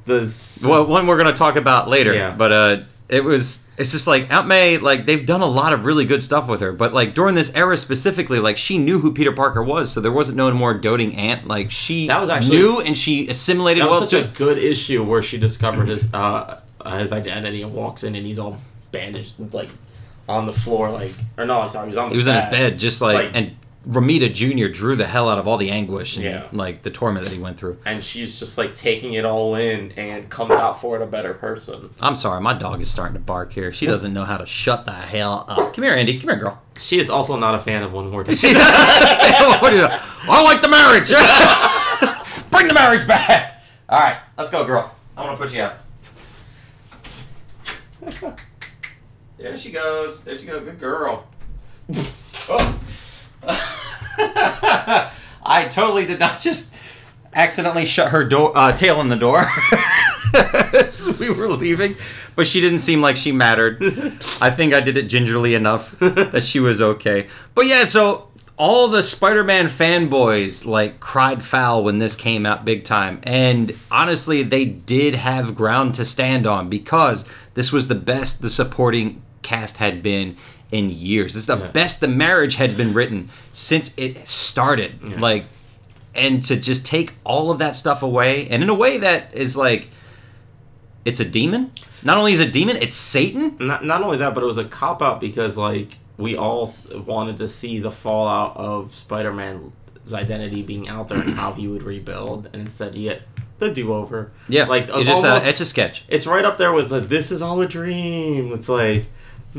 the 0.05 0.19
the 0.21 0.67
Well, 0.67 0.85
one 0.87 1.05
we're 1.07 1.17
gonna 1.17 1.33
talk 1.33 1.55
about 1.57 1.87
later. 1.89 2.13
Yeah. 2.13 2.33
But 2.35 2.51
uh, 2.51 2.77
it 3.09 3.23
was. 3.23 3.65
It's 3.77 3.91
just 3.91 4.07
like 4.07 4.31
Aunt 4.33 4.47
May. 4.47 4.77
Like 4.79 5.05
they've 5.05 5.25
done 5.25 5.41
a 5.41 5.45
lot 5.47 5.71
of 5.71 5.85
really 5.85 6.05
good 6.05 6.21
stuff 6.21 6.47
with 6.49 6.61
her, 6.61 6.71
but 6.71 6.93
like 6.93 7.13
during 7.13 7.35
this 7.35 7.53
era 7.55 7.77
specifically, 7.77 8.39
like 8.39 8.57
she 8.57 8.77
knew 8.77 8.99
who 8.99 9.13
Peter 9.13 9.31
Parker 9.31 9.61
was, 9.63 9.91
so 9.91 10.01
there 10.01 10.11
wasn't 10.11 10.37
no 10.37 10.51
more 10.51 10.73
doting 10.73 11.15
aunt. 11.15 11.47
Like 11.47 11.69
she 11.71 12.07
That 12.07 12.19
was 12.19 12.29
actually- 12.29 12.57
knew 12.57 12.81
and 12.81 12.97
she 12.97 13.27
assimilated 13.29 13.83
That 13.83 13.89
well 13.89 14.01
was 14.01 14.09
such 14.09 14.23
to. 14.23 14.29
a 14.29 14.33
good 14.33 14.57
issue 14.57 15.03
where 15.03 15.21
she 15.21 15.37
discovered 15.37 15.87
his 15.87 16.11
uh, 16.13 16.59
his 16.97 17.11
identity 17.13 17.61
and 17.61 17.73
walks 17.73 18.03
in 18.03 18.15
and 18.15 18.25
he's 18.25 18.39
all 18.39 18.59
bandaged 18.91 19.53
like 19.53 19.69
on 20.29 20.45
the 20.45 20.53
floor 20.53 20.89
like 20.91 21.13
or 21.37 21.45
no 21.45 21.65
sorry 21.67 21.85
he 21.85 21.89
was 21.89 21.97
on 21.97 22.09
the 22.09 22.13
He 22.13 22.17
was 22.17 22.27
in 22.27 22.35
his 22.35 22.45
bed, 22.45 22.79
just 22.79 23.01
like, 23.01 23.15
Like- 23.15 23.31
and 23.35 23.55
Romita 23.87 24.33
Jr. 24.33 24.67
drew 24.67 24.95
the 24.97 25.07
hell 25.07 25.29
out 25.29 25.39
of 25.39 25.47
all 25.47 25.55
the 25.57 25.69
anguish 25.71 26.17
and 26.17 26.25
Yeah. 26.25 26.47
like 26.51 26.83
the 26.83 26.89
torment 26.89 27.23
that 27.25 27.33
he 27.33 27.39
went 27.39 27.57
through. 27.57 27.77
and 27.85 28.03
she's 28.03 28.37
just 28.37 28.57
like 28.57 28.75
taking 28.75 29.13
it 29.13 29.23
all 29.23 29.55
in 29.55 29.93
and 29.93 30.29
comes 30.29 30.51
out 30.51 30.81
for 30.81 30.97
it 30.97 31.01
a 31.01 31.05
better 31.05 31.33
person. 31.33 31.89
I'm 32.01 32.17
sorry, 32.17 32.41
my 32.41 32.53
dog 32.53 32.81
is 32.81 32.91
starting 32.91 33.13
to 33.13 33.19
bark 33.21 33.53
here. 33.53 33.71
She 33.71 33.85
doesn't 33.85 34.13
know 34.13 34.25
how 34.25 34.35
to 34.37 34.45
shut 34.45 34.85
the 34.85 34.91
hell 34.91 35.45
up. 35.47 35.73
Come 35.73 35.83
here, 35.85 35.93
Andy. 35.93 36.19
Come 36.19 36.29
here, 36.31 36.37
girl. 36.39 36.61
She 36.77 36.99
is 36.99 37.09
also 37.09 37.37
not 37.37 37.55
a 37.55 37.59
fan 37.59 37.81
of 37.81 37.93
one 37.93 38.09
more 38.11 38.23
day. 38.25 38.33
She's, 38.35 38.57
what 38.57 39.69
do 39.69 39.77
you, 39.77 39.87
I 39.87 40.43
like 40.43 40.61
the 40.61 40.67
marriage. 40.67 41.09
Bring 42.51 42.67
the 42.67 42.73
marriage 42.73 43.07
back. 43.07 43.63
All 43.87 43.99
right, 43.99 44.17
let's 44.37 44.49
go, 44.49 44.65
girl. 44.65 44.93
I'm 45.15 45.25
gonna 45.27 45.37
put 45.37 45.53
you 45.53 45.61
out. 45.61 45.75
There 49.37 49.55
she 49.55 49.71
goes. 49.71 50.23
There 50.23 50.35
she 50.35 50.47
goes. 50.47 50.63
Good 50.63 50.79
girl. 50.79 51.27
Oh. 52.49 52.76
I 55.45 55.67
totally 55.69 56.05
did 56.05 56.19
not 56.19 56.39
just 56.39 56.75
accidentally 57.33 57.85
shut 57.85 58.11
her 58.11 58.23
door 58.23 58.57
uh, 58.57 58.71
tail 58.71 58.99
in 59.01 59.09
the 59.09 59.15
door 59.15 59.45
as 60.73 61.07
we 61.19 61.29
were 61.29 61.49
leaving, 61.49 61.95
but 62.35 62.47
she 62.47 62.59
didn't 62.59 62.79
seem 62.79 63.01
like 63.01 63.15
she 63.15 63.31
mattered. 63.31 63.81
I 64.41 64.49
think 64.49 64.73
I 64.73 64.81
did 64.81 64.97
it 64.97 65.03
gingerly 65.03 65.53
enough 65.55 65.97
that 65.99 66.43
she 66.43 66.59
was 66.59 66.81
okay. 66.81 67.27
But 67.53 67.67
yeah, 67.67 67.85
so 67.85 68.29
all 68.57 68.87
the 68.87 69.03
Spider-Man 69.03 69.67
fanboys 69.67 70.65
like 70.65 70.99
cried 70.99 71.43
foul 71.43 71.83
when 71.83 71.99
this 71.99 72.15
came 72.15 72.45
out 72.45 72.65
big 72.65 72.83
time, 72.83 73.19
and 73.23 73.73
honestly, 73.91 74.43
they 74.43 74.65
did 74.65 75.15
have 75.15 75.55
ground 75.55 75.95
to 75.95 76.05
stand 76.05 76.47
on 76.47 76.69
because 76.69 77.23
this 77.53 77.71
was 77.71 77.87
the 77.87 77.95
best 77.95 78.41
the 78.41 78.49
supporting 78.49 79.21
cast 79.43 79.77
had 79.77 80.03
been 80.03 80.35
in 80.71 80.89
years. 80.89 81.33
This 81.33 81.41
is 81.41 81.47
the 81.47 81.57
Yeah. 81.57 81.67
best 81.67 82.01
the 82.01 82.07
marriage 82.07 82.55
had 82.55 82.75
been 82.77 82.93
written 82.93 83.29
since 83.53 83.93
it 83.97 84.27
started. 84.27 85.19
Like 85.21 85.45
and 86.15 86.41
to 86.43 86.55
just 86.55 86.85
take 86.85 87.13
all 87.23 87.51
of 87.51 87.59
that 87.59 87.75
stuff 87.75 88.01
away 88.01 88.47
and 88.49 88.63
in 88.63 88.69
a 88.69 88.73
way 88.73 88.97
that 88.97 89.29
is 89.33 89.55
like 89.55 89.87
it's 91.05 91.19
a 91.19 91.25
demon 91.25 91.71
not 92.03 92.17
only 92.17 92.33
is 92.33 92.39
it 92.39 92.47
a 92.47 92.51
demon 92.51 92.75
it's 92.77 92.95
satan 92.95 93.55
not, 93.59 93.85
not 93.85 94.01
only 94.01 94.17
that, 94.17 94.33
but 94.33 94.41
it 94.43 94.47
was 94.47 94.57
a 94.57 94.65
cop 94.65 95.01
out 95.01 95.19
because 95.21 95.57
like 95.57 95.97
we 96.17 96.35
all 96.35 96.73
wanted 97.05 97.37
to 97.37 97.47
see 97.47 97.77
the 97.79 97.91
fallout 97.91 98.57
of 98.57 98.95
Spider-Man's 98.95 99.71
identity 100.11 100.63
being 100.63 100.89
out 100.89 101.07
there 101.09 101.19
and 101.19 101.35
how 101.35 101.53
he 101.53 101.67
would 101.67 101.83
rebuild, 101.83 102.47
and 102.51 102.63
instead 102.63 102.95
you 102.95 103.09
get 103.09 103.21
the 103.59 103.71
do-over. 103.71 104.31
yeah 104.49 104.65
like 104.65 104.85
it's 104.89 105.07
just 105.09 105.23
uh, 105.23 105.35
almost- 105.35 105.61
a 105.61 105.65
sketch 105.65 106.03
it's 106.07 106.25
right 106.25 106.45
up 106.45 106.57
there 106.57 106.73
with 106.73 106.89
the 106.89 106.99
"This 106.99 107.31
is 107.31 107.41
all 107.43 107.61
a 107.61 107.67
dream." 107.67 108.51
It's 108.53 108.67
like 108.69 109.05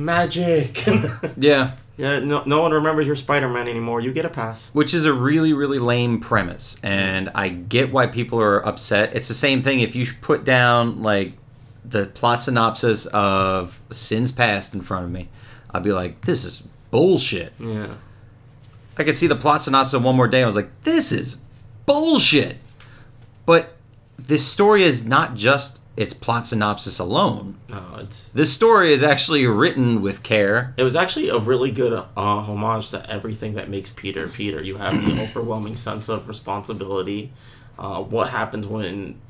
magic. 0.05 0.85
yeah 1.37 1.73
yeah, 1.97 2.21
no, 2.21 2.45
no 2.47 2.63
one 2.63 2.71
remembers 2.71 3.09
your 3.09 3.17
Spider-Man 3.17 3.67
anymore. 3.67 4.01
You 4.01 4.13
get 4.13 4.25
a 4.25 4.29
pass. 4.29 4.73
which 4.73 4.95
is 4.95 5.05
a 5.05 5.13
really 5.13 5.53
really 5.53 5.79
lame 5.79 6.21
premise 6.21 6.79
and 6.85 7.29
i 7.35 7.49
get 7.49 7.91
why 7.93 8.07
people 8.07 8.41
are 8.41 8.65
upset 8.67 9.15
it's 9.17 9.29
the 9.29 9.35
same 9.35 9.61
thing 9.61 9.81
if 9.81 9.97
you 9.97 10.07
put 10.21 10.45
down 10.45 11.03
like 11.03 11.33
the 11.85 12.07
plot 12.07 12.43
synopsis 12.43 13.07
of 13.07 13.81
sins 13.91 14.31
past 14.31 14.75
in 14.75 14.81
front 14.81 15.05
of 15.07 15.11
me 15.11 15.29
i'd 15.73 15.83
be 15.83 15.93
like 15.93 16.21
this 16.23 16.45
is 16.45 16.63
bullshit. 16.91 17.53
Yeah. 17.59 17.95
I 18.97 19.05
could 19.05 19.17
see 19.17 19.27
the 19.27 19.37
plot 19.37 19.63
synopsis 19.63 19.95
of 19.95 20.03
One 20.05 20.17
More 20.17 20.29
Day. 20.29 20.43
I 20.43 20.47
was 20.47 20.57
like, 20.57 20.71
this 20.83 21.13
is 21.13 21.39
bullshit. 21.87 22.57
But 23.47 23.77
this 24.19 24.47
story 24.47 24.83
is 24.83 25.07
not 25.07 25.35
just 25.35 25.83
its 25.97 26.15
plot 26.15 26.47
synopsis 26.47 26.99
alone. 26.99 27.57
No, 27.69 27.83
it's 27.99 28.33
This 28.33 28.53
story 28.53 28.93
is 28.93 29.03
actually 29.03 29.47
written 29.47 30.01
with 30.01 30.23
care. 30.23 30.75
It 30.77 30.85
was 30.85 30.95
actually 30.95 31.29
a 31.29 31.39
really 31.39 31.73
good 31.73 31.93
uh, 31.93 32.05
homage 32.17 32.91
to 32.91 33.11
everything 33.11 33.55
that 33.55 33.69
makes 33.69 33.91
Peter 33.91 34.29
Peter. 34.29 34.63
You 34.63 34.77
have 34.77 34.95
the 35.05 35.23
overwhelming 35.25 35.75
sense 35.75 36.09
of 36.09 36.29
responsibility. 36.29 37.33
Uh, 37.79 38.03
what 38.03 38.31
happens 38.31 38.67
when 38.67 39.21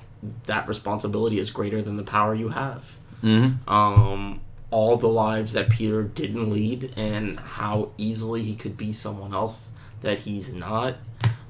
that 0.46 0.68
responsibility 0.68 1.38
is 1.38 1.50
greater 1.50 1.80
than 1.80 1.96
the 1.96 2.02
power 2.02 2.34
you 2.34 2.48
have? 2.48 2.98
Mm-hmm. 3.22 3.68
Um, 3.68 4.40
all 4.70 4.96
the 4.96 5.08
lives 5.08 5.54
that 5.54 5.70
Peter 5.70 6.02
didn't 6.02 6.50
lead, 6.50 6.92
and 6.96 7.40
how 7.40 7.92
easily 7.96 8.42
he 8.42 8.54
could 8.54 8.76
be 8.76 8.92
someone 8.92 9.32
else 9.32 9.72
that 10.02 10.20
he's 10.20 10.52
not. 10.52 10.96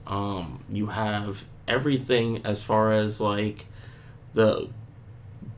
Um, 0.06 0.62
you 0.70 0.86
have 0.86 1.44
everything 1.68 2.40
as 2.44 2.62
far 2.62 2.92
as 2.92 3.20
like 3.20 3.66
the 4.34 4.68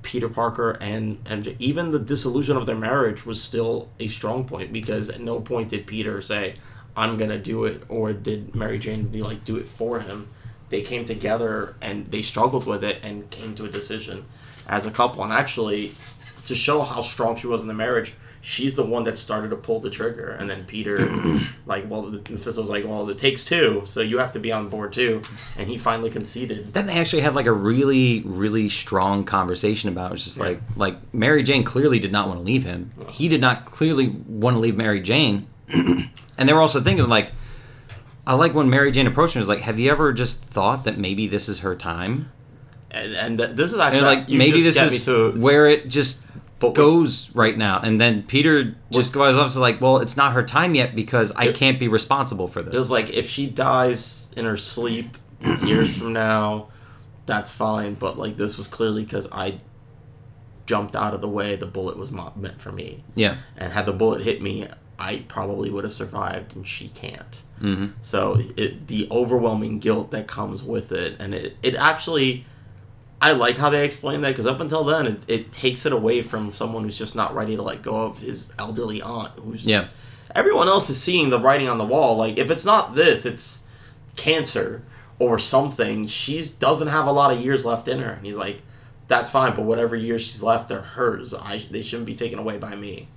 Peter 0.03 0.29
Parker 0.29 0.73
and 0.81 1.23
MJ. 1.25 1.57
Even 1.59 1.90
the 1.90 1.99
dissolution 1.99 2.57
of 2.57 2.66
their 2.66 2.77
marriage 2.77 3.27
was 3.27 3.42
still 3.42 3.88
a 3.99 4.09
strong 4.09 4.44
point 4.44 4.73
because 4.73 5.09
at 5.09 5.20
no 5.20 5.40
point 5.40 5.68
did 5.68 5.87
Peter 5.87 6.20
say, 6.23 6.57
"I'm 6.96 7.16
gonna 7.16 7.38
do 7.38 7.64
it," 7.64 7.83
or 7.88 8.12
did 8.12 8.55
Mary 8.55 8.79
Jane 8.79 9.11
like 9.12 9.44
do 9.44 9.57
it 9.57 9.68
for 9.68 10.01
him. 10.01 10.29
They 10.70 10.83
came 10.83 11.05
together 11.05 11.77
and 11.81 12.11
they 12.11 12.23
struggled 12.23 12.66
with 12.66 12.85
it 12.85 12.99
and 13.03 13.31
came 13.31 13.55
to 13.57 13.64
a 13.64 13.68
decision 13.68 14.25
as 14.66 14.87
a 14.87 14.90
couple. 14.90 15.23
And 15.23 15.33
actually, 15.33 15.92
to 16.46 16.55
show 16.55 16.83
how 16.83 17.03
strong 17.03 17.37
she 17.37 17.46
was 17.46 17.62
in 17.62 17.68
the 17.68 17.75
marriage, 17.75 18.14
she's 18.40 18.74
the 18.74 18.85
one 18.85 19.05
that 19.05 19.18
started 19.18 19.50
to 19.50 19.57
pull 19.57 19.81
the 19.81 19.90
trigger. 19.90 20.31
And 20.31 20.48
then 20.48 20.64
Peter, 20.64 20.98
like, 21.66 21.88
well, 21.88 22.03
Mephisto 22.03 22.61
was 22.61 22.70
like, 22.70 22.85
"Well, 22.85 23.09
it 23.09 23.18
takes 23.18 23.44
two, 23.44 23.83
so 23.85 24.00
you 24.00 24.18
have 24.18 24.33
to 24.33 24.38
be 24.38 24.53
on 24.53 24.68
board 24.68 24.92
too." 24.92 25.22
And 25.59 25.68
he 25.68 25.79
finally 25.79 26.11
conceded. 26.11 26.72
Then 26.72 26.87
they 26.87 26.98
actually 26.98 27.22
had 27.22 27.35
like 27.35 27.46
a 27.46 27.53
really, 27.53 28.22
really 28.24 28.68
strong 28.68 29.24
conversation 29.24 29.88
about 29.88 30.12
it. 30.12 30.14
It's 30.14 30.24
just 30.24 30.40
like 30.40 30.61
like 30.76 30.96
Mary 31.14 31.42
Jane 31.42 31.64
clearly 31.64 31.98
did 31.98 32.12
not 32.12 32.29
want 32.29 32.40
to 32.40 32.44
leave 32.44 32.64
him. 32.64 32.92
He 33.09 33.29
did 33.29 33.40
not 33.40 33.64
clearly 33.66 34.09
want 34.09 34.55
to 34.55 34.61
leave 34.61 34.76
Mary 34.76 35.00
Jane. 35.00 35.46
and 35.68 36.48
they 36.48 36.53
were 36.53 36.61
also 36.61 36.81
thinking 36.81 37.07
like 37.09 37.33
I 38.26 38.35
like 38.35 38.55
when 38.55 38.70
Mary 38.70 38.92
Jane 38.92 39.07
approached 39.07 39.35
me 39.35 39.40
was 39.40 39.48
like, 39.48 39.61
Have 39.61 39.79
you 39.79 39.90
ever 39.90 40.12
just 40.12 40.44
thought 40.44 40.85
that 40.85 40.98
maybe 40.98 41.26
this 41.26 41.48
is 41.48 41.61
her 41.61 41.74
time? 41.74 42.31
And, 42.90 43.14
and 43.14 43.38
th- 43.38 43.57
this 43.57 43.72
is 43.72 43.74
And 43.74 43.83
actually 43.83 44.03
like 44.03 44.29
you 44.29 44.38
maybe 44.38 44.62
this 44.62 44.76
is 44.76 45.05
to 45.05 45.33
where 45.33 45.66
it 45.66 45.88
just 45.88 46.24
But- 46.61 46.75
goes 46.75 47.31
right 47.35 47.57
now. 47.57 47.81
And 47.81 48.01
then 48.01 48.23
Peter 48.23 48.77
just 48.92 49.12
goes 49.14 49.37
up 49.37 49.51
to 49.53 49.59
like, 49.61 49.81
Well, 49.81 49.99
it's 49.99 50.16
not 50.16 50.33
her 50.35 50.42
time 50.42 50.75
yet 50.75 50.94
because 50.94 51.33
I 51.33 51.46
It- 51.46 51.55
can't 51.57 51.79
be 51.81 51.88
responsible 51.88 52.46
for 52.49 52.62
this. 52.62 52.75
It 52.75 52.79
was 52.79 52.90
like 52.90 53.11
if 53.11 53.29
she 53.29 53.46
dies 53.46 54.31
in 54.37 54.44
her 54.44 54.57
sleep 54.57 55.16
years 55.64 55.96
from 55.96 56.12
now, 56.12 56.68
that's 57.27 57.51
fine. 57.51 57.94
But 57.94 58.18
like 58.18 58.37
this 58.37 58.57
was 58.57 58.66
clearly 58.66 59.05
because 59.05 59.29
I 59.33 59.61
jumped 60.66 60.94
out 60.94 61.14
of 61.14 61.20
the 61.20 61.29
way 61.29 61.57
the 61.57 61.66
bullet 61.66 61.96
was 61.96 62.12
meant 62.12 62.61
for 62.61 62.70
me. 62.73 63.03
yeah. 63.16 63.37
And 63.57 63.73
had 63.73 63.87
the 63.87 63.92
bullet 63.92 64.23
hit 64.23 64.40
me, 64.40 64.68
I 64.99 65.25
probably 65.29 65.68
would 65.70 65.83
have 65.85 65.92
survived, 65.92 66.55
and 66.55 66.66
she 66.66 66.88
can't. 66.88 67.42
hmm 67.59 67.87
So 68.03 68.38
it, 68.57 68.87
the 68.87 69.09
overwhelming 69.11 69.79
guilt 69.81 70.11
that 70.12 70.29
comes 70.29 70.62
with 70.62 70.92
it, 70.92 71.16
and 71.18 71.35
it, 71.35 71.57
it 71.62 71.75
actually, 71.75 72.44
I 73.22 73.33
like 73.33 73.56
how 73.56 73.68
they 73.70 73.85
explain 73.85 74.22
that 74.22 74.28
because 74.30 74.46
up 74.46 74.61
until 74.61 74.83
then, 74.85 75.06
it, 75.06 75.24
it 75.28 75.52
takes 75.52 75.85
it 75.85 75.92
away 75.92 76.22
from 76.22 76.52
someone 76.52 76.85
who's 76.85 76.96
just 76.98 77.14
not 77.14 77.35
ready 77.35 77.54
to 77.56 77.62
let 77.62 77.83
go 77.83 77.96
of 77.96 78.18
his 78.20 78.52
elderly 78.59 79.02
aunt, 79.02 79.33
who's 79.38 79.66
Yeah. 79.66 79.88
everyone 80.35 80.68
else 80.68 80.88
is 80.88 81.00
seeing 81.00 81.28
the 81.30 81.38
writing 81.38 81.68
on 81.68 81.76
the 81.78 81.85
wall. 81.85 82.16
Like 82.16 82.38
if 82.38 82.50
it's 82.50 82.64
not 82.64 82.94
this, 82.94 83.26
it's 83.26 83.66
cancer 84.16 84.83
or 85.18 85.38
something. 85.38 86.06
She 86.06 86.42
doesn't 86.59 86.88
have 86.88 87.06
a 87.06 87.12
lot 87.12 87.33
of 87.33 87.40
years 87.40 87.64
left 87.66 87.88
in 87.88 88.00
her, 88.00 88.11
and 88.11 88.24
he's 88.24 88.37
like, 88.38 88.62
"That's 89.09 89.28
fine, 89.28 89.54
but 89.54 89.62
whatever 89.64 89.96
years 89.96 90.22
she's 90.22 90.42
left, 90.42 90.68
they're 90.68 90.80
hers. 90.80 91.35
I 91.35 91.62
they 91.70 91.83
shouldn't 91.83 92.06
be 92.06 92.14
taken 92.14 92.38
away 92.38 92.56
by 92.59 92.74
me." 92.74 93.09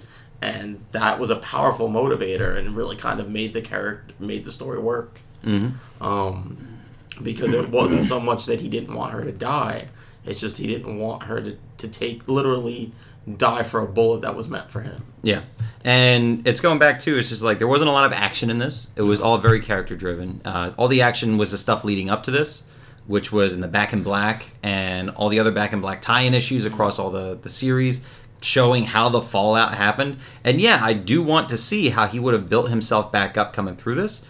And 0.41 0.83
that 0.91 1.19
was 1.19 1.29
a 1.29 1.37
powerful 1.37 1.87
motivator, 1.89 2.57
and 2.57 2.75
really 2.75 2.97
kind 2.97 3.21
of 3.21 3.29
made 3.29 3.53
the 3.53 3.61
character 3.61 4.13
made 4.19 4.43
the 4.43 4.51
story 4.51 4.79
work. 4.79 5.19
hmm 5.43 5.69
Um, 6.01 6.72
because 7.21 7.53
it 7.53 7.69
wasn't 7.69 8.03
so 8.03 8.19
much 8.19 8.45
that 8.45 8.61
he 8.61 8.69
didn't 8.69 8.93
want 8.93 9.13
her 9.13 9.23
to 9.23 9.31
die; 9.31 9.87
it's 10.25 10.39
just 10.39 10.57
he 10.57 10.67
didn't 10.67 10.97
want 10.97 11.23
her 11.23 11.41
to 11.41 11.57
to 11.77 11.87
take 11.87 12.27
literally 12.27 12.93
die 13.37 13.63
for 13.63 13.79
a 13.79 13.87
bullet 13.87 14.21
that 14.21 14.35
was 14.35 14.49
meant 14.49 14.69
for 14.69 14.81
him. 14.81 15.05
Yeah, 15.23 15.43
and 15.83 16.45
it's 16.47 16.59
going 16.59 16.79
back 16.79 16.99
to 16.99 17.17
it's 17.17 17.29
just 17.29 17.43
like 17.43 17.59
there 17.59 17.67
wasn't 17.67 17.89
a 17.89 17.93
lot 17.93 18.05
of 18.05 18.13
action 18.13 18.49
in 18.49 18.59
this. 18.59 18.91
It 18.95 19.03
was 19.03 19.21
all 19.21 19.37
very 19.37 19.61
character 19.61 19.95
driven. 19.95 20.41
Uh, 20.43 20.73
all 20.77 20.87
the 20.87 21.01
action 21.01 21.37
was 21.37 21.51
the 21.51 21.57
stuff 21.57 21.83
leading 21.83 22.09
up 22.09 22.23
to 22.23 22.31
this, 22.31 22.67
which 23.07 23.31
was 23.31 23.53
in 23.53 23.61
the 23.61 23.67
Back 23.67 23.93
in 23.93 24.03
Black 24.03 24.51
and 24.61 25.09
all 25.11 25.29
the 25.29 25.39
other 25.39 25.51
Back 25.51 25.73
in 25.73 25.81
Black 25.81 26.01
tie-in 26.01 26.33
issues 26.33 26.65
across 26.65 26.99
all 26.99 27.09
the 27.09 27.37
the 27.41 27.49
series, 27.49 28.03
showing 28.41 28.83
how 28.83 29.09
the 29.09 29.21
fallout 29.21 29.75
happened. 29.75 30.17
And 30.43 30.59
yeah, 30.59 30.79
I 30.81 30.93
do 30.93 31.23
want 31.23 31.49
to 31.49 31.57
see 31.57 31.89
how 31.89 32.07
he 32.07 32.19
would 32.19 32.33
have 32.33 32.49
built 32.49 32.69
himself 32.69 33.11
back 33.11 33.37
up 33.37 33.53
coming 33.53 33.75
through 33.75 33.95
this. 33.95 34.25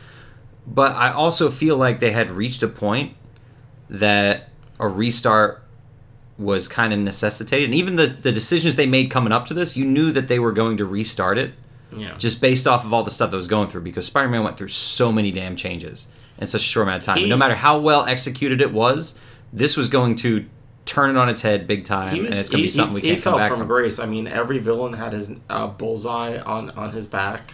But 0.65 0.95
I 0.95 1.11
also 1.11 1.49
feel 1.49 1.75
like 1.77 1.99
they 1.99 2.11
had 2.11 2.31
reached 2.31 2.63
a 2.63 2.67
point 2.67 3.13
that 3.89 4.49
a 4.79 4.87
restart 4.87 5.61
was 6.37 6.67
kind 6.67 6.93
of 6.93 6.99
necessitated. 6.99 7.65
And 7.69 7.75
even 7.75 7.95
the, 7.95 8.07
the 8.07 8.31
decisions 8.31 8.75
they 8.75 8.87
made 8.87 9.11
coming 9.11 9.31
up 9.31 9.45
to 9.47 9.53
this, 9.53 9.77
you 9.77 9.85
knew 9.85 10.11
that 10.11 10.27
they 10.27 10.39
were 10.39 10.51
going 10.51 10.77
to 10.77 10.85
restart 10.85 11.37
it 11.37 11.53
Yeah. 11.95 12.15
just 12.17 12.41
based 12.41 12.65
off 12.65 12.85
of 12.85 12.93
all 12.93 13.03
the 13.03 13.11
stuff 13.11 13.29
that 13.31 13.37
was 13.37 13.47
going 13.47 13.69
through 13.69 13.81
because 13.81 14.07
Spider 14.07 14.29
Man 14.29 14.43
went 14.43 14.57
through 14.57 14.69
so 14.69 15.11
many 15.11 15.31
damn 15.31 15.55
changes 15.55 16.07
in 16.39 16.47
such 16.47 16.61
a 16.61 16.65
short 16.65 16.87
amount 16.87 17.01
of 17.03 17.05
time. 17.05 17.17
He- 17.17 17.29
no 17.29 17.37
matter 17.37 17.55
how 17.55 17.79
well 17.79 18.05
executed 18.05 18.61
it 18.61 18.73
was, 18.73 19.19
this 19.51 19.77
was 19.77 19.89
going 19.89 20.15
to 20.17 20.45
turn 20.85 21.11
it 21.11 21.17
on 21.17 21.29
its 21.29 21.41
head 21.43 21.67
big 21.67 21.85
time, 21.85 22.15
he 22.15 22.21
was, 22.21 22.31
and 22.31 22.39
it's 22.39 22.49
going 22.49 22.57
to 22.61 22.63
be 22.63 22.67
something 22.69 22.93
we 22.95 23.01
can't 23.01 23.17
he 23.17 23.21
come 23.21 23.33
fell 23.33 23.37
back 23.37 23.49
from, 23.49 23.59
from. 23.59 23.67
grace. 23.67 23.99
I 23.99 24.05
mean, 24.07 24.27
every 24.27 24.57
villain 24.57 24.93
had 24.93 25.13
his 25.13 25.35
uh, 25.49 25.67
bullseye 25.67 26.39
on 26.39 26.71
on 26.71 26.91
his 26.91 27.05
back. 27.05 27.53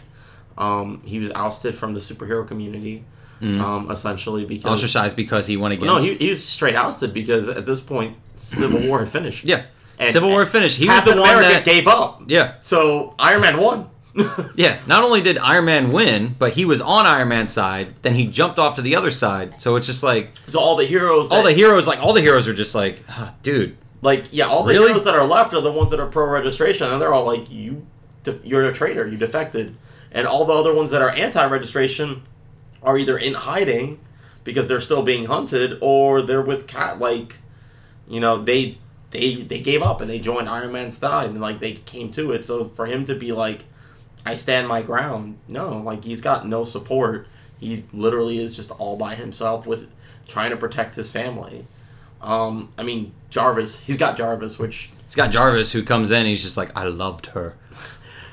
Um, 0.59 1.01
he 1.05 1.19
was 1.19 1.31
ousted 1.31 1.73
from 1.73 1.93
the 1.93 1.99
superhero 1.99 2.45
community, 2.47 3.05
um, 3.41 3.89
essentially 3.89 4.43
because 4.45 4.71
Ostracized 4.83 5.15
because 5.15 5.47
he 5.47 5.55
went 5.57 5.81
no, 5.81 5.95
against. 5.95 6.05
he, 6.19 6.25
he 6.25 6.29
was 6.29 6.43
straight 6.45 6.75
ousted 6.75 7.13
because 7.13 7.47
at 7.47 7.65
this 7.65 7.79
point, 7.79 8.17
Civil 8.35 8.81
War 8.87 8.99
had 8.99 9.09
finished. 9.09 9.45
yeah, 9.45 9.63
And- 9.97 10.11
Civil 10.11 10.29
War 10.29 10.45
finished. 10.45 10.77
He 10.77 10.85
Captain 10.85 11.17
was 11.17 11.27
the 11.27 11.33
one 11.33 11.37
America 11.43 11.53
that 11.55 11.65
gave 11.65 11.87
up. 11.87 12.23
yeah, 12.27 12.55
So 12.59 13.15
Iron 13.17 13.41
Man 13.41 13.57
won. 13.61 13.89
yeah. 14.55 14.79
Not 14.87 15.03
only 15.03 15.21
did 15.21 15.37
Iron 15.37 15.65
Man 15.65 15.91
win, 15.93 16.35
but 16.37 16.53
he 16.53 16.65
was 16.65 16.81
on 16.81 17.05
Iron 17.05 17.29
Man's 17.29 17.53
side. 17.53 17.93
Then 18.01 18.15
he 18.15 18.25
jumped 18.25 18.59
off 18.59 18.75
to 18.75 18.81
the 18.81 18.95
other 18.95 19.11
side. 19.11 19.61
So 19.61 19.75
it's 19.77 19.85
just 19.87 20.03
like 20.03 20.31
so 20.47 20.59
all 20.59 20.75
the 20.75 20.85
heroes, 20.85 21.29
all 21.31 21.43
that- 21.43 21.49
the 21.49 21.53
heroes, 21.55 21.87
like 21.87 21.99
all 22.03 22.11
the 22.11 22.19
heroes, 22.21 22.47
are 22.47 22.53
just 22.53 22.75
like, 22.75 23.01
"Ah, 23.07 23.33
dude, 23.43 23.77
like 24.01 24.25
yeah, 24.31 24.47
all 24.47 24.63
the 24.63 24.73
Really? 24.73 24.87
heroes 24.87 25.05
that 25.05 25.15
are 25.15 25.25
left 25.25 25.53
are 25.53 25.61
the 25.61 25.71
ones 25.71 25.91
that 25.91 25.99
are 26.01 26.07
pro 26.07 26.25
registration, 26.27 26.91
and 26.91 27.01
they're 27.01 27.13
all 27.13 27.23
like 27.25 27.49
you, 27.49 27.85
de- 28.23 28.39
you're 28.43 28.67
a 28.67 28.73
traitor, 28.73 29.07
you 29.07 29.15
defected, 29.17 29.75
and 30.11 30.27
all 30.27 30.45
the 30.45 30.53
other 30.53 30.73
ones 30.73 30.91
that 30.91 31.01
are 31.01 31.09
anti 31.09 31.45
registration 31.47 32.23
are 32.81 32.97
either 32.97 33.17
in 33.17 33.33
hiding 33.33 33.99
because 34.43 34.67
they're 34.67 34.79
still 34.79 35.03
being 35.03 35.25
hunted, 35.25 35.77
or 35.81 36.21
they're 36.21 36.41
with 36.41 36.67
cat 36.67 36.99
like, 36.99 37.37
you 38.07 38.19
know 38.19 38.41
they 38.41 38.77
they 39.11 39.35
they 39.35 39.59
gave 39.59 39.81
up 39.81 40.01
and 40.01 40.09
they 40.09 40.19
joined 40.19 40.49
Iron 40.49 40.71
Man's 40.71 40.97
side 40.97 41.29
and 41.29 41.41
like 41.41 41.59
they 41.59 41.73
came 41.73 42.11
to 42.11 42.31
it. 42.31 42.45
So 42.45 42.69
for 42.69 42.85
him 42.85 43.05
to 43.05 43.15
be 43.15 43.31
like, 43.31 43.65
I 44.25 44.35
stand 44.35 44.67
my 44.67 44.81
ground, 44.81 45.37
no, 45.47 45.77
like 45.77 46.03
he's 46.03 46.21
got 46.21 46.47
no 46.47 46.63
support. 46.63 47.27
He 47.59 47.83
literally 47.91 48.37
is 48.39 48.55
just 48.55 48.71
all 48.71 48.95
by 48.95 49.15
himself 49.15 49.67
with 49.67 49.89
trying 50.27 50.51
to 50.51 50.57
protect 50.57 50.95
his 50.95 51.09
family. 51.09 51.67
Um, 52.21 52.69
I 52.77 52.83
mean 52.83 53.13
Jarvis, 53.29 53.81
he's 53.81 53.97
got 53.97 54.17
Jarvis, 54.17 54.57
which 54.57 54.89
He's 55.09 55.15
got 55.15 55.31
Jarvis 55.31 55.71
who 55.71 55.81
comes 55.81 56.11
in. 56.11 56.27
He's 56.27 56.43
just 56.43 56.55
like, 56.55 56.69
I 56.77 56.83
loved 56.83 57.27
her. 57.27 57.55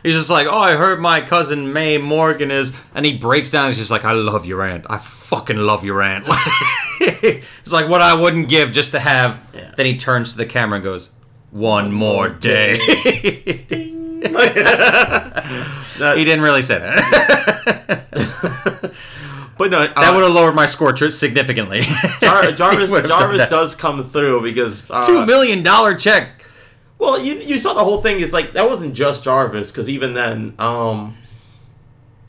He's 0.06 0.14
just 0.14 0.30
like, 0.30 0.46
oh, 0.46 0.56
I 0.56 0.76
heard 0.76 1.00
my 1.00 1.20
cousin 1.20 1.72
May 1.72 1.98
Morgan 1.98 2.52
is, 2.52 2.88
and 2.94 3.04
he 3.04 3.18
breaks 3.18 3.50
down. 3.50 3.66
He's 3.66 3.76
just 3.76 3.90
like, 3.90 4.04
I 4.04 4.12
love 4.12 4.46
your 4.46 4.62
aunt. 4.62 4.86
I 4.88 4.98
fucking 4.98 5.56
love 5.56 5.84
your 5.84 6.00
aunt. 6.00 6.26
it's 7.00 7.72
like 7.72 7.88
what 7.88 8.00
I 8.00 8.14
wouldn't 8.14 8.48
give 8.48 8.70
just 8.70 8.92
to 8.92 9.00
have. 9.00 9.44
Yeah. 9.52 9.72
Then 9.76 9.86
he 9.86 9.96
turns 9.96 10.30
to 10.30 10.38
the 10.38 10.46
camera 10.46 10.76
and 10.76 10.84
goes, 10.84 11.10
one 11.50 11.90
more 11.90 12.28
day. 12.28 12.78
that, 15.96 16.14
he 16.16 16.24
didn't 16.24 16.42
really 16.42 16.62
say 16.62 16.78
that. 16.78 18.06
but 19.58 19.70
no, 19.72 19.88
that 19.88 20.14
would 20.14 20.22
have 20.22 20.32
lowered 20.32 20.54
my 20.54 20.66
score 20.66 20.92
tr- 20.92 21.10
significantly. 21.10 21.80
Jar- 22.20 22.52
Jarvis 22.52 22.86
He 22.86 22.92
would've 22.92 23.08
done 23.08 23.18
Jarvis 23.18 23.48
does 23.48 23.74
come 23.74 24.04
through 24.04 24.42
because 24.42 24.88
uh, 24.88 25.04
two 25.04 25.26
million 25.26 25.64
dollar 25.64 25.96
check. 25.96 26.44
Well, 26.98 27.20
you 27.20 27.34
you 27.34 27.58
saw 27.58 27.74
the 27.74 27.84
whole 27.84 28.00
thing. 28.00 28.20
It's 28.20 28.32
like 28.32 28.54
that 28.54 28.68
wasn't 28.68 28.94
just 28.94 29.24
Jarvis 29.24 29.70
because 29.70 29.90
even 29.90 30.14
then, 30.14 30.54
um, 30.58 31.16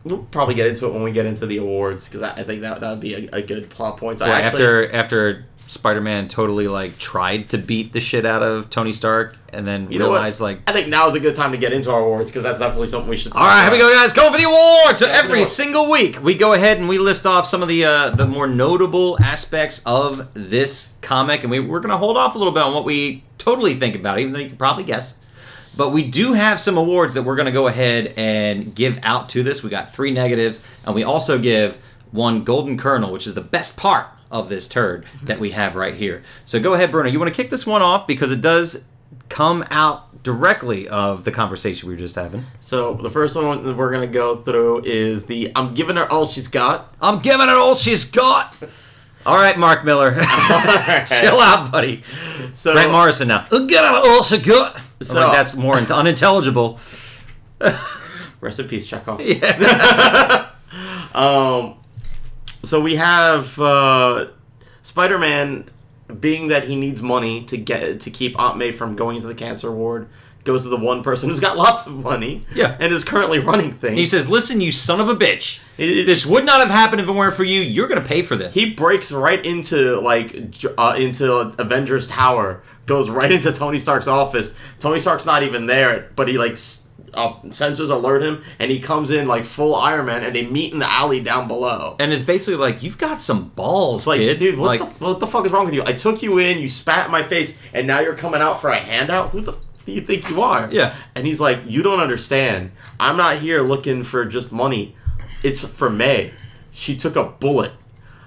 we'll 0.03 0.23
probably 0.31 0.55
get 0.55 0.67
into 0.67 0.87
it 0.87 0.93
when 0.93 1.03
we 1.03 1.11
get 1.11 1.25
into 1.25 1.45
the 1.45 1.57
awards 1.57 2.07
because 2.07 2.21
I, 2.21 2.31
I 2.31 2.43
think 2.43 2.61
that 2.61 2.81
that 2.81 2.89
would 2.89 2.99
be 2.99 3.13
a, 3.15 3.37
a 3.37 3.41
good 3.41 3.69
plot 3.69 3.97
point. 3.97 4.19
So 4.19 4.25
Well, 4.27 4.35
actually, 4.35 4.63
after 4.63 4.93
after 4.93 5.45
Spider-Man 5.67 6.29
totally 6.29 6.67
like 6.67 6.97
tried 6.97 7.49
to 7.49 7.57
beat 7.57 7.91
the 7.91 7.99
shit 7.99 8.25
out 8.25 8.41
of 8.41 8.69
Tony 8.69 8.93
Stark 8.93 9.35
and 9.51 9.67
then 9.67 9.91
You 9.91 9.99
realized 9.99 10.39
like 10.39 10.61
I 10.67 10.71
think 10.71 10.87
now 10.87 11.07
is 11.07 11.15
a 11.15 11.19
good 11.19 11.35
time 11.35 11.51
to 11.51 11.57
get 11.57 11.73
into 11.73 11.91
our 11.91 11.99
awards 11.99 12.29
because 12.29 12.43
that's 12.43 12.59
definitely 12.59 12.87
something 12.87 13.09
we 13.09 13.17
should. 13.17 13.33
Talk 13.33 13.41
All 13.41 13.47
right, 13.47 13.63
here 13.63 13.71
we 13.71 13.77
go, 13.77 13.93
guys. 13.93 14.13
Going 14.13 14.31
for 14.31 14.37
the 14.37 14.45
awards. 14.45 14.99
So 14.99 15.07
Yeah, 15.07 15.21
every 15.23 15.43
single 15.43 15.89
week, 15.89 16.21
we 16.21 16.35
go 16.35 16.53
ahead 16.53 16.77
and 16.77 16.87
we 16.87 16.97
list 16.97 17.25
off 17.25 17.45
some 17.47 17.61
of 17.61 17.67
the 17.67 17.85
uh, 17.85 18.09
the 18.11 18.25
more 18.25 18.47
notable 18.47 19.17
aspects 19.21 19.81
of 19.85 20.29
this 20.33 20.93
comic, 21.01 21.43
and 21.43 21.51
we, 21.51 21.59
we're 21.59 21.79
going 21.79 21.91
to 21.91 21.97
hold 21.97 22.17
off 22.17 22.35
a 22.35 22.37
little 22.37 22.53
bit 22.53 22.63
on 22.63 22.73
what 22.73 22.85
we 22.85 23.23
totally 23.47 23.75
think 23.75 23.95
about, 23.95 24.17
it, 24.17 24.21
even 24.21 24.33
though 24.33 24.39
you 24.39 24.49
can 24.49 24.57
probably 24.57 24.83
guess. 24.83 25.17
But 25.77 25.91
we 25.91 26.05
do 26.09 26.33
have 26.33 26.59
some 26.59 26.75
awards 26.75 27.13
that 27.13 27.23
we're 27.23 27.37
going 27.37 27.45
to 27.45 27.53
go 27.53 27.67
ahead 27.67 28.13
and 28.17 28.75
give 28.75 28.99
out 29.03 29.29
to 29.29 29.43
this. 29.43 29.63
We 29.63 29.69
got 29.69 29.93
three 29.93 30.11
negatives, 30.11 30.61
and 30.85 30.93
we 30.93 31.03
also 31.03 31.39
give 31.39 31.77
one 32.11 32.43
golden 32.43 32.77
kernel, 32.77 33.11
which 33.13 33.25
is 33.25 33.35
the 33.35 33.41
best 33.41 33.77
part 33.77 34.07
of 34.29 34.49
this 34.49 34.67
turd 34.67 35.05
that 35.23 35.39
we 35.39 35.51
have 35.51 35.75
right 35.75 35.93
here. 35.93 36.23
So 36.43 36.59
go 36.59 36.73
ahead, 36.73 36.91
Bruno. 36.91 37.09
You 37.09 37.19
want 37.19 37.33
to 37.33 37.41
kick 37.41 37.49
this 37.49 37.65
one 37.65 37.81
off 37.81 38.05
because 38.05 38.33
it 38.33 38.41
does 38.41 38.83
come 39.29 39.63
out 39.71 40.23
directly 40.23 40.89
of 40.89 41.23
the 41.23 41.31
conversation 41.31 41.87
we 41.87 41.93
were 41.93 41.99
just 41.99 42.15
having. 42.15 42.43
So 42.59 42.95
the 42.95 43.09
first 43.09 43.37
one 43.37 43.63
that 43.63 43.77
we're 43.77 43.91
gonna 43.91 44.07
go 44.07 44.35
through 44.37 44.83
is 44.83 45.23
the 45.25 45.53
"I'm 45.55 45.73
giving 45.73 45.95
her 45.95 46.11
all 46.11 46.25
she's 46.25 46.49
got." 46.49 46.93
I'm 47.01 47.19
giving 47.19 47.47
her 47.47 47.55
all 47.55 47.75
she's 47.75 48.11
got. 48.11 48.53
All 49.27 49.35
right, 49.35 49.57
Mark 49.59 49.83
Millar. 49.83 50.11
Chill 50.15 51.37
out, 51.39 51.69
buddy. 51.71 52.01
So 52.53 52.71
Grant 52.73 52.91
Morrison 52.91 53.27
now. 53.27 53.45
Giving 53.49 53.67
her 53.77 54.01
all 54.05 54.23
she 54.23 54.37
got. 54.37 54.79
So- 55.01 55.19
like 55.19 55.33
that's 55.33 55.55
more 55.55 55.75
un- 55.75 55.91
unintelligible. 55.91 56.79
rest 58.41 58.59
in 58.59 58.67
peace, 58.67 58.87
Chekhov. 58.87 59.21
Yeah. 59.21 60.49
Um, 61.15 61.75
so 62.61 62.79
we 62.79 62.97
have 62.97 63.59
uh, 63.59 64.27
Spider-Man, 64.83 65.65
being 66.19 66.49
that 66.49 66.65
he 66.65 66.75
needs 66.75 67.01
money 67.01 67.43
to 67.45 67.57
get 67.57 68.01
to 68.01 68.11
keep 68.11 68.37
Aunt 68.39 68.57
May 68.57 68.71
from 68.71 68.95
going 68.95 69.15
into 69.15 69.27
the 69.27 69.33
cancer 69.33 69.71
ward, 69.71 70.09
goes 70.47 70.63
to 70.63 70.69
the 70.69 70.77
one 70.77 71.03
person 71.03 71.29
who's 71.29 71.39
got 71.39 71.55
lots 71.57 71.85
of 71.85 71.93
money, 71.93 72.41
Yeah. 72.55 72.75
and 72.79 72.91
is 72.91 73.03
currently 73.03 73.37
running 73.39 73.73
things. 73.73 73.99
he 73.99 74.05
says, 74.07 74.27
"Listen, 74.29 74.59
you 74.61 74.71
son 74.71 74.99
of 74.99 75.09
a 75.09 75.15
bitch. 75.15 75.59
It- 75.77 76.05
This 76.07 76.25
would 76.25 76.45
not 76.45 76.59
have 76.61 76.69
happened 76.71 77.01
if 77.01 77.07
it 77.07 77.11
weren't 77.11 77.35
for 77.35 77.43
you. 77.43 77.61
You're 77.61 77.87
gonna 77.87 78.01
pay 78.01 78.23
for 78.23 78.35
this." 78.35 78.55
he 78.55 78.71
breaks 78.73 79.11
right 79.11 79.45
into 79.45 79.99
like 79.99 80.35
uh, 80.77 80.95
into 80.97 81.53
Avengers 81.59 82.07
Tower, 82.07 82.63
goes 82.87 83.09
right 83.09 83.31
into 83.31 83.51
Tony 83.51 83.77
Stark's 83.77 84.07
office. 84.07 84.53
Tony 84.79 84.99
Stark's 84.99 85.25
not 85.25 85.43
even 85.43 85.67
there, 85.67 86.09
but 86.15 86.27
he 86.27 86.37
like 86.39 86.57
uh, 87.13 87.33
sensors 87.47 87.89
alert 87.89 88.21
him, 88.21 88.43
and 88.59 88.69
he 88.69 88.79
comes 88.79 89.09
in 89.11 89.27
like 89.27 89.43
full 89.43 89.73
Iron 89.75 90.05
Man, 90.05 90.23
and 90.23 90.35
they 90.35 90.45
meet 90.45 90.71
in 90.73 90.79
the 90.79 90.91
alley 90.91 91.19
down 91.19 91.47
below. 91.47 91.95
and 91.99 92.11
it's 92.13 92.21
basically 92.21 92.55
like 92.57 92.83
you've 92.83 92.97
got 92.97 93.21
some 93.21 93.49
balls, 93.55 94.01
It's 94.01 94.07
like, 94.07 94.19
kid. 94.19 94.37
dude, 94.37 94.57
what, 94.59 94.67
like, 94.67 94.79
the, 94.81 95.05
what 95.05 95.19
the 95.19 95.25
fuck 95.27 95.45
is 95.45 95.51
wrong 95.51 95.65
with 95.65 95.73
you? 95.73 95.83
I 95.85 95.93
took 95.93 96.21
you 96.21 96.37
in, 96.37 96.59
you 96.59 96.69
spat 96.69 97.05
in 97.07 97.11
my 97.11 97.23
face, 97.23 97.57
and 97.73 97.87
now 97.87 97.99
you're 98.01 98.13
coming 98.15 98.41
out 98.41 98.61
for 98.61 98.69
a 98.69 98.77
handout? 98.77 99.29
Who 99.31 99.41
the 99.41 99.53
do 99.87 99.91
you 99.95 100.01
think 100.01 100.29
you 100.29 100.41
are? 100.41 100.69
Yeah. 100.71 100.93
And 101.15 101.25
he's 101.25 101.39
like, 101.39 101.61
you 101.65 101.81
don't 101.81 101.99
understand. 101.99 102.71
I'm 102.99 103.17
not 103.17 103.39
here 103.39 103.61
looking 103.61 104.03
for 104.03 104.25
just 104.25 104.51
money. 104.51 104.95
It's 105.43 105.63
for 105.63 105.89
May. 105.89 106.33
She 106.71 106.95
took 106.95 107.15
a 107.15 107.23
bullet. 107.23 107.71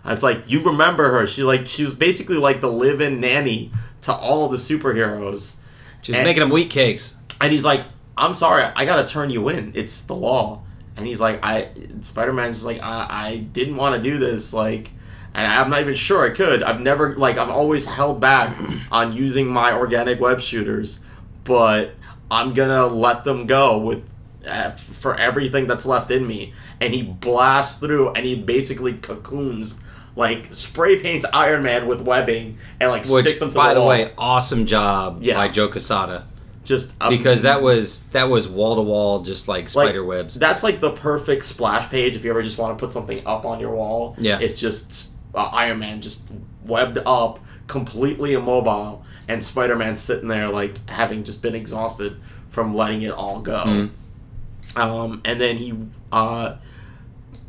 It's 0.04 0.22
like, 0.22 0.50
you 0.50 0.60
remember 0.62 1.10
her. 1.12 1.26
She 1.26 1.44
like 1.44 1.66
she 1.66 1.84
was 1.84 1.94
basically 1.94 2.36
like 2.36 2.60
the 2.60 2.72
live-in 2.72 3.20
nanny 3.20 3.70
to 4.02 4.12
all 4.14 4.48
the 4.48 4.56
superheroes. 4.56 5.56
she's 6.02 6.16
and- 6.16 6.24
making 6.24 6.40
them 6.40 6.50
wheat 6.50 6.70
cakes. 6.70 7.18
And 7.40 7.52
he's 7.52 7.64
like, 7.64 7.84
I'm 8.16 8.34
sorry, 8.34 8.64
I 8.64 8.84
gotta 8.84 9.06
turn 9.06 9.30
you 9.30 9.48
in. 9.48 9.72
It's 9.74 10.02
the 10.02 10.14
law. 10.14 10.62
And 10.96 11.06
he's 11.06 11.20
like, 11.20 11.40
I 11.42 11.68
Spider 12.02 12.32
Man's 12.32 12.56
just 12.56 12.66
like, 12.66 12.82
I, 12.82 13.06
I 13.08 13.36
didn't 13.36 13.76
want 13.76 13.94
to 13.94 14.02
do 14.02 14.18
this, 14.18 14.52
like 14.52 14.90
and 15.34 15.46
I'm 15.46 15.70
not 15.70 15.80
even 15.80 15.94
sure 15.94 16.24
I 16.26 16.34
could. 16.34 16.62
I've 16.62 16.80
never 16.80 17.14
like 17.16 17.36
I've 17.38 17.48
always 17.50 17.86
held 17.86 18.20
back 18.20 18.56
on 18.90 19.12
using 19.12 19.46
my 19.46 19.72
organic 19.72 20.20
web 20.20 20.40
shooters, 20.40 21.00
but 21.44 21.92
I'm 22.30 22.54
gonna 22.54 22.86
let 22.86 23.24
them 23.24 23.46
go 23.46 23.78
with 23.78 24.08
uh, 24.46 24.70
for 24.70 25.14
everything 25.16 25.66
that's 25.66 25.84
left 25.86 26.10
in 26.10 26.26
me. 26.26 26.54
And 26.80 26.94
he 26.94 27.02
blasts 27.02 27.78
through, 27.78 28.10
and 28.14 28.24
he 28.24 28.36
basically 28.36 28.94
cocoons, 28.94 29.78
like 30.16 30.46
spray 30.54 30.98
paints 31.00 31.26
Iron 31.32 31.62
Man 31.62 31.86
with 31.86 32.00
webbing, 32.00 32.58
and 32.80 32.90
like 32.90 33.06
Which, 33.06 33.24
sticks 33.24 33.42
him 33.42 33.50
to 33.50 33.54
by 33.54 33.74
the 33.74 33.82
way, 33.82 34.12
awesome 34.16 34.64
job 34.66 35.22
Yeah. 35.22 35.34
by 35.34 35.48
Joe 35.48 35.68
Quesada. 35.68 36.26
just 36.64 36.94
a 37.00 37.10
Because 37.10 37.42
that 37.42 37.60
was 37.62 38.04
that 38.10 38.28
was 38.30 38.48
wall 38.48 38.76
to 38.76 38.82
wall, 38.82 39.20
just 39.22 39.48
like 39.48 39.74
like, 39.74 39.88
spider 39.88 40.04
webs. 40.04 40.34
That's 40.38 40.62
like 40.62 40.80
the 40.80 40.92
perfect 40.92 41.44
splash 41.44 41.88
page 41.90 42.16
if 42.16 42.24
you 42.24 42.30
ever 42.30 42.42
just 42.42 42.58
want 42.58 42.76
to 42.78 42.82
put 42.82 42.92
something 42.92 43.26
up 43.26 43.44
on 43.44 43.60
your 43.60 43.74
wall. 43.74 44.14
Yeah. 44.18 44.38
It's 44.40 44.58
just 44.58 45.16
uh, 45.34 45.50
Iron 45.52 45.80
Man 45.80 46.00
just 46.00 46.22
webbed 46.64 46.98
up, 47.04 47.40
completely 47.66 48.32
immobile, 48.34 49.04
and 49.30 49.42
Spider 49.44 49.76
Man 49.76 49.96
sitting 49.96 50.28
there 50.28 50.48
like 50.48 50.74
having 50.88 51.24
just 51.24 51.40
been 51.42 51.54
exhausted 51.54 52.16
from 52.48 52.74
letting 52.74 53.02
it 53.02 53.12
all 53.12 53.40
go. 53.40 53.62
Mhm. 53.64 53.90
Um, 54.76 55.20
and 55.24 55.40
then 55.40 55.56
he, 55.56 55.74
uh, 56.12 56.56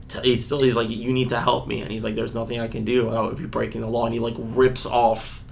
t- 0.09 0.19
he's 0.23 0.45
still 0.45 0.61
he's 0.61 0.75
like, 0.75 0.89
you 0.89 1.11
need 1.13 1.29
to 1.29 1.39
help 1.39 1.67
me, 1.67 1.81
and 1.81 1.91
he's 1.91 2.03
like, 2.03 2.15
there's 2.15 2.33
nothing 2.33 2.59
I 2.59 2.67
can 2.67 2.83
do. 2.85 3.09
That 3.09 3.21
would 3.23 3.37
be 3.37 3.45
breaking 3.45 3.81
the 3.81 3.87
law, 3.87 4.05
and 4.05 4.13
he 4.13 4.19
like 4.19 4.35
rips 4.37 4.85
off. 4.85 5.43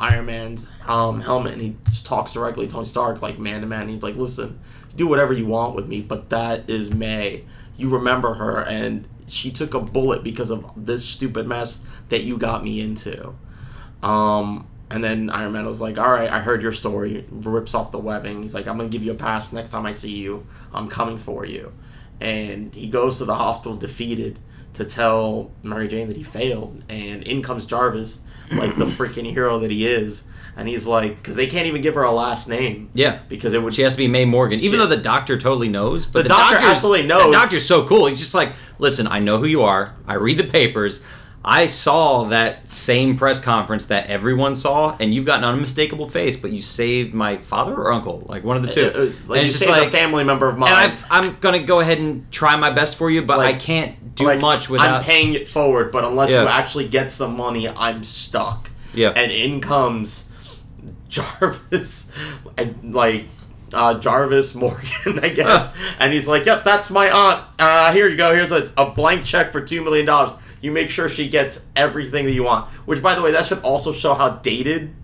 Iron 0.00 0.26
Man's 0.26 0.70
um, 0.86 1.20
helmet 1.20 1.54
and 1.54 1.60
he 1.62 1.76
just 1.86 2.06
talks 2.06 2.32
directly 2.32 2.68
to 2.68 2.72
Tony 2.72 2.84
Stark, 2.84 3.20
like 3.20 3.40
man 3.40 3.62
to 3.62 3.66
man. 3.66 3.80
and 3.80 3.90
He's 3.90 4.04
like, 4.04 4.14
listen, 4.14 4.60
do 4.94 5.08
whatever 5.08 5.32
you 5.32 5.44
want 5.46 5.74
with 5.74 5.88
me, 5.88 6.02
but 6.02 6.30
that 6.30 6.70
is 6.70 6.94
May. 6.94 7.44
You 7.76 7.88
remember 7.90 8.34
her, 8.34 8.60
and 8.62 9.08
she 9.26 9.50
took 9.50 9.74
a 9.74 9.80
bullet 9.80 10.22
because 10.22 10.50
of 10.50 10.70
this 10.76 11.04
stupid 11.04 11.48
mess 11.48 11.84
that 12.10 12.22
you 12.22 12.38
got 12.38 12.62
me 12.62 12.80
into. 12.80 13.34
Um, 14.00 14.68
and 14.90 15.02
then 15.04 15.30
Iron 15.30 15.52
Man 15.52 15.66
was 15.66 15.80
like, 15.80 15.98
all 15.98 16.10
right, 16.10 16.30
I 16.30 16.40
heard 16.40 16.62
your 16.62 16.72
story. 16.72 17.26
Rips 17.30 17.74
off 17.74 17.90
the 17.90 17.98
webbing. 17.98 18.42
He's 18.42 18.54
like, 18.54 18.66
I'm 18.66 18.76
going 18.78 18.88
to 18.88 18.92
give 18.96 19.04
you 19.04 19.12
a 19.12 19.16
pass 19.16 19.52
next 19.52 19.70
time 19.70 19.84
I 19.86 19.92
see 19.92 20.16
you. 20.16 20.46
I'm 20.72 20.88
coming 20.88 21.18
for 21.18 21.44
you. 21.44 21.72
And 22.20 22.74
he 22.74 22.88
goes 22.88 23.18
to 23.18 23.24
the 23.24 23.34
hospital 23.34 23.76
defeated 23.76 24.38
to 24.74 24.84
tell 24.84 25.50
Mary 25.62 25.88
Jane 25.88 26.08
that 26.08 26.16
he 26.16 26.22
failed. 26.22 26.84
And 26.88 27.22
in 27.24 27.42
comes 27.42 27.66
Jarvis, 27.66 28.22
like 28.50 28.76
the 28.76 28.84
freaking 28.86 29.30
hero 29.30 29.58
that 29.60 29.70
he 29.70 29.86
is. 29.86 30.24
And 30.56 30.66
he's 30.66 30.86
like, 30.86 31.16
because 31.16 31.36
they 31.36 31.46
can't 31.46 31.66
even 31.68 31.82
give 31.82 31.94
her 31.94 32.02
a 32.02 32.10
last 32.10 32.48
name. 32.48 32.90
yeah. 32.92 33.20
Because 33.28 33.52
it 33.54 33.62
would. 33.62 33.74
She 33.74 33.82
has 33.82 33.92
to 33.94 33.98
be 33.98 34.08
May 34.08 34.24
Morgan, 34.24 34.58
even 34.58 34.80
though 34.80 34.88
the 34.88 34.96
doctor 34.96 35.36
totally 35.38 35.68
knows. 35.68 36.04
But 36.06 36.24
The 36.24 36.30
doctor 36.30 36.54
doctor's- 36.56 36.72
absolutely 36.74 37.02
The 37.06 37.30
doctor's 37.30 37.64
so 37.64 37.86
cool. 37.86 38.06
He's 38.06 38.18
just 38.18 38.34
like, 38.34 38.52
listen, 38.80 39.06
I 39.06 39.20
know 39.20 39.38
who 39.38 39.46
you 39.46 39.62
are. 39.62 39.94
I 40.06 40.14
read 40.14 40.38
the 40.38 40.44
papers. 40.48 41.04
I 41.44 41.66
saw 41.66 42.24
that 42.24 42.68
same 42.68 43.16
press 43.16 43.38
conference 43.40 43.86
that 43.86 44.08
everyone 44.08 44.54
saw, 44.54 44.96
and 44.98 45.14
you've 45.14 45.24
got 45.24 45.38
an 45.38 45.44
unmistakable 45.44 46.08
face, 46.08 46.36
but 46.36 46.50
you 46.50 46.60
saved 46.62 47.14
my 47.14 47.36
father 47.38 47.74
or 47.74 47.92
uncle, 47.92 48.24
like 48.26 48.44
one 48.44 48.56
of 48.56 48.62
the 48.62 48.68
two. 48.70 48.82
It 48.86 48.96
was 48.96 49.30
like 49.30 49.38
and 49.38 49.46
you 49.46 49.50
it's 49.50 49.58
just 49.58 49.64
saved 49.70 49.78
like, 49.78 49.88
a 49.88 49.90
family 49.90 50.24
member 50.24 50.48
of 50.48 50.58
mine. 50.58 50.68
and 50.68 50.76
I've, 50.76 51.04
I'm 51.10 51.36
gonna 51.40 51.62
go 51.62 51.80
ahead 51.80 51.98
and 51.98 52.30
try 52.32 52.56
my 52.56 52.70
best 52.72 52.96
for 52.96 53.08
you, 53.08 53.22
but 53.22 53.38
Like- 53.38 53.54
I 53.54 53.58
can't 53.58 54.14
do 54.16 54.24
Like, 54.26 54.40
much 54.40 54.68
without. 54.68 54.96
I'm 55.00 55.04
paying 55.04 55.32
it 55.34 55.48
forward, 55.48 55.92
but 55.92 56.04
unless 56.04 56.30
Yeah. 56.30 56.42
you 56.42 56.48
actually 56.48 56.88
get 56.88 57.12
some 57.12 57.36
money, 57.36 57.68
I'm 57.68 58.02
stuck. 58.04 58.70
Yeah. 58.92 59.10
And 59.10 59.30
in 59.30 59.60
comes 59.60 60.32
Jarvis, 61.08 62.10
and 62.58 62.94
like 62.94 63.26
uh, 63.72 63.98
Jarvis 63.98 64.54
Morgan, 64.54 65.18
I 65.22 65.28
guess. 65.30 65.74
and 66.00 66.12
he's 66.12 66.26
like, 66.26 66.44
"Yep, 66.46 66.64
that's 66.64 66.90
my 66.90 67.10
aunt. 67.10 67.44
Uh, 67.58 67.92
here 67.92 68.08
you 68.08 68.16
go. 68.16 68.34
Here's 68.34 68.52
a, 68.52 68.70
a 68.76 68.90
blank 68.90 69.24
check 69.24 69.52
for 69.52 69.60
two 69.60 69.82
million 69.84 70.06
dollars. 70.06 70.32
You 70.60 70.72
make 70.72 70.90
sure 70.90 71.08
she 71.08 71.28
gets 71.28 71.64
everything 71.76 72.24
that 72.26 72.32
you 72.32 72.42
want." 72.42 72.68
Which, 72.86 73.02
by 73.02 73.14
the 73.14 73.22
way, 73.22 73.32
that 73.32 73.46
should 73.46 73.60
also 73.60 73.92
show 73.92 74.14
how 74.14 74.30
dated. 74.30 74.94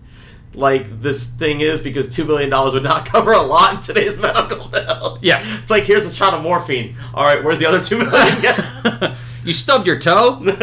Like 0.56 1.00
this 1.00 1.26
thing 1.26 1.60
is 1.60 1.80
because 1.80 2.08
two 2.08 2.24
billion 2.24 2.48
dollars 2.48 2.74
would 2.74 2.84
not 2.84 3.06
cover 3.12 3.32
a 3.32 3.42
lot 3.42 3.74
in 3.74 3.82
today's 3.82 4.16
medical 4.16 4.68
bills. 4.68 5.22
Yeah. 5.22 5.42
it's 5.60 5.70
like 5.70 5.84
here's 5.84 6.06
a 6.06 6.14
shot 6.14 6.32
of 6.34 6.42
morphine. 6.42 6.96
All 7.12 7.24
right, 7.24 7.42
where's 7.42 7.58
the 7.58 7.66
other 7.66 7.80
two 7.80 7.98
million? 7.98 9.16
you 9.44 9.52
stubbed 9.52 9.86
your 9.86 9.98
toe? 9.98 10.36
what 10.42 10.58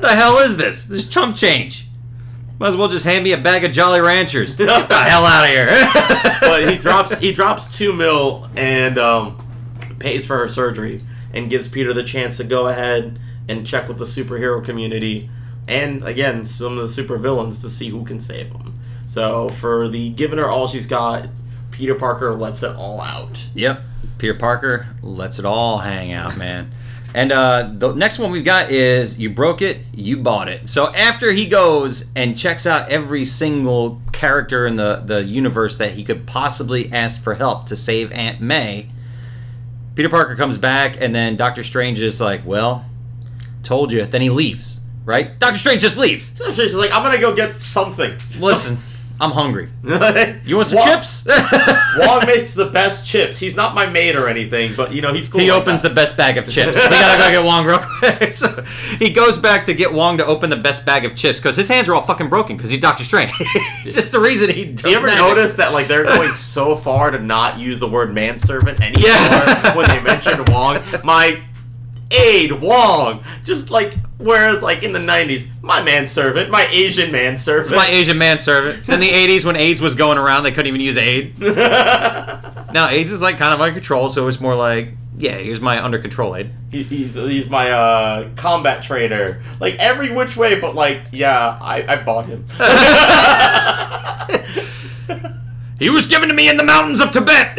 the 0.00 0.14
hell 0.14 0.38
is 0.38 0.56
this? 0.56 0.86
This 0.86 1.04
is 1.04 1.08
chump 1.08 1.36
change. 1.36 1.86
Might 2.58 2.68
as 2.68 2.76
well 2.76 2.88
just 2.88 3.04
hand 3.04 3.22
me 3.22 3.32
a 3.32 3.38
bag 3.38 3.64
of 3.64 3.72
Jolly 3.72 4.00
Ranchers. 4.00 4.56
Get 4.56 4.88
the 4.88 4.98
hell 4.98 5.26
out 5.26 5.44
of 5.44 5.50
here. 5.50 5.66
but 6.40 6.68
he 6.68 6.78
drops 6.78 7.16
he 7.18 7.32
drops 7.32 7.76
two 7.76 7.92
mil 7.92 8.48
and 8.56 8.98
um, 8.98 9.46
pays 9.98 10.26
for 10.26 10.38
her 10.38 10.48
surgery 10.48 11.00
and 11.32 11.50
gives 11.50 11.68
Peter 11.68 11.92
the 11.92 12.02
chance 12.02 12.38
to 12.38 12.44
go 12.44 12.68
ahead 12.68 13.20
and 13.48 13.66
check 13.66 13.88
with 13.88 13.98
the 13.98 14.04
superhero 14.04 14.64
community 14.64 15.30
and 15.68 16.02
again 16.04 16.44
some 16.44 16.78
of 16.78 16.94
the 16.94 17.02
supervillains 17.02 17.60
to 17.60 17.70
see 17.70 17.88
who 17.88 18.04
can 18.04 18.20
save 18.20 18.52
them. 18.52 18.78
So 19.06 19.48
for 19.50 19.88
the 19.88 20.10
giving 20.10 20.38
her 20.38 20.48
all 20.48 20.66
she's 20.68 20.86
got, 20.86 21.28
Peter 21.70 21.94
Parker 21.94 22.34
lets 22.34 22.62
it 22.62 22.74
all 22.74 23.00
out. 23.00 23.46
Yep. 23.54 23.80
Peter 24.18 24.34
Parker 24.34 24.86
lets 25.02 25.38
it 25.38 25.44
all 25.44 25.78
hang 25.78 26.12
out, 26.12 26.36
man. 26.36 26.72
And 27.14 27.32
uh, 27.32 27.70
the 27.72 27.94
next 27.94 28.18
one 28.18 28.30
we've 28.30 28.44
got 28.44 28.70
is 28.70 29.18
You 29.18 29.30
Broke 29.30 29.62
It, 29.62 29.78
You 29.94 30.18
Bought 30.18 30.48
It. 30.48 30.68
So 30.68 30.92
after 30.92 31.32
he 31.32 31.48
goes 31.48 32.10
and 32.14 32.36
checks 32.36 32.66
out 32.66 32.90
every 32.90 33.24
single 33.24 34.02
character 34.12 34.66
in 34.66 34.76
the, 34.76 35.02
the 35.04 35.22
universe 35.22 35.78
that 35.78 35.92
he 35.92 36.04
could 36.04 36.26
possibly 36.26 36.92
ask 36.92 37.22
for 37.22 37.34
help 37.34 37.66
to 37.66 37.76
save 37.76 38.12
Aunt 38.12 38.40
May, 38.40 38.90
Peter 39.94 40.10
Parker 40.10 40.36
comes 40.36 40.58
back, 40.58 41.00
and 41.00 41.14
then 41.14 41.36
Doctor 41.36 41.64
Strange 41.64 42.00
is 42.00 42.20
like, 42.20 42.44
Well, 42.44 42.84
told 43.66 43.92
you. 43.92 44.04
Then 44.06 44.22
he 44.22 44.30
leaves. 44.30 44.80
right? 45.04 45.38
Doctor 45.38 45.58
Strange 45.58 45.82
just 45.82 45.98
leaves. 45.98 46.32
She's 46.54 46.74
like, 46.74 46.90
I'm 46.92 47.02
gonna 47.02 47.18
go 47.20 47.34
get 47.34 47.54
something. 47.54 48.12
Listen, 48.38 48.78
I'm 49.20 49.30
hungry. 49.30 49.68
you 50.44 50.56
want 50.56 50.66
some 50.68 50.78
Wong, 50.78 50.88
chips? 50.88 51.26
Wong 51.98 52.26
makes 52.26 52.52
the 52.54 52.68
best 52.70 53.06
chips. 53.06 53.38
He's 53.38 53.56
not 53.56 53.74
my 53.74 53.86
mate 53.86 54.14
or 54.16 54.28
anything, 54.28 54.74
but 54.76 54.92
you 54.92 55.00
know 55.00 55.14
he's 55.14 55.26
cool. 55.28 55.40
he 55.40 55.50
like 55.50 55.62
opens 55.62 55.80
that. 55.82 55.88
the 55.90 55.94
best 55.94 56.16
bag 56.18 56.36
of 56.36 56.46
chips. 56.48 56.76
We 56.82 56.90
gotta 56.90 57.22
go 57.22 57.30
get 57.30 57.44
Wong 57.44 57.64
real 57.64 57.78
quick. 57.78 58.34
so 58.34 58.62
he 58.98 59.12
goes 59.12 59.38
back 59.38 59.64
to 59.66 59.74
get 59.74 59.90
Wong 59.92 60.18
to 60.18 60.26
open 60.26 60.50
the 60.50 60.56
best 60.56 60.84
bag 60.84 61.04
of 61.06 61.14
chips 61.16 61.38
because 61.38 61.56
his 61.56 61.68
hands 61.68 61.88
are 61.88 61.94
all 61.94 62.02
fucking 62.02 62.28
broken 62.28 62.56
because 62.56 62.68
he's 62.70 62.80
Doctor 62.80 63.04
Strange. 63.04 63.32
it's 63.86 63.94
just 63.96 64.12
the 64.12 64.20
reason 64.20 64.50
he. 64.50 64.66
Do 64.66 64.90
you 64.90 64.96
ever 64.98 65.06
notice 65.06 65.54
that 65.54 65.72
like 65.72 65.86
they're 65.88 66.04
going 66.04 66.34
so 66.34 66.76
far 66.76 67.10
to 67.10 67.18
not 67.18 67.58
use 67.58 67.78
the 67.78 67.88
word 67.88 68.12
manservant 68.12 68.80
anymore 68.82 69.08
Yeah. 69.08 69.74
when 69.76 69.88
they 69.88 70.00
mention 70.02 70.44
Wong? 70.52 70.82
My 71.04 71.40
aide 72.10 72.52
Wong, 72.52 73.22
just 73.44 73.70
like 73.70 73.94
whereas 74.18 74.62
like 74.62 74.82
in 74.82 74.92
the 74.92 74.98
'90s, 74.98 75.46
my 75.62 75.82
manservant, 75.82 76.50
my 76.50 76.66
Asian 76.70 77.10
manservant. 77.12 77.76
my 77.76 77.86
Asian 77.86 78.18
manservant. 78.18 78.88
In 78.88 79.00
the 79.00 79.08
'80s, 79.10 79.44
when 79.44 79.56
AIDS 79.56 79.80
was 79.80 79.94
going 79.94 80.18
around, 80.18 80.44
they 80.44 80.52
couldn't 80.52 80.68
even 80.68 80.80
use 80.80 80.96
aid. 80.96 81.38
now 82.72 82.88
AIDS 82.88 83.12
is 83.12 83.22
like 83.22 83.38
kind 83.38 83.54
of 83.54 83.60
under 83.60 83.74
control, 83.74 84.08
so 84.08 84.26
it's 84.28 84.40
more 84.40 84.54
like, 84.54 84.90
yeah, 85.18 85.36
here's 85.36 85.60
my 85.60 85.82
under 85.82 85.98
control 85.98 86.36
aid. 86.36 86.50
He- 86.70 86.82
he's 86.84 87.14
he's 87.14 87.48
my 87.50 87.70
uh, 87.70 88.28
combat 88.36 88.82
trainer, 88.82 89.42
like 89.60 89.74
every 89.76 90.14
which 90.14 90.36
way, 90.36 90.58
but 90.60 90.74
like 90.74 91.00
yeah, 91.12 91.58
I, 91.60 91.84
I 91.86 91.96
bought 92.02 92.26
him. 92.26 92.44
He 95.78 95.90
was 95.90 96.06
given 96.06 96.30
to 96.30 96.34
me 96.34 96.48
in 96.48 96.56
the 96.56 96.64
mountains 96.64 97.02
of 97.02 97.12
Tibet. 97.12 97.52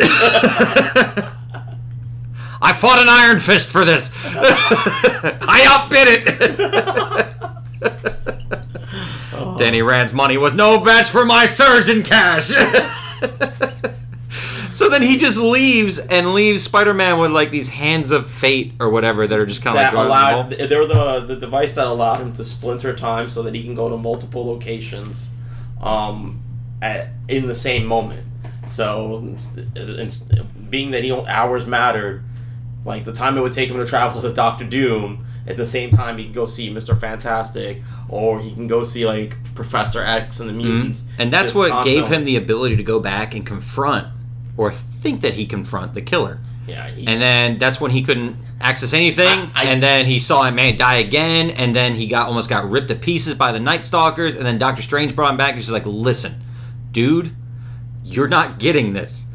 I 2.61 2.73
fought 2.73 2.99
an 2.99 3.09
iron 3.09 3.39
fist 3.39 3.69
for 3.69 3.85
this. 3.85 4.13
I 4.25 5.63
outbid 5.67 6.07
it. 6.09 7.37
Danny 9.57 9.81
Rand's 9.81 10.13
money 10.13 10.37
was 10.37 10.53
no 10.53 10.83
match 10.83 11.07
for 11.07 11.25
my 11.25 11.45
surgeon 11.45 12.03
cash. 12.03 12.47
so 14.73 14.89
then 14.89 15.01
he 15.01 15.15
just 15.17 15.39
leaves 15.39 15.97
and 15.97 16.33
leaves 16.33 16.63
Spider-Man 16.63 17.19
with 17.19 17.31
like 17.31 17.51
these 17.51 17.69
hands 17.69 18.11
of 18.11 18.29
fate 18.29 18.73
or 18.79 18.89
whatever 18.89 19.25
that 19.25 19.39
are 19.39 19.45
just 19.45 19.63
kind 19.63 19.77
of 19.77 19.83
like 19.83 19.93
that 19.93 20.05
allowed 20.05 20.53
invisible. 20.53 20.69
they're 20.69 20.85
the 20.85 21.25
the 21.25 21.39
device 21.39 21.73
that 21.73 21.87
allowed 21.87 22.21
him 22.21 22.33
to 22.33 22.43
splinter 22.43 22.95
time 22.95 23.29
so 23.29 23.41
that 23.41 23.55
he 23.55 23.63
can 23.63 23.73
go 23.73 23.89
to 23.89 23.97
multiple 23.97 24.45
locations 24.45 25.31
um 25.81 26.43
at, 26.81 27.09
in 27.27 27.47
the 27.47 27.55
same 27.55 27.85
moment 27.85 28.25
so 28.67 29.23
it's, 29.31 29.49
it's, 29.75 30.27
being 30.69 30.91
that 30.91 31.03
he 31.03 31.11
hours 31.11 31.65
mattered 31.65 32.23
like 32.87 33.03
the 33.03 33.11
time 33.11 33.37
it 33.37 33.41
would 33.41 33.51
take 33.51 33.69
him 33.69 33.75
to 33.77 33.85
travel 33.85 34.21
to 34.21 34.33
Doctor 34.33 34.63
Doom 34.63 35.25
at 35.45 35.57
the 35.57 35.65
same 35.65 35.89
time 35.89 36.17
he 36.17 36.23
can 36.23 36.33
go 36.33 36.45
see 36.45 36.73
Mr. 36.73 36.97
Fantastic 36.97 37.81
or 38.07 38.39
he 38.39 38.53
can 38.53 38.65
go 38.65 38.83
see 38.83 39.05
like 39.05 39.35
Professor 39.53 40.01
X 40.01 40.39
and 40.39 40.49
the 40.49 40.53
mm-hmm. 40.53 40.71
mutants 40.71 41.03
And 41.19 41.31
that's 41.31 41.53
what 41.53 41.83
gave 41.83 42.07
him 42.07 42.23
the 42.23 42.37
ability 42.37 42.77
to 42.77 42.83
go 42.83 43.01
back 43.01 43.35
and 43.35 43.45
confront 43.45 44.07
or 44.55 44.71
think 44.71 45.21
that 45.21 45.33
he 45.33 45.45
confront 45.45 45.93
the 45.95 46.01
killer. 46.01 46.39
yeah 46.65 46.89
he, 46.89 47.05
And 47.05 47.21
then 47.21 47.57
that's 47.57 47.81
when 47.81 47.91
he 47.91 48.03
couldn't 48.03 48.37
access 48.61 48.93
anything. 48.93 49.27
I- 49.27 49.51
I- 49.53 49.63
and 49.65 49.83
then 49.83 50.05
he 50.05 50.17
saw 50.17 50.47
a 50.47 50.51
man 50.51 50.77
die 50.77 50.95
again. 50.95 51.51
And 51.51 51.75
then 51.75 51.95
he 51.95 52.07
got 52.07 52.27
almost 52.27 52.49
got 52.49 52.69
ripped 52.69 52.87
to 52.87 52.95
pieces 52.95 53.35
by 53.35 53.51
the 53.51 53.59
Night 53.59 53.83
Stalkers. 53.83 54.35
And 54.35 54.45
then 54.45 54.57
Doctor 54.57 54.81
Strange 54.81 55.13
brought 55.13 55.31
him 55.31 55.37
back. 55.37 55.53
And 55.53 55.61
she's 55.61 55.71
like, 55.71 55.85
"Listen, 55.85 56.41
dude, 56.91 57.35
you're 58.03 58.27
not 58.27 58.59
getting 58.59 58.93
this. 58.93 59.25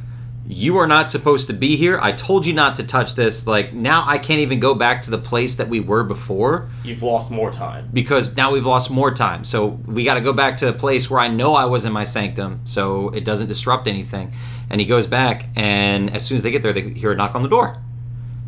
You 0.47 0.77
are 0.79 0.87
not 0.87 1.09
supposed 1.09 1.47
to 1.47 1.53
be 1.53 1.77
here. 1.77 1.99
I 2.03 2.13
told 2.13 2.45
you 2.45 2.53
not 2.53 2.77
to 2.77 2.83
touch 2.83 3.15
this. 3.15 3.47
Like 3.47 3.73
now, 3.73 4.05
I 4.07 4.19
can't 4.19 4.41
even 4.41 4.61
go 4.61 4.75
back 4.75 5.03
to 5.03 5.11
the 5.11 5.19
place 5.19 5.57
that 5.57 5.69
we 5.69 5.81
were 5.81 6.03
before 6.03 6.69
you've 6.85 7.03
lost 7.03 7.31
more 7.31 7.51
time 7.53 7.89
because 7.93 8.37
now 8.37 8.53
we've 8.53 8.67
lost 8.67 8.91
more 8.91 9.13
time. 9.13 9.45
So 9.45 9.67
we 9.67 10.05
got 10.05 10.15
to 10.15 10.21
go 10.21 10.33
back 10.33 10.57
to 10.57 10.69
a 10.69 10.73
place 10.73 11.09
where 11.09 11.21
I 11.21 11.29
know 11.29 11.55
I 11.55 11.67
was 11.67 11.85
in 11.85 11.93
my 11.93 12.05
sanctum, 12.05 12.61
so 12.65 13.11
it 13.11 13.25
doesn't 13.25 13.49
disrupt 13.49 13.87
anything. 13.87 14.33
And 14.69 14.81
he 14.81 14.87
goes 14.87 15.07
back, 15.07 15.47
and 15.55 16.15
as 16.15 16.25
soon 16.25 16.37
as 16.37 16.43
they 16.43 16.51
get 16.51 16.63
there, 16.63 16.73
they 16.73 16.83
hear 16.91 17.13
a 17.13 17.17
knock 17.17 17.35
on 17.35 17.43
the 17.43 17.49
door. 17.49 17.77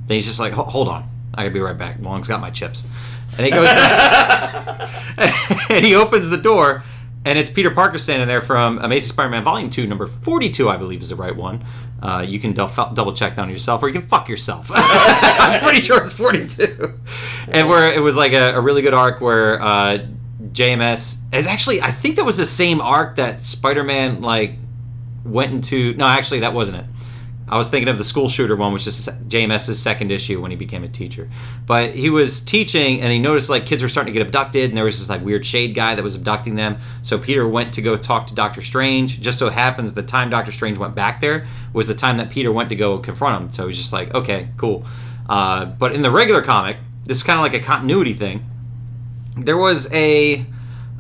Then 0.07 0.16
he's 0.16 0.26
just 0.26 0.40
like, 0.40 0.53
"Hold 0.53 0.88
on, 0.88 1.09
I 1.32 1.42
gotta 1.42 1.55
be 1.55 1.61
right 1.61 1.78
back. 1.78 2.01
Wong's 2.01 2.28
got 2.28 2.40
my 2.40 2.51
chips." 2.51 2.88
And 3.36 3.47
he 3.47 3.51
goes, 3.51 3.68
and 5.18 5.84
he 5.84 5.95
opens 5.95 6.28
the 6.28 6.36
door, 6.36 6.82
and 7.25 7.39
it's 7.39 7.51
Peter 7.51 7.70
Parker 7.70 7.99
standing 7.99 8.29
there 8.29 8.41
from 8.41 8.79
Amazing 8.79 9.09
Spider-Man 9.11 9.45
Volume 9.45 9.70
Two, 9.70 9.87
number 9.87 10.07
forty-two, 10.07 10.68
I 10.68 10.77
believe 10.77 11.01
is 11.01 11.09
the 11.09 11.16
right 11.16 11.35
one. 11.35 11.64
Uh, 12.03 12.25
you 12.27 12.39
can 12.39 12.53
dou- 12.53 12.68
double 12.95 13.14
check 13.14 13.37
that 13.37 13.43
on 13.43 13.51
yourself, 13.51 13.83
or 13.83 13.89
you 13.89 13.95
can 13.95 14.03
fuck 14.03 14.29
yourself. 14.29 14.70
I'm 14.75 15.61
pretty 15.61 15.81
sure 15.81 16.03
it's 16.03 16.12
forty-two, 16.12 16.95
and 17.49 17.68
where 17.68 17.93
it 17.93 18.01
was 18.01 18.14
like 18.16 18.33
a, 18.33 18.55
a 18.57 18.61
really 18.61 18.83
good 18.83 18.95
arc 18.95 19.20
where 19.20 19.61
uh, 19.62 20.07
JMS 20.53 21.35
is 21.35 21.47
actually, 21.47 21.81
I 21.81 21.91
think 21.91 22.16
that 22.16 22.25
was 22.25 22.37
the 22.37 22.47
same 22.47 22.81
arc 22.81 23.16
that 23.16 23.43
Spider-Man 23.43 24.20
like 24.20 24.57
went 25.25 25.53
into. 25.53 25.95
No, 25.95 26.07
actually, 26.07 26.41
that 26.41 26.53
wasn't 26.53 26.79
it. 26.79 26.85
I 27.47 27.59
was 27.59 27.68
thinking 27.68 27.88
of 27.88 27.99
the 27.99 28.05
school 28.05 28.28
shooter 28.28 28.57
one, 28.57 28.72
which 28.72 28.86
is 28.86 29.09
JMS's 29.28 29.80
second 29.80 30.11
issue 30.11 30.40
when 30.40 30.51
he 30.51 30.57
became 30.57 30.82
a 30.82 30.88
teacher. 30.88 31.28
But 31.66 31.90
he 31.90 32.09
was 32.09 32.40
teaching, 32.40 33.01
and 33.01 33.12
he 33.12 33.18
noticed 33.18 33.51
like 33.51 33.66
kids 33.66 33.82
were 33.82 33.88
starting 33.88 34.14
to 34.14 34.18
get 34.18 34.26
abducted, 34.26 34.70
and 34.70 34.76
there 34.76 34.84
was 34.84 34.99
this 34.99 35.11
like 35.11 35.22
weird 35.22 35.45
shade 35.45 35.74
guy 35.74 35.95
that 35.95 36.03
was 36.03 36.14
abducting 36.14 36.55
them. 36.55 36.78
So 37.03 37.18
Peter 37.18 37.47
went 37.47 37.74
to 37.74 37.82
go 37.82 37.97
talk 37.97 38.26
to 38.28 38.34
Doctor 38.34 38.62
Strange. 38.62 39.20
Just 39.20 39.38
so 39.38 39.51
happens 39.51 39.92
the 39.95 40.03
time 40.03 40.30
Doctor 40.30 40.53
Strange 40.53 40.78
went 40.78 40.95
back 40.95 41.20
there 41.20 41.47
was 41.72 41.88
the 41.88 41.95
time 41.95 42.16
that 42.18 42.30
Peter 42.30 42.53
went 42.53 42.68
to 42.70 42.76
go 42.76 42.99
confront 42.99 43.42
him. 43.42 43.53
So 43.53 43.66
he's 43.66 43.76
just 43.76 43.92
like, 43.92 44.14
okay, 44.14 44.49
cool. 44.57 44.86
Uh, 45.28 45.66
but 45.66 45.92
in 45.92 46.03
the 46.03 46.11
regular 46.11 46.42
comic, 46.42 46.76
this 47.05 47.18
is 47.18 47.22
kind 47.22 47.38
of 47.38 47.42
like 47.42 47.55
a 47.55 47.64
continuity 47.64 48.14
thing. 48.14 48.45
There 49.36 49.57
was 49.57 49.92
a 49.92 50.47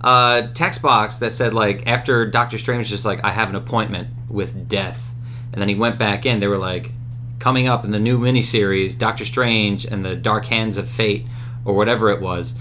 uh, 0.02 0.48
text 0.48 0.82
box 0.82 1.18
that 1.18 1.32
said 1.32 1.54
like 1.54 1.86
after 1.86 2.26
Doctor 2.26 2.58
Strange 2.58 2.88
just 2.88 3.04
like 3.04 3.24
I 3.24 3.30
have 3.30 3.48
an 3.48 3.54
appointment 3.54 4.08
with 4.28 4.68
death, 4.68 5.13
and 5.54 5.60
then 5.60 5.68
he 5.68 5.76
went 5.76 5.98
back 5.98 6.26
in. 6.26 6.40
They 6.40 6.48
were 6.48 6.58
like 6.58 6.90
coming 7.38 7.68
up 7.68 7.84
in 7.84 7.92
the 7.92 8.00
new 8.00 8.18
miniseries 8.18 8.98
Doctor 8.98 9.24
Strange 9.24 9.84
and 9.86 10.04
the 10.04 10.16
Dark 10.16 10.46
Hands 10.46 10.76
of 10.76 10.88
Fate 10.88 11.26
or 11.64 11.74
whatever 11.74 12.10
it 12.10 12.20
was, 12.20 12.58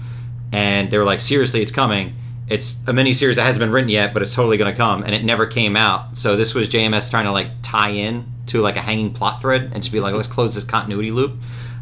and 0.52 0.90
they 0.90 0.96
were 0.96 1.04
like 1.04 1.20
seriously 1.20 1.60
it's 1.60 1.72
coming. 1.72 2.14
It's 2.48 2.82
a 2.86 2.92
miniseries 2.92 3.36
that 3.36 3.42
hasn't 3.42 3.60
been 3.60 3.72
written 3.72 3.90
yet, 3.90 4.14
but 4.14 4.22
it's 4.22 4.34
totally 4.34 4.56
going 4.56 4.70
to 4.70 4.76
come, 4.76 5.02
and 5.02 5.14
it 5.14 5.24
never 5.24 5.46
came 5.46 5.76
out. 5.76 6.16
So 6.16 6.36
this 6.36 6.54
was 6.54 6.68
JMS 6.68 7.10
trying 7.10 7.24
to 7.24 7.32
like 7.32 7.48
tie 7.62 7.90
in 7.90 8.26
to 8.46 8.60
like 8.60 8.76
a 8.76 8.82
hanging 8.82 9.12
plot 9.12 9.40
thread 9.40 9.70
and 9.72 9.82
just 9.82 9.90
be 9.90 10.00
like 10.00 10.14
let's 10.14 10.28
close 10.28 10.54
this 10.54 10.64
continuity 10.64 11.10
loop, 11.10 11.36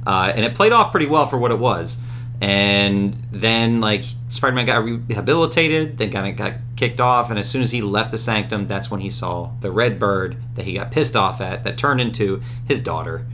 uh, 0.07 0.33
and 0.35 0.45
it 0.45 0.55
played 0.55 0.73
off 0.73 0.91
pretty 0.91 1.07
well 1.07 1.27
for 1.27 1.37
what 1.37 1.51
it 1.51 1.59
was 1.59 2.01
and 2.43 3.15
then 3.31 3.81
like 3.81 4.03
spider-man 4.29 4.67
got 4.67 4.85
rehabilitated 4.85 5.97
then 5.99 6.11
kind 6.11 6.29
of 6.29 6.37
got 6.37 6.55
kicked 6.77 7.01
off 7.01 7.31
and 7.31 7.39
as 7.39 7.49
soon 7.49 7.63
as 7.63 7.71
he 7.71 7.81
left 7.81 8.11
the 8.11 8.19
sanctum 8.19 8.67
that's 8.67 8.91
when 8.91 9.01
he 9.01 9.09
saw 9.09 9.49
the 9.61 9.71
red 9.71 9.99
bird 9.99 10.37
that 10.57 10.65
he 10.65 10.75
got 10.75 10.91
pissed 10.91 11.15
off 11.15 11.41
at 11.41 11.63
that 11.63 11.79
turned 11.79 12.01
into 12.01 12.43
his 12.67 12.81
daughter 12.81 13.25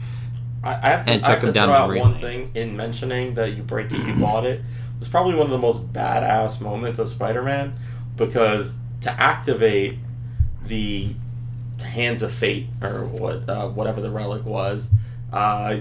I, 0.63 0.73
I 0.73 0.89
have 0.89 1.05
to, 1.05 1.11
And 1.11 1.25
I 1.25 1.29
have 1.31 1.41
him 1.41 1.47
to 1.47 1.53
down 1.53 1.69
throw 1.69 1.75
out 1.75 1.95
one 1.95 2.13
lane. 2.13 2.21
thing 2.21 2.51
in 2.53 2.75
mentioning 2.77 3.33
that 3.35 3.53
you 3.53 3.63
break 3.63 3.91
it, 3.91 4.05
you 4.05 4.13
bought 4.19 4.45
it. 4.45 4.59
It 4.59 4.99
was 4.99 5.07
probably 5.07 5.33
one 5.33 5.45
of 5.45 5.51
the 5.51 5.57
most 5.57 5.93
badass 5.93 6.59
moments 6.59 6.99
of 6.99 7.07
Spider-Man 7.07 7.79
because 8.17 8.75
to 9.01 9.11
activate 9.11 9.97
the 10.65 11.13
Hands 11.81 12.21
of 12.21 12.33
Fate 12.33 12.67
or 12.81 13.05
what 13.05 13.47
uh, 13.47 13.69
whatever 13.69 14.01
the 14.01 14.11
relic 14.11 14.43
was, 14.45 14.89
uh, 15.31 15.77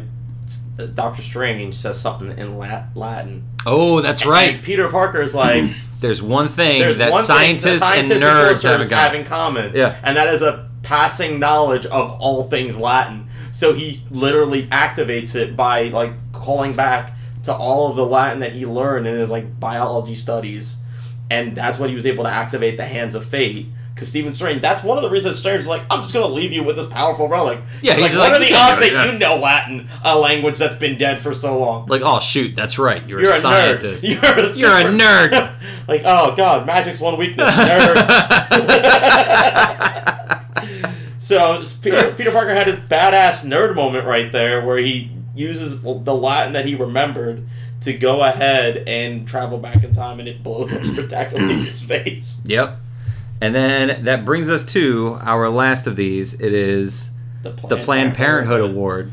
Doctor 0.95 1.23
Strange 1.23 1.75
says 1.75 2.01
something 2.01 2.37
in 2.39 2.57
Latin. 2.57 3.45
oh 3.67 4.01
that's 4.01 4.23
And 4.23 4.31
right 4.31 4.63
Peter 4.63 4.89
Parker 4.89 5.21
is 5.21 5.35
like, 5.35 5.65
there's 6.01 6.23
one 6.23 6.49
thing 6.49 6.81
there's 6.81 6.99
that 6.99 7.11
one 7.11 7.25
thing 7.25 7.59
scientists, 7.59 7.83
and 7.83 8.09
nerds 8.09 8.91
got 8.91 9.11
have 9.11 9.15
in 9.15 9.25
common. 9.25 9.75
Yeah. 9.75 9.99
And 10.03 10.17
that 10.17 10.33
is 10.33 10.43
a 10.43 10.69
passing 10.83 11.39
knowledge 11.39 11.87
of 11.87 12.21
all 12.21 12.49
things 12.49 12.79
Latin. 12.79 13.29
So 13.53 13.75
he 13.75 13.97
literally 14.11 14.67
activates 14.67 15.35
it 15.35 15.57
by 15.57 15.85
like 15.85 16.13
calling 16.33 16.75
back 16.75 17.15
to 17.45 17.55
all 17.55 17.91
of 17.91 17.97
the 17.97 18.07
Latin 18.07 18.41
that 18.41 18.53
he 18.53 18.65
learned 18.65 19.07
in 19.07 19.15
his 19.15 19.31
like 19.31 19.59
biology 19.59 20.15
studies. 20.15 20.79
And 21.31 21.57
that's 21.57 21.79
what 21.79 21.91
he 21.91 21.95
was 21.95 22.07
able 22.07 22.25
to 22.25 22.31
activate 22.31 22.77
the 22.77 22.87
hands 22.87 23.15
of 23.15 23.25
fate. 23.25 23.67
Because 23.99 24.11
Stephen 24.11 24.33
Strange, 24.33 24.63
that's 24.63 24.85
one 24.85 24.97
of 24.97 25.03
the 25.03 25.11
reasons 25.11 25.41
Strange 25.41 25.63
is 25.63 25.67
like, 25.67 25.83
I'm 25.91 26.03
just 26.03 26.15
gonna 26.15 26.29
leave 26.29 26.53
you 26.53 26.63
with 26.63 26.77
this 26.77 26.87
powerful 26.87 27.27
relic. 27.27 27.59
Yeah, 27.83 27.95
like, 27.97 28.13
what 28.13 28.31
like, 28.31 28.33
are 28.35 28.39
the 28.39 28.55
odds 28.55 28.79
that 28.81 28.93
yeah." 28.93 29.11
you 29.11 29.19
know 29.19 29.35
Latin, 29.39 29.89
a 30.05 30.17
language 30.17 30.57
that's 30.57 30.77
been 30.77 30.97
dead 30.97 31.19
for 31.19 31.35
so 31.35 31.59
long? 31.59 31.87
like 31.87 32.03
oh 32.05 32.21
shoot 32.21 32.55
that's 32.55 32.79
right 32.79 33.05
you're, 33.09 33.21
You're 33.21 33.33
a 33.33 33.39
a 33.39 33.41
scientist 33.41 34.05
nerd. 34.05 34.23
You're 34.57 34.71
a, 34.71 34.83
You're 34.83 34.89
a 34.89 34.93
nerd. 34.97 35.33
like, 35.89 36.03
oh 36.05 36.37
god, 36.37 36.65
magic's 36.65 37.01
one 37.01 37.19
weakness. 37.19 37.51
Nerds. 37.59 38.09
so 41.19 41.65
Peter, 41.83 42.15
Peter 42.15 42.31
Parker 42.31 42.55
had 42.55 42.69
his 42.69 42.77
badass 42.77 43.45
nerd 43.45 43.75
moment 43.75 44.07
right 44.07 44.31
there, 44.31 44.65
where 44.65 44.79
he 44.79 45.11
uses 45.35 45.83
the 45.83 46.15
Latin 46.15 46.53
that 46.53 46.67
he 46.67 46.77
remembered 46.77 47.49
to 47.81 47.95
go 47.95 48.23
ahead 48.23 48.85
and 48.87 49.27
travel 49.27 49.59
back 49.59 49.83
in 49.83 49.93
time, 49.93 50.21
and 50.21 50.29
it 50.29 50.45
blows 50.45 50.73
up 50.73 50.85
spectacularly 50.85 51.55
in 51.55 51.65
his 51.65 51.83
face. 51.83 52.41
yep 52.45 52.79
and 53.41 53.55
then 53.55 54.05
that 54.05 54.25
brings 54.25 54.49
us 54.51 54.65
to 54.73 55.19
our 55.21 55.49
last 55.49 55.87
of 55.87 55.97
these 55.97 56.35
it 56.41 56.53
is 56.53 57.13
The 57.43 57.51
Planned, 57.51 57.71
the 57.71 57.85
Planned 57.85 58.15
Parenthood 58.15 58.61
Award, 58.61 59.13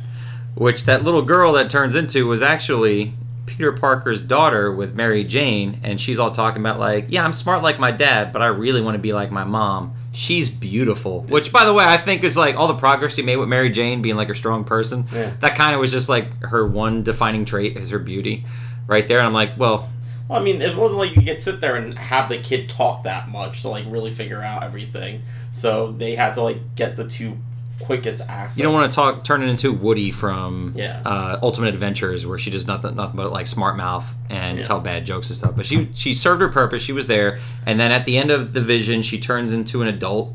which 0.55 0.85
that 0.85 1.03
little 1.03 1.21
girl 1.21 1.53
that 1.53 1.69
turns 1.69 1.95
into 1.95 2.27
was 2.27 2.41
actually 2.41 3.13
Peter 3.45 3.71
Parker's 3.71 4.23
daughter 4.23 4.71
with 4.71 4.95
Mary 4.95 5.23
Jane, 5.23 5.79
and 5.83 5.99
she's 5.99 6.19
all 6.19 6.31
talking 6.31 6.61
about 6.61 6.79
like, 6.79 7.05
yeah, 7.09 7.23
I'm 7.23 7.33
smart 7.33 7.63
like 7.63 7.79
my 7.79 7.91
dad, 7.91 8.33
but 8.33 8.41
I 8.41 8.47
really 8.47 8.81
want 8.81 8.95
to 8.95 8.99
be 8.99 9.13
like 9.13 9.31
my 9.31 9.43
mom. 9.43 9.95
She's 10.11 10.49
beautiful, 10.49 11.21
which, 11.23 11.51
by 11.51 11.65
the 11.65 11.73
way, 11.73 11.83
I 11.83 11.97
think 11.97 12.23
is 12.23 12.37
like 12.37 12.55
all 12.55 12.67
the 12.67 12.75
progress 12.75 13.15
he 13.15 13.21
made 13.21 13.35
with 13.35 13.49
Mary 13.49 13.69
Jane 13.69 14.01
being 14.01 14.15
like 14.15 14.29
a 14.29 14.35
strong 14.35 14.63
person. 14.63 15.07
Yeah. 15.11 15.33
That 15.41 15.55
kind 15.55 15.75
of 15.75 15.81
was 15.81 15.91
just 15.91 16.09
like 16.09 16.41
her 16.43 16.65
one 16.65 17.03
defining 17.03 17.43
trait 17.45 17.77
is 17.77 17.89
her 17.89 17.99
beauty, 17.99 18.45
right 18.87 19.07
there. 19.07 19.19
And 19.19 19.27
I'm 19.27 19.33
like, 19.33 19.57
well, 19.57 19.89
Well, 20.27 20.39
I 20.39 20.43
mean, 20.43 20.61
it 20.61 20.75
wasn't 20.75 20.99
like 20.99 21.15
you 21.15 21.21
could 21.21 21.41
sit 21.41 21.61
there 21.61 21.75
and 21.75 21.97
have 21.97 22.29
the 22.29 22.37
kid 22.39 22.67
talk 22.69 23.03
that 23.03 23.29
much 23.29 23.61
to 23.61 23.69
like 23.69 23.85
really 23.87 24.11
figure 24.11 24.41
out 24.41 24.63
everything. 24.63 25.21
So 25.51 25.91
they 25.91 26.15
had 26.15 26.33
to 26.35 26.41
like 26.41 26.75
get 26.75 26.95
the 26.97 27.07
two 27.07 27.37
quickest 27.81 28.21
access. 28.21 28.57
you 28.57 28.63
don't 28.63 28.73
want 28.73 28.89
to 28.89 28.95
talk 28.95 29.23
turn 29.25 29.43
it 29.43 29.49
into 29.49 29.71
Woody 29.73 30.09
from 30.09 30.73
Yeah. 30.77 31.01
uh, 31.05 31.37
Ultimate 31.43 31.73
Adventures, 31.73 32.25
where 32.25 32.37
she 32.37 32.49
does 32.49 32.67
nothing 32.67 32.95
nothing 32.95 33.17
but 33.17 33.31
like 33.33 33.47
smart 33.47 33.75
mouth 33.75 34.15
and 34.29 34.57
Yeah. 34.59 34.63
tell 34.63 34.79
bad 34.79 35.05
jokes 35.05 35.29
and 35.29 35.35
stuff. 35.37 35.53
But 35.55 35.65
she 35.65 35.89
she 35.93 36.13
served 36.13 36.41
her 36.41 36.47
purpose. 36.47 36.81
She 36.81 36.93
was 36.93 37.07
there, 37.07 37.39
and 37.65 37.79
then 37.79 37.91
at 37.91 38.05
the 38.05 38.17
end 38.17 38.31
of 38.31 38.53
the 38.53 38.61
vision, 38.61 39.01
she 39.01 39.19
turns 39.19 39.51
into 39.53 39.81
an 39.81 39.87
adult 39.89 40.33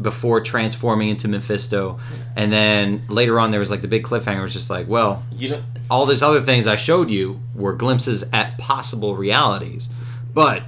before 0.00 0.40
transforming 0.40 1.08
into 1.08 1.28
Mephisto. 1.28 1.98
And 2.36 2.52
then 2.52 3.02
later 3.08 3.38
on, 3.38 3.50
there 3.50 3.60
was 3.60 3.70
like 3.70 3.82
the 3.82 3.88
big 3.88 4.04
cliffhanger. 4.04 4.38
It 4.38 4.42
was 4.42 4.52
just 4.52 4.70
like, 4.70 4.88
well, 4.88 5.22
You 5.36 5.48
don't- 5.48 5.64
all 5.90 6.06
these 6.06 6.22
other 6.22 6.40
things 6.40 6.66
I 6.66 6.76
showed 6.76 7.10
you 7.10 7.40
were 7.54 7.72
glimpses 7.74 8.24
at 8.32 8.58
possible 8.58 9.14
realities, 9.16 9.88
but 10.32 10.62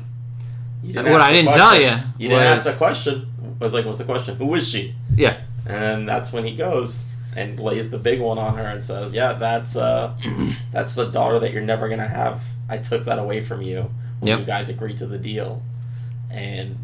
What 0.83 1.07
I 1.21 1.33
didn't 1.33 1.53
tell 1.53 1.69
question. 1.71 1.89
ya 1.99 2.01
You 2.19 2.29
didn't 2.29 2.45
ask 2.45 2.65
was- 2.67 2.75
the 2.75 2.79
question. 2.79 3.27
I 3.61 3.65
was 3.65 3.73
like, 3.75 3.85
"What's 3.87 3.99
the 3.99 4.05
question? 4.05 4.37
Who 4.37 4.55
is 4.55 4.69
she?" 4.69 4.95
yeah, 5.17 5.39
And 5.67 6.07
that's 6.09 6.33
when 6.33 6.45
he 6.45 6.55
goes 6.55 7.07
and 7.35 7.59
lays 7.59 7.91
the 7.91 7.99
big 7.99 8.21
one 8.21 8.39
on 8.39 8.57
her 8.57 8.65
and 8.65 8.85
says, 8.85 9.13
"Yeah, 9.13 9.33
that's 9.33 9.75
uh, 9.77 10.13
that's 10.73 10.95
the 10.95 11.07
daughter 11.07 11.39
that 11.41 11.53
you're 11.53 11.63
never 11.63 11.89
gonna 11.89 12.07
have. 12.07 12.43
I 12.69 12.79
took 12.79 13.05
that 13.07 13.19
away 13.19 13.43
from 13.43 13.63
you 13.63 13.91
when 14.21 14.29
Yep. 14.29 14.39
you 14.41 14.45
guys 14.45 14.69
agreed 14.69 14.99
to 14.99 15.07
the 15.07 15.19
deal." 15.19 15.63
And 16.31 16.77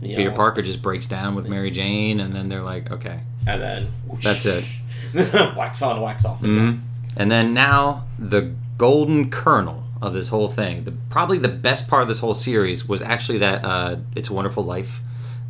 you 0.00 0.16
Peter 0.16 0.30
Parker 0.32 0.62
just 0.62 0.82
breaks 0.82 1.06
down 1.06 1.34
with 1.34 1.48
Mary 1.48 1.70
Jane, 1.70 2.20
and 2.20 2.34
then 2.34 2.48
they're 2.48 2.62
like, 2.62 2.90
okay. 2.90 3.20
and 3.46 3.60
then 3.60 3.88
That's 4.22 4.44
it. 4.46 4.64
wax 5.14 5.80
on, 5.82 6.00
wax 6.00 6.24
off. 6.24 6.40
Mhm. 6.42 6.80
And 7.16 7.30
then 7.30 7.54
now 7.54 8.04
the 8.18 8.52
golden 8.78 9.30
kernel 9.30 9.84
of 10.02 10.12
this 10.12 10.28
whole 10.28 10.48
thing, 10.48 10.84
the 10.84 10.92
probably 11.08 11.38
the 11.38 11.48
best 11.48 11.88
part 11.88 12.02
of 12.02 12.08
this 12.08 12.18
whole 12.18 12.34
series 12.34 12.88
was 12.88 13.00
actually 13.00 13.38
that 13.38 13.64
uh, 13.64 13.96
"It's 14.16 14.28
a 14.30 14.34
Wonderful 14.34 14.64
Life" 14.64 15.00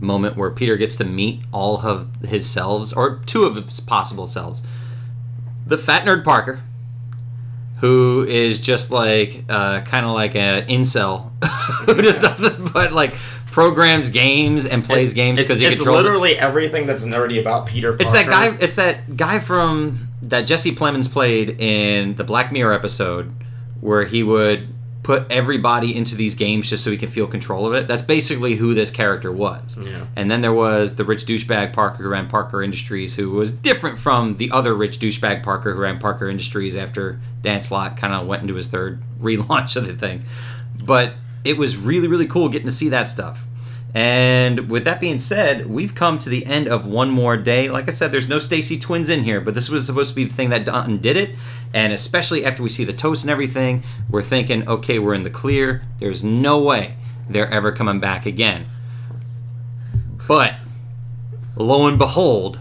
moment 0.00 0.36
where 0.36 0.50
Peter 0.50 0.76
gets 0.76 0.96
to 0.96 1.04
meet 1.04 1.40
all 1.52 1.78
of 1.86 2.14
his 2.22 2.48
selves, 2.48 2.92
or 2.92 3.20
two 3.26 3.44
of 3.44 3.56
his 3.56 3.80
possible 3.80 4.26
selves. 4.26 4.62
The 5.66 5.78
fat 5.78 6.04
nerd 6.04 6.24
Parker, 6.24 6.60
who 7.80 8.24
is 8.28 8.60
just 8.60 8.90
like 8.90 9.44
uh, 9.48 9.80
kind 9.82 10.04
of 10.04 10.12
like 10.12 10.36
an 10.36 10.66
incel, 10.68 11.30
who 11.86 11.94
does 12.02 12.22
nothing 12.22 12.68
but 12.72 12.92
like 12.92 13.14
programs 13.54 14.10
games 14.10 14.66
and 14.66 14.84
plays 14.84 15.12
games 15.12 15.40
because 15.40 15.60
he 15.60 15.66
it's 15.66 15.76
controls. 15.76 16.00
it. 16.00 16.02
literally 16.02 16.36
everything 16.36 16.86
that's 16.86 17.04
nerdy 17.04 17.40
about 17.40 17.66
Peter. 17.66 17.90
Parker. 17.92 18.02
It's 18.02 18.12
that 18.12 18.26
guy. 18.26 18.56
It's 18.60 18.74
that 18.74 19.16
guy 19.16 19.38
from 19.38 20.08
that 20.22 20.40
Jesse 20.40 20.74
Plemons 20.74 21.08
played 21.08 21.60
in 21.60 22.16
the 22.16 22.24
Black 22.24 22.50
Mirror 22.50 22.72
episode, 22.72 23.32
where 23.80 24.06
he 24.06 24.24
would 24.24 24.70
put 25.04 25.30
everybody 25.30 25.94
into 25.94 26.16
these 26.16 26.34
games 26.34 26.68
just 26.68 26.82
so 26.82 26.90
he 26.90 26.96
could 26.96 27.12
feel 27.12 27.28
control 27.28 27.64
of 27.64 27.74
it. 27.74 27.86
That's 27.86 28.02
basically 28.02 28.56
who 28.56 28.74
this 28.74 28.90
character 28.90 29.30
was. 29.30 29.78
Yeah. 29.78 30.06
And 30.16 30.28
then 30.28 30.40
there 30.40 30.52
was 30.52 30.96
the 30.96 31.04
rich 31.04 31.24
douchebag 31.24 31.72
Parker 31.74 32.02
who 32.02 32.08
ran 32.08 32.26
Parker 32.26 32.60
Industries, 32.60 33.14
who 33.14 33.30
was 33.30 33.52
different 33.52 34.00
from 34.00 34.34
the 34.34 34.50
other 34.50 34.74
rich 34.74 34.98
douchebag 34.98 35.44
Parker 35.44 35.74
who 35.74 35.80
ran 35.80 36.00
Parker 36.00 36.28
Industries 36.28 36.74
after 36.76 37.20
Dan 37.42 37.62
Slott 37.62 37.96
kind 37.98 38.14
of 38.14 38.26
went 38.26 38.42
into 38.42 38.54
his 38.54 38.66
third 38.66 39.00
relaunch 39.22 39.76
of 39.76 39.86
the 39.86 39.94
thing. 39.94 40.24
But 40.82 41.12
it 41.44 41.58
was 41.58 41.76
really, 41.76 42.08
really 42.08 42.26
cool 42.26 42.48
getting 42.48 42.66
to 42.66 42.72
see 42.72 42.88
that 42.88 43.08
stuff. 43.08 43.44
And 43.94 44.68
with 44.68 44.84
that 44.84 45.00
being 45.00 45.18
said, 45.18 45.66
we've 45.66 45.94
come 45.94 46.18
to 46.18 46.28
the 46.28 46.44
end 46.46 46.66
of 46.66 46.84
one 46.84 47.10
more 47.10 47.36
day. 47.36 47.68
Like 47.68 47.86
I 47.86 47.92
said, 47.92 48.10
there's 48.10 48.28
no 48.28 48.40
Stacy 48.40 48.76
twins 48.76 49.08
in 49.08 49.22
here, 49.22 49.40
but 49.40 49.54
this 49.54 49.68
was 49.68 49.86
supposed 49.86 50.08
to 50.08 50.16
be 50.16 50.24
the 50.24 50.34
thing 50.34 50.50
that 50.50 50.64
done 50.64 50.98
did 50.98 51.16
it. 51.16 51.36
And 51.72 51.92
especially 51.92 52.44
after 52.44 52.62
we 52.62 52.70
see 52.70 52.84
the 52.84 52.92
toast 52.92 53.22
and 53.22 53.30
everything, 53.30 53.84
we're 54.10 54.22
thinking, 54.22 54.66
okay, 54.68 54.98
we're 54.98 55.14
in 55.14 55.22
the 55.22 55.30
clear. 55.30 55.82
There's 55.98 56.24
no 56.24 56.58
way 56.60 56.96
they're 57.28 57.50
ever 57.50 57.70
coming 57.70 58.00
back 58.00 58.26
again. 58.26 58.66
But 60.26 60.56
lo 61.56 61.86
and 61.86 61.98
behold, 61.98 62.58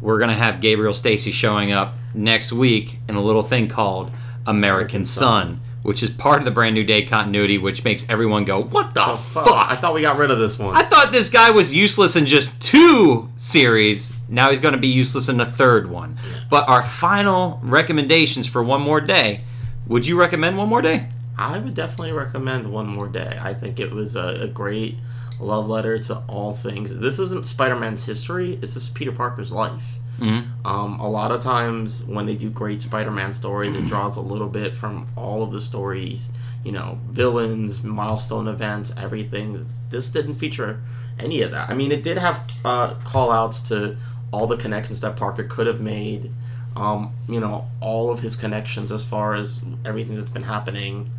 we're 0.00 0.18
gonna 0.18 0.34
have 0.34 0.60
Gabriel 0.60 0.94
Stacy 0.94 1.30
showing 1.30 1.70
up 1.70 1.94
next 2.12 2.52
week 2.52 2.98
in 3.08 3.14
a 3.14 3.22
little 3.22 3.42
thing 3.42 3.68
called 3.68 4.10
American 4.46 5.04
Son, 5.04 5.60
which 5.88 6.02
is 6.02 6.10
part 6.10 6.38
of 6.38 6.44
the 6.44 6.50
brand 6.50 6.74
new 6.74 6.84
day 6.84 7.02
continuity, 7.02 7.56
which 7.58 7.82
makes 7.82 8.08
everyone 8.10 8.44
go, 8.44 8.62
"What 8.62 8.94
the 8.94 9.04
Oh, 9.04 9.16
fuck?" 9.16 9.44
fuck. 9.46 9.70
I 9.72 9.74
thought 9.74 9.94
we 9.94 10.02
got 10.02 10.18
rid 10.18 10.30
of 10.30 10.38
this 10.38 10.58
one. 10.58 10.76
I 10.76 10.82
thought 10.82 11.10
this 11.10 11.30
guy 11.30 11.50
was 11.50 11.74
useless 11.74 12.14
in 12.14 12.26
just 12.26 12.60
two 12.62 13.28
series. 13.36 14.12
Now 14.28 14.50
he's 14.50 14.60
going 14.60 14.74
to 14.74 14.78
be 14.80 14.88
useless 14.88 15.28
in 15.28 15.38
the 15.38 15.46
third 15.46 15.90
one. 15.90 16.18
But 16.50 16.68
our 16.68 16.82
final 16.82 17.58
recommendations 17.62 18.46
for 18.46 18.62
one 18.62 18.82
more 18.82 19.00
day. 19.00 19.40
Would 19.86 20.06
you 20.06 20.20
recommend 20.20 20.58
one 20.58 20.68
more 20.68 20.82
day? 20.82 21.06
I 21.38 21.58
would 21.58 21.74
definitely 21.74 22.12
recommend 22.12 22.70
One 22.70 22.86
More 22.88 23.06
Day. 23.08 23.38
I 23.40 23.54
think 23.54 23.78
it 23.80 23.90
was 23.92 24.16
a, 24.16 24.42
a 24.42 24.48
great 24.48 24.98
love 25.40 25.68
letter 25.68 25.96
to 25.96 26.16
all 26.26 26.52
things. 26.52 26.94
This 26.98 27.18
isn't 27.20 27.46
Spider 27.46 27.76
Man's 27.76 28.04
history, 28.04 28.58
it's 28.60 28.74
just 28.74 28.92
Peter 28.94 29.12
Parker's 29.12 29.52
life. 29.52 29.94
Mm-hmm. 30.18 30.66
Um, 30.66 30.98
a 30.98 31.08
lot 31.08 31.30
of 31.30 31.42
times 31.42 32.04
when 32.04 32.26
they 32.26 32.34
do 32.34 32.50
great 32.50 32.82
Spider 32.82 33.10
Man 33.10 33.32
stories, 33.32 33.74
it 33.74 33.86
draws 33.86 34.16
a 34.16 34.20
little 34.20 34.48
bit 34.48 34.74
from 34.74 35.06
all 35.16 35.42
of 35.42 35.52
the 35.52 35.60
stories, 35.60 36.30
you 36.64 36.72
know, 36.72 36.98
villains, 37.08 37.82
milestone 37.82 38.48
events, 38.48 38.92
everything. 38.96 39.68
This 39.90 40.08
didn't 40.08 40.34
feature 40.34 40.80
any 41.18 41.42
of 41.42 41.52
that. 41.52 41.70
I 41.70 41.74
mean, 41.74 41.92
it 41.92 42.02
did 42.02 42.18
have 42.18 42.50
uh, 42.64 42.94
call 43.04 43.30
outs 43.30 43.68
to 43.68 43.96
all 44.32 44.46
the 44.46 44.56
connections 44.56 45.00
that 45.00 45.16
Parker 45.16 45.44
could 45.44 45.66
have 45.66 45.80
made. 45.80 46.32
Um, 46.76 47.12
you 47.28 47.40
know, 47.40 47.68
all 47.80 48.10
of 48.10 48.20
his 48.20 48.36
connections 48.36 48.92
as 48.92 49.04
far 49.04 49.34
as 49.34 49.60
everything 49.84 50.16
that's 50.16 50.30
been 50.30 50.44
happening 50.44 51.10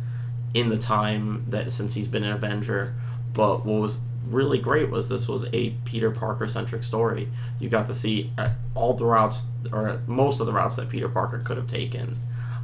in 0.54 0.68
the 0.68 0.78
time 0.78 1.44
that 1.48 1.72
since 1.72 1.94
he's 1.94 2.08
been 2.08 2.24
an 2.24 2.32
Avenger. 2.32 2.94
But 3.32 3.64
what 3.64 3.80
was 3.80 4.00
really 4.28 4.58
great 4.58 4.90
was 4.90 5.08
this 5.08 5.26
was 5.28 5.46
a 5.52 5.70
Peter 5.84 6.10
Parker 6.10 6.46
centric 6.46 6.82
story. 6.82 7.28
You 7.58 7.68
got 7.68 7.86
to 7.88 7.94
see 7.94 8.30
uh, 8.38 8.48
all 8.74 8.94
the 8.94 9.04
routes, 9.04 9.44
or 9.72 10.00
most 10.06 10.40
of 10.40 10.46
the 10.46 10.52
routes 10.52 10.76
that 10.76 10.88
Peter 10.88 11.08
Parker 11.08 11.38
could 11.38 11.56
have 11.56 11.66
taken. 11.66 12.16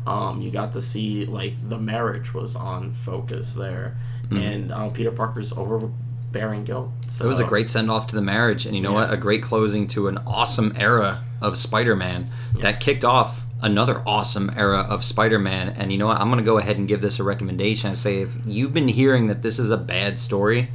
Um, 0.07 0.41
you 0.41 0.51
got 0.51 0.73
to 0.75 0.83
see 0.83 1.25
like 1.27 1.55
the 1.69 1.79
marriage 1.79 2.33
was 2.33 2.55
on 2.55 2.93
focus 2.93 3.55
there, 3.55 3.97
and 4.31 4.71
uh, 4.71 4.89
Peter 4.91 5.11
Parker's 5.11 5.53
overbearing 5.53 6.65
guilt. 6.65 6.91
So 7.09 7.25
It 7.25 7.29
was 7.29 7.41
a 7.41 7.45
great 7.45 7.69
send 7.69 7.91
off 7.91 8.07
to 8.09 8.17
the 8.17 8.23
marriage, 8.23 8.67
and 8.67 8.77
you 8.77 8.83
know 8.83 8.91
Yeah. 8.91 9.07
what? 9.07 9.13
A 9.13 9.17
great 9.17 9.43
closing 9.43 9.87
to 9.89 10.07
an 10.09 10.19
awesome 10.27 10.73
era 10.77 11.25
of 11.41 11.57
Spider 11.57 11.97
Man 11.97 12.31
that 12.61 12.79
kicked 12.81 13.05
off 13.05 13.43
another 13.63 14.03
awesome 14.07 14.51
era 14.57 14.81
of 14.81 15.05
Spider 15.05 15.39
Man. 15.39 15.71
And 15.71 15.91
you 15.91 15.99
know 15.99 16.07
what? 16.07 16.21
I'm 16.21 16.29
going 16.31 16.39
to 16.39 16.45
go 16.45 16.59
ahead 16.59 16.77
and 16.77 16.87
give 16.87 17.01
this 17.01 17.19
a 17.19 17.25
recommendation. 17.25 17.91
I 17.91 17.95
say, 17.95 18.19
if 18.21 18.33
you've 18.45 18.73
been 18.75 18.87
hearing 18.89 19.27
that 19.29 19.43
this 19.43 19.59
is 19.59 19.71
a 19.71 19.77
bad 19.77 20.19
story, 20.21 20.69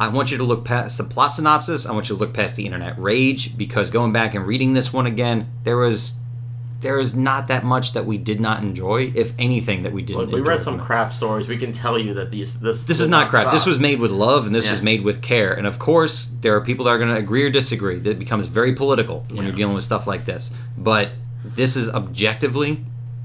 I 0.00 0.08
want 0.08 0.30
you 0.30 0.38
to 0.38 0.44
look 0.44 0.64
past 0.64 0.96
the 0.98 1.04
plot 1.04 1.34
synopsis. 1.34 1.84
I 1.86 1.92
want 1.92 2.08
you 2.08 2.14
to 2.16 2.20
look 2.20 2.32
past 2.32 2.56
the 2.56 2.64
internet 2.64 2.98
rage 2.98 3.56
because 3.58 3.90
going 3.90 4.12
back 4.12 4.34
and 4.34 4.46
reading 4.46 4.72
this 4.74 4.92
one 4.92 5.06
again, 5.06 5.50
there 5.64 5.76
was. 5.76 6.14
There 6.80 7.00
is 7.00 7.16
not 7.16 7.48
that 7.48 7.64
much 7.64 7.94
that 7.94 8.06
we 8.06 8.18
did 8.18 8.38
not 8.40 8.62
enjoy, 8.62 9.10
if 9.16 9.32
anything 9.36 9.82
that 9.82 9.92
we 9.92 10.00
didn't. 10.00 10.20
Look, 10.20 10.30
we 10.30 10.40
read 10.40 10.62
some 10.62 10.78
crap 10.78 11.12
stories. 11.12 11.48
We 11.48 11.56
can 11.56 11.72
tell 11.72 11.98
you 11.98 12.14
that 12.14 12.30
these 12.30 12.60
this 12.60 12.84
This 12.84 13.00
is 13.00 13.08
not 13.08 13.30
crap. 13.30 13.50
This 13.52 13.66
was 13.66 13.80
made 13.80 13.98
with 13.98 14.12
love, 14.12 14.46
and 14.46 14.54
this 14.54 14.64
Yeah. 14.64 14.70
was 14.70 14.80
made 14.82 15.02
with 15.02 15.20
care. 15.20 15.52
And 15.52 15.66
of 15.66 15.80
course, 15.80 16.30
there 16.40 16.54
are 16.54 16.60
people 16.60 16.84
that 16.84 16.92
are 16.92 16.98
going 16.98 17.10
to 17.10 17.16
agree 17.16 17.42
or 17.42 17.50
disagree. 17.50 17.98
That 17.98 18.20
becomes 18.20 18.46
very 18.46 18.74
political 18.74 19.24
when 19.26 19.38
Yeah. 19.38 19.42
you're 19.42 19.56
dealing 19.56 19.74
with 19.74 19.82
stuff 19.82 20.06
like 20.06 20.24
this. 20.24 20.52
But 20.76 21.08
this 21.44 21.74
is 21.74 21.90
objectively, 21.90 22.84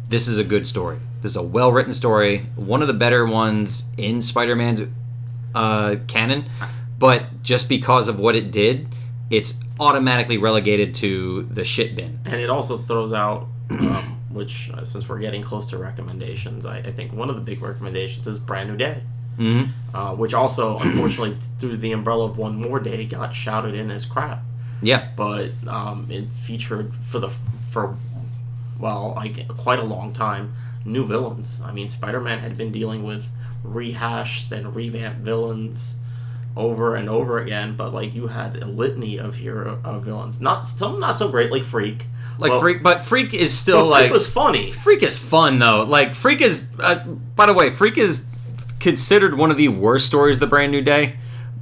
this 0.09 0.28
is 0.28 0.39
a 0.39 0.43
good 0.43 0.65
story. 0.65 0.97
This 1.21 1.30
is 1.34 1.38
a 1.38 1.43
well 1.43 1.71
written 1.71 1.93
story. 1.93 2.47
One 2.55 2.82
of 2.82 2.88
the 2.88 2.95
better 2.95 3.24
ones 3.24 3.86
in 3.97 4.19
Spider-Man's 4.24 4.82
uh, 5.56 5.95
canon. 6.08 6.45
But 6.99 7.43
just 7.43 7.68
because 7.70 8.08
of 8.08 8.20
what 8.20 8.36
it 8.36 8.51
did, 8.51 8.88
it's 9.30 9.56
automatically 9.80 10.38
relegated 10.38 10.93
to 10.95 11.43
the 11.43 11.64
shit 11.64 11.95
bin. 11.95 12.20
and 12.26 12.36
it 12.36 12.49
also 12.49 12.78
throws 12.78 13.12
out 13.12 13.47
um, 13.72 14.20
which 14.30 14.70
uh, 14.74 14.84
since 14.86 15.10
we're 15.10 15.18
getting 15.20 15.41
close 15.41 15.66
to 15.66 15.78
recommendations 15.80 16.66
I, 16.66 16.78
I 16.78 16.91
think 16.91 17.12
one 17.12 17.28
of 17.30 17.36
the 17.36 17.41
big 17.41 17.60
recommendations 17.62 18.28
is 18.28 18.38
brand 18.38 18.70
new 18.70 18.78
day 18.78 19.01
hmm 19.38 19.64
uh, 19.93 20.14
which 20.16 20.36
also 20.36 20.78
unfortunately 20.82 21.38
through 21.60 21.78
the 21.78 21.91
umbrella 21.91 22.26
of 22.26 22.38
one 22.38 22.56
more 22.62 22.80
day 22.80 23.06
got 23.06 23.34
shouted 23.36 23.74
in 23.74 23.89
as 23.89 24.06
crap 24.06 24.43
Yeah. 24.84 25.08
but 25.16 25.49
um, 25.68 26.08
it 26.12 26.26
featured 26.30 26.93
for 26.93 27.18
the 27.20 27.30
for 27.70 27.97
well 28.80 29.14
like 29.16 29.47
quite 29.47 29.80
a 29.80 29.84
long 29.84 30.14
time 30.14 30.54
new 30.86 31.06
villains 31.06 31.62
i 31.66 31.72
mean 31.72 31.89
spider-man 31.89 32.39
had 32.39 32.56
been 32.58 32.72
dealing 32.72 33.04
with 33.04 33.26
rehashed 33.64 34.51
and 34.51 34.76
revamped 34.76 35.20
villains 35.22 35.95
over 36.55 36.95
and 36.95 37.09
over 37.09 37.39
again, 37.39 37.76
but 37.76 37.93
like 37.93 38.14
you 38.14 38.28
had 38.28 38.55
a 38.57 38.66
litany 38.68 39.18
of 39.18 39.36
hero 39.36 39.80
of 39.84 40.03
villains. 40.05 40.39
Not 40.41 40.68
some 40.68 40.99
not 40.99 41.18
so 41.18 41.30
great 41.30 41.51
like 41.51 41.64
Freak. 41.64 42.05
Like 42.38 42.51
Well, 42.51 42.59
Freak, 42.59 42.84
but 42.84 43.03
Freak 43.03 43.34
is 43.34 43.57
still 43.57 43.89
Freak 43.89 44.03
like 44.03 44.11
was 44.11 44.32
funny. 44.32 44.72
Freak 44.72 45.01
is 45.03 45.18
fun 45.18 45.59
though. 45.59 45.84
Like 45.84 46.14
Freak 46.16 46.41
is. 46.41 46.70
Uh, 46.80 47.03
by 47.36 47.45
the 47.47 47.53
way, 47.53 47.70
Freak 47.70 47.97
is 47.97 48.26
considered 48.80 49.36
one 49.38 49.49
of 49.49 49.57
the 49.57 49.70
worst 49.70 50.05
stories 50.07 50.36
of 50.38 50.41
the 50.41 50.47
Brand 50.47 50.72
New 50.72 50.82
Day. 50.82 51.16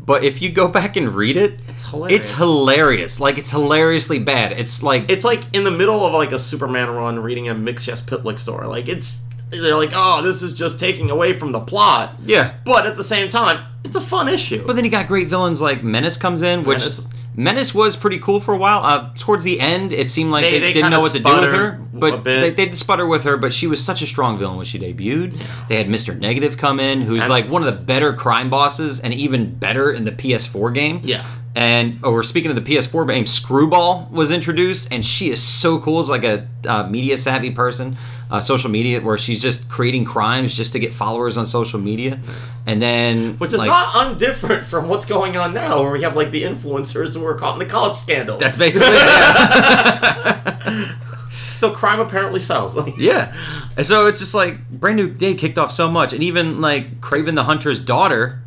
But 0.03 0.23
if 0.23 0.41
you 0.41 0.49
go 0.51 0.67
back 0.67 0.97
and 0.97 1.13
read 1.13 1.37
it, 1.37 1.59
It's 1.69 1.89
hilarious. 1.89 2.29
it's 2.29 2.37
hilarious. 2.37 3.19
Like 3.19 3.37
it's 3.37 3.51
hilariously 3.51 4.19
bad. 4.19 4.51
It's 4.53 4.81
like 4.81 5.09
It's 5.09 5.23
like 5.23 5.43
in 5.53 5.63
the 5.63 5.71
middle 5.71 6.05
of 6.05 6.13
like 6.13 6.31
a 6.31 6.39
Superman 6.39 6.89
run 6.89 7.19
reading 7.19 7.47
a 7.47 7.55
Mxyzptlk 7.55 8.39
story. 8.39 8.65
Like 8.67 8.89
it's 8.89 9.21
they're 9.51 9.75
like, 9.75 9.91
oh, 9.93 10.21
this 10.21 10.41
is 10.41 10.53
just 10.53 10.79
taking 10.79 11.09
away 11.09 11.33
from 11.33 11.51
the 11.51 11.59
plot. 11.59 12.15
yeah. 12.23 12.53
But 12.65 12.85
at 12.85 12.95
the 12.95 13.03
same 13.03 13.29
time, 13.29 13.65
it's 13.83 13.95
a 13.95 14.01
fun 14.01 14.27
issue. 14.29 14.65
But 14.65 14.75
then 14.75 14.85
you 14.85 14.91
got 14.91 15.07
great 15.07 15.27
villains 15.27 15.59
like 15.61 15.83
Menace 15.83 16.17
comes 16.17 16.41
in, 16.41 16.63
which 16.63 16.79
Menace. 16.79 17.01
Menace, 17.33 17.73
was 17.73 17.95
pretty 17.95 18.19
cool 18.19 18.41
for 18.41 18.53
a 18.53 18.57
while. 18.57 18.81
Uh, 18.83 19.13
towards 19.17 19.45
the 19.45 19.59
end, 19.61 19.93
it 19.93 20.09
seemed 20.09 20.31
like 20.31 20.43
They- 20.43 20.51
they, 20.51 20.59
they 20.59 20.73
didn't 20.73 20.91
know 20.91 20.99
what 20.99 21.13
to 21.13 21.19
do 21.19 21.29
with 21.33 21.51
her. 21.53 21.79
But 21.93 22.23
they, 22.25 22.49
they 22.51 22.65
did 22.65 22.75
sputter 22.75 23.05
with 23.07 23.23
her, 23.23 23.37
but 23.37 23.53
she 23.53 23.67
was 23.67 23.83
such 23.83 24.01
a 24.01 24.05
strong 24.05 24.37
villain 24.37 24.57
when 24.57 24.65
she 24.65 24.77
debuted. 24.79 25.37
They 25.69 25.77
had 25.77 25.87
Mr. 25.87 26.17
Negative 26.17 26.57
come 26.57 26.79
in, 26.81 27.01
who's 27.01 27.23
And- 27.23 27.29
like 27.29 27.49
one 27.49 27.61
of 27.65 27.73
the 27.73 27.81
better 27.81 28.11
crime 28.13 28.49
bosses 28.49 28.99
and 28.99 29.13
even 29.13 29.55
better 29.55 29.91
in 29.91 30.03
the 30.03 30.11
PS4 30.11 30.73
game. 30.73 31.01
Yeah. 31.03 31.25
And 31.55 31.99
oh, 32.03 32.11
we're 32.11 32.23
speaking 32.23 32.49
of 32.51 32.55
the 32.55 32.61
PS4 32.75 33.07
game, 33.07 33.25
Screwball 33.25 34.07
was 34.11 34.31
introduced, 34.31 34.91
and 34.91 35.05
she 35.05 35.29
is 35.31 35.41
so 35.43 35.79
cool. 35.79 35.99
It's 35.99 36.07
like 36.09 36.23
a 36.23 36.47
uh, 36.65 36.87
media 36.87 37.17
savvy 37.17 37.51
person, 37.51 37.97
uh, 38.31 38.39
social 38.39 38.71
media, 38.71 39.01
where 39.01 39.17
she's 39.17 39.41
just 39.41 39.67
creating 39.69 40.05
crimes 40.05 40.55
just 40.55 40.73
to 40.73 40.79
get 40.79 40.93
followers 40.93 41.37
on 41.37 41.45
social 41.45 41.79
media, 41.79 42.19
and 42.65 42.81
then 42.81 43.37
Which 43.37 43.51
is 43.51 43.59
like, 43.59 43.67
not 43.67 43.89
undifferent 43.89 44.69
from 44.69 44.87
what's 44.87 45.05
going 45.05 45.35
on 45.35 45.53
now, 45.53 45.83
where 45.83 45.91
we 45.91 46.01
have 46.03 46.15
like 46.15 46.31
the 46.31 46.43
influencers 46.43 47.13
who 47.13 47.25
are 47.25 47.35
caught 47.35 47.53
in 47.53 47.59
the 47.59 47.65
college 47.65 47.97
scandal. 47.97 48.37
That's 48.37 48.55
basically. 48.55 48.87
Yeah. 48.87 50.95
so 51.51 51.71
crime 51.71 51.99
apparently 51.99 52.39
sells. 52.39 52.77
Yeah. 52.97 53.35
And 53.77 53.85
so 53.85 54.07
it's 54.07 54.19
just 54.19 54.33
like 54.33 54.69
brand 54.69 54.97
new 54.97 55.09
day 55.09 55.33
kicked 55.33 55.57
off 55.57 55.71
so 55.71 55.91
much, 55.91 56.13
and 56.13 56.23
even 56.23 56.61
like 56.61 57.01
Kraven 57.01 57.35
the 57.35 57.43
Hunter's 57.43 57.79
daughter 57.79 58.41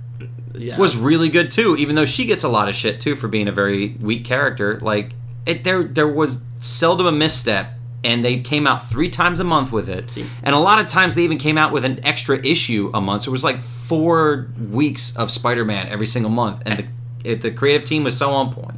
yeah. 0.55 0.78
was 0.78 0.97
really 0.97 1.28
good 1.28 1.51
too, 1.51 1.76
even 1.76 1.95
though 1.95 2.07
she 2.07 2.26
gets 2.26 2.43
a 2.43 2.49
lot 2.49 2.68
of 2.68 2.74
shit 2.74 3.01
too 3.01 3.16
for 3.16 3.28
being 3.28 3.49
a 3.49 3.53
very 3.53 3.97
weak 4.01 4.24
character. 4.24 4.78
Like 4.80 5.12
it, 5.47 5.64
there 5.64 5.85
there 5.85 6.09
was 6.09 6.45
seldom 6.61 7.07
a 7.07 7.12
misstep, 7.12 7.72
and 8.05 8.24
they 8.24 8.40
came 8.40 8.66
out 8.66 8.86
three 8.86 9.09
times 9.09 9.40
a 9.40 9.44
month 9.44 9.72
with 9.72 9.88
it, 9.88 10.11
See. 10.12 10.26
and 10.42 10.55
a 10.55 10.59
lot 10.59 10.78
of 10.80 10.86
times 10.88 11.14
they 11.14 11.24
even 11.24 11.38
came 11.38 11.59
out 11.59 11.72
with 11.72 11.84
an 11.84 12.05
extra 12.05 12.38
issue 12.44 12.90
a 12.94 13.00
month. 13.00 13.22
So 13.22 13.30
it 13.30 13.32
was 13.32 13.44
like 13.44 13.61
four 13.62 14.48
weeks 14.70 15.16
of 15.16 15.30
Spider-Man 15.30 15.88
every 15.88 16.07
single 16.07 16.30
month, 16.30 16.62
and 16.66 16.78
the 16.78 16.86
it, 17.24 17.42
the 17.42 17.50
creative 17.50 17.84
team 17.86 18.05
was 18.05 18.16
so 18.16 18.30
on 18.30 18.52
point, 18.52 18.76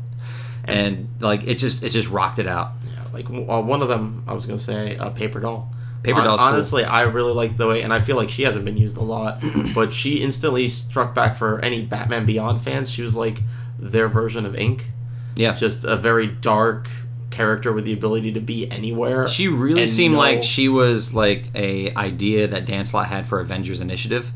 and 0.65 1.09
like 1.21 1.45
it 1.45 1.57
just 1.57 1.83
it 1.83 1.91
just 1.91 2.09
rocked 2.11 2.39
it 2.39 2.47
out. 2.47 2.73
Yeah, 2.93 3.05
like 3.13 3.29
uh, 3.29 3.63
one 3.63 3.83
of 3.83 3.89
them, 3.89 4.25
I 4.27 4.33
was 4.35 4.47
gonna 4.47 4.59
say, 4.59 4.97
uh, 4.97 5.11
Paper 5.11 5.41
Doll. 5.41 5.73
Paper 6.03 6.19
Hon- 6.21 6.25
Doll's 6.27 6.41
cool. 6.41 6.49
Honestly, 6.51 6.85
I 6.85 7.03
really 7.03 7.33
like 7.33 7.57
the 7.57 7.67
way, 7.67 7.83
and 7.83 7.93
I 7.93 8.01
feel 8.01 8.15
like 8.17 8.29
she 8.31 8.43
hasn't 8.43 8.65
been 8.65 8.77
used 8.77 8.97
a 8.97 9.03
lot, 9.03 9.43
but 9.75 9.93
she 9.93 10.17
instantly 10.23 10.69
struck 10.69 11.15
back 11.15 11.35
for 11.37 11.59
any 11.61 11.83
Batman 11.83 12.25
Beyond 12.27 12.63
fans. 12.63 12.91
She 12.91 13.03
was 13.03 13.17
like 13.17 13.41
their 13.79 14.07
version 14.09 14.47
of 14.47 14.55
Ink, 14.55 14.85
Yeah, 15.35 15.53
just 15.55 15.85
a 15.85 15.97
very 15.97 16.29
dark 16.29 16.89
character 17.37 17.73
with 17.73 17.85
the 17.85 17.93
ability 17.93 18.33
to 18.33 18.41
be 18.41 18.71
anywhere. 18.71 19.29
She 19.29 19.49
really 19.49 19.87
seemed 19.87 20.15
know- 20.15 20.21
like 20.21 20.43
she 20.43 20.69
was 20.69 21.15
like 21.15 21.45
a 21.55 21.95
idea 21.95 22.49
that 22.49 22.65
Dan 22.67 22.85
Slott 22.85 23.07
had 23.09 23.27
for 23.29 23.41
Avengers 23.41 23.81
Initiative, 23.81 24.33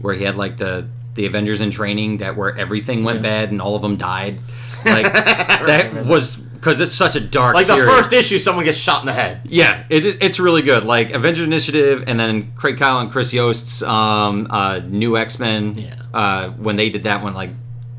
where 0.00 0.14
he 0.14 0.24
had 0.24 0.36
like 0.36 0.56
the 0.58 0.86
the 1.14 1.26
Avengers 1.26 1.60
in 1.60 1.70
training 1.70 2.18
that 2.18 2.36
where 2.36 2.56
everything 2.58 3.04
went 3.04 3.18
Yeah. 3.18 3.22
bad 3.22 3.50
and 3.52 3.60
all 3.62 3.76
of 3.76 3.82
them 3.82 3.96
died. 3.96 4.38
Like 4.84 5.10
that 5.10 6.04
was 6.04 6.36
because 6.36 6.78
it's 6.78 6.92
such 6.92 7.16
a 7.16 7.20
dark 7.20 7.54
like 7.54 7.66
the 7.66 7.74
series. 7.74 7.90
first 7.90 8.12
issue, 8.12 8.38
someone 8.38 8.66
gets 8.66 8.76
shot 8.76 9.00
in 9.00 9.06
the 9.06 9.14
head. 9.14 9.40
Yeah, 9.44 9.84
it, 9.88 10.22
it's 10.22 10.38
really 10.38 10.60
good. 10.60 10.84
Like 10.84 11.10
Avengers 11.10 11.46
Initiative, 11.46 12.04
and 12.06 12.20
then 12.20 12.52
Craig 12.54 12.76
Kyle 12.76 13.00
and 13.00 13.10
Chris 13.10 13.32
Yost's 13.32 13.82
um, 13.82 14.46
uh, 14.50 14.80
new 14.86 15.16
X 15.16 15.38
Men. 15.38 15.74
Yeah. 15.78 15.94
Uh, 16.12 16.50
when 16.50 16.76
they 16.76 16.90
did 16.90 17.04
that 17.04 17.22
one, 17.22 17.32
like 17.32 17.48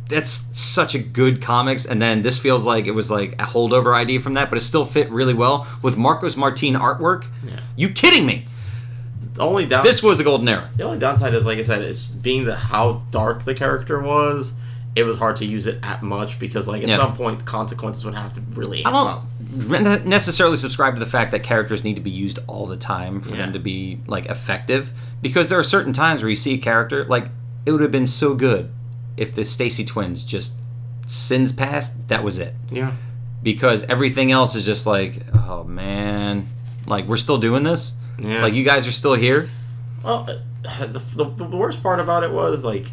that's 0.07 0.31
such 0.59 0.93
a 0.95 0.99
good 0.99 1.41
comics. 1.41 1.85
And 1.85 2.01
then 2.01 2.21
this 2.21 2.37
feels 2.39 2.65
like 2.65 2.85
it 2.85 2.91
was 2.91 3.09
like 3.09 3.33
a 3.33 3.45
holdover 3.45 3.95
idea 3.95 4.19
from 4.19 4.33
that, 4.33 4.49
but 4.49 4.57
it 4.57 4.61
still 4.61 4.85
fit 4.85 5.09
really 5.09 5.33
well 5.33 5.67
with 5.81 5.97
Marcos 5.97 6.35
Martin 6.37 6.75
artwork. 6.75 7.25
Yeah. 7.45 7.59
You 7.75 7.89
kidding 7.89 8.25
me? 8.25 8.45
The 9.33 9.41
only 9.41 9.65
down 9.65 9.83
This 9.83 10.01
was 10.01 10.17
the 10.17 10.23
golden 10.23 10.47
era. 10.47 10.69
the 10.77 10.83
only 10.83 10.99
downside 10.99 11.33
is, 11.33 11.45
like 11.45 11.59
I 11.59 11.63
said, 11.63 11.81
it's 11.81 12.09
being 12.09 12.45
the 12.45 12.55
how 12.55 13.01
dark 13.11 13.43
the 13.45 13.53
character 13.53 13.99
was. 13.99 14.53
It 14.95 15.03
was 15.03 15.17
hard 15.17 15.35
to 15.37 15.45
use 15.45 15.67
it 15.67 15.79
at 15.83 16.03
much 16.03 16.39
because, 16.39 16.69
like, 16.69 16.81
at 16.83 16.87
Yeah. 16.87 16.95
some 16.97 17.17
point, 17.17 17.43
consequences 17.43 18.05
would 18.05 18.13
have 18.15 18.31
to 18.33 18.41
really. 18.53 18.85
I 18.85 18.91
don't 18.91 19.23
ne- 19.83 20.05
necessarily 20.05 20.55
subscribe 20.55 20.93
to 20.93 21.01
the 21.01 21.05
fact 21.05 21.31
that 21.31 21.43
characters 21.43 21.83
need 21.83 21.95
to 21.95 22.01
be 22.01 22.11
used 22.11 22.39
all 22.47 22.65
the 22.65 22.77
time 22.77 23.19
for 23.19 23.31
Yeah. 23.31 23.37
them 23.41 23.53
to 23.53 23.59
be 23.59 23.99
like 24.07 24.27
effective 24.27 24.93
because 25.21 25.49
there 25.49 25.59
are 25.59 25.63
certain 25.65 25.91
times 25.91 26.21
where 26.21 26.29
you 26.29 26.37
see 26.37 26.53
a 26.53 26.57
character 26.57 27.03
like 27.09 27.27
it 27.65 27.71
would 27.73 27.81
have 27.81 27.91
been 27.91 28.07
so 28.07 28.35
good 28.35 28.69
if 29.17 29.33
the 29.35 29.45
Stacy 29.45 29.85
twins 29.85 30.23
just 30.25 30.55
sins 31.07 31.51
past 31.51 32.07
that 32.07 32.23
was 32.23 32.39
it 32.39 32.53
Yeah. 32.71 32.93
because 33.43 33.83
everything 33.83 34.31
else 34.31 34.55
is 34.55 34.65
just 34.65 34.85
like 34.87 35.21
oh 35.33 35.63
man 35.63 36.47
like 36.87 37.05
we're 37.07 37.17
still 37.17 37.37
doing 37.37 37.63
this 37.63 37.95
Yeah. 38.19 38.41
like 38.41 38.53
you 38.53 38.63
guys 38.63 38.87
are 38.87 38.91
still 38.91 39.13
here 39.13 39.47
Well, 40.03 40.27
uh, 40.65 40.85
the, 40.87 40.99
the, 41.15 41.25
the 41.25 41.43
worst 41.45 41.83
part 41.83 41.99
about 41.99 42.23
it 42.23 42.31
was 42.31 42.63
like, 42.63 42.91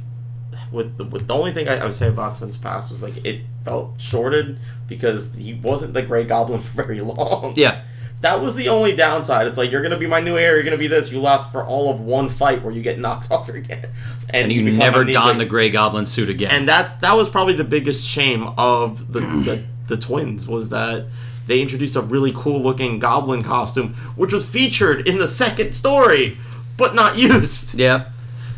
with 0.71 0.97
the, 0.99 1.05
with 1.05 1.27
the 1.27 1.35
only 1.35 1.53
thing 1.55 1.69
I, 1.69 1.79
I 1.79 1.85
would 1.85 1.95
say 1.95 2.09
about 2.09 2.37
Sins 2.37 2.57
Past 2.59 2.91
was 2.91 3.03
like 3.03 3.25
it 3.25 3.41
felt 3.65 3.99
shorted 4.01 4.59
because 4.89 5.35
he 5.35 5.55
wasn't 5.55 5.95
the 5.95 6.03
Gray 6.03 6.25
Goblin 6.25 6.61
for 6.67 6.83
very 6.83 7.01
long. 7.01 7.55
yeah 7.57 7.83
That 8.23 8.41
was 8.41 8.55
the 8.55 8.69
only 8.69 8.97
downside. 8.97 9.47
It's 9.47 9.57
like 9.59 9.71
you're 9.71 9.83
gonna 9.83 9.99
be 9.99 10.07
my 10.07 10.21
new 10.21 10.39
heir. 10.39 10.55
You're 10.55 10.65
gonna 10.65 10.79
be 10.79 10.87
this. 10.89 11.13
You 11.13 11.21
last 11.21 11.53
for 11.53 11.65
all 11.65 11.91
of 11.91 12.01
one 12.01 12.29
fight 12.29 12.63
where 12.63 12.73
you 12.73 12.81
get 12.81 12.99
knocked 12.99 13.31
off 13.31 13.49
again, 13.49 13.89
and 14.31 14.51
you 14.51 14.65
become 14.65 14.79
never 14.79 15.05
don 15.05 15.39
the 15.39 15.45
gray 15.45 15.71
goblin 15.71 16.07
suit 16.07 16.29
again 16.31 16.51
And 16.51 16.67
that's 16.67 16.97
that 16.99 17.15
was 17.15 17.29
probably 17.29 17.55
the 17.55 17.65
biggest 17.65 18.09
shame 18.09 18.45
of 18.57 19.13
the, 19.13 19.21
the 19.45 19.65
the 19.89 19.97
twins 19.97 20.49
was 20.49 20.71
that 20.71 21.07
they 21.47 21.61
introduced 21.61 21.97
a 21.97 22.01
really 22.01 22.33
cool 22.35 22.63
looking 22.63 22.99
goblin 22.99 23.43
costume, 23.43 23.95
which 24.17 24.33
was 24.33 24.47
featured 24.49 25.09
in 25.09 25.19
the 25.19 25.29
second 25.29 25.75
story, 25.75 26.39
but 26.77 26.95
not 26.95 27.19
used. 27.19 27.75
Yeah. 27.79 28.09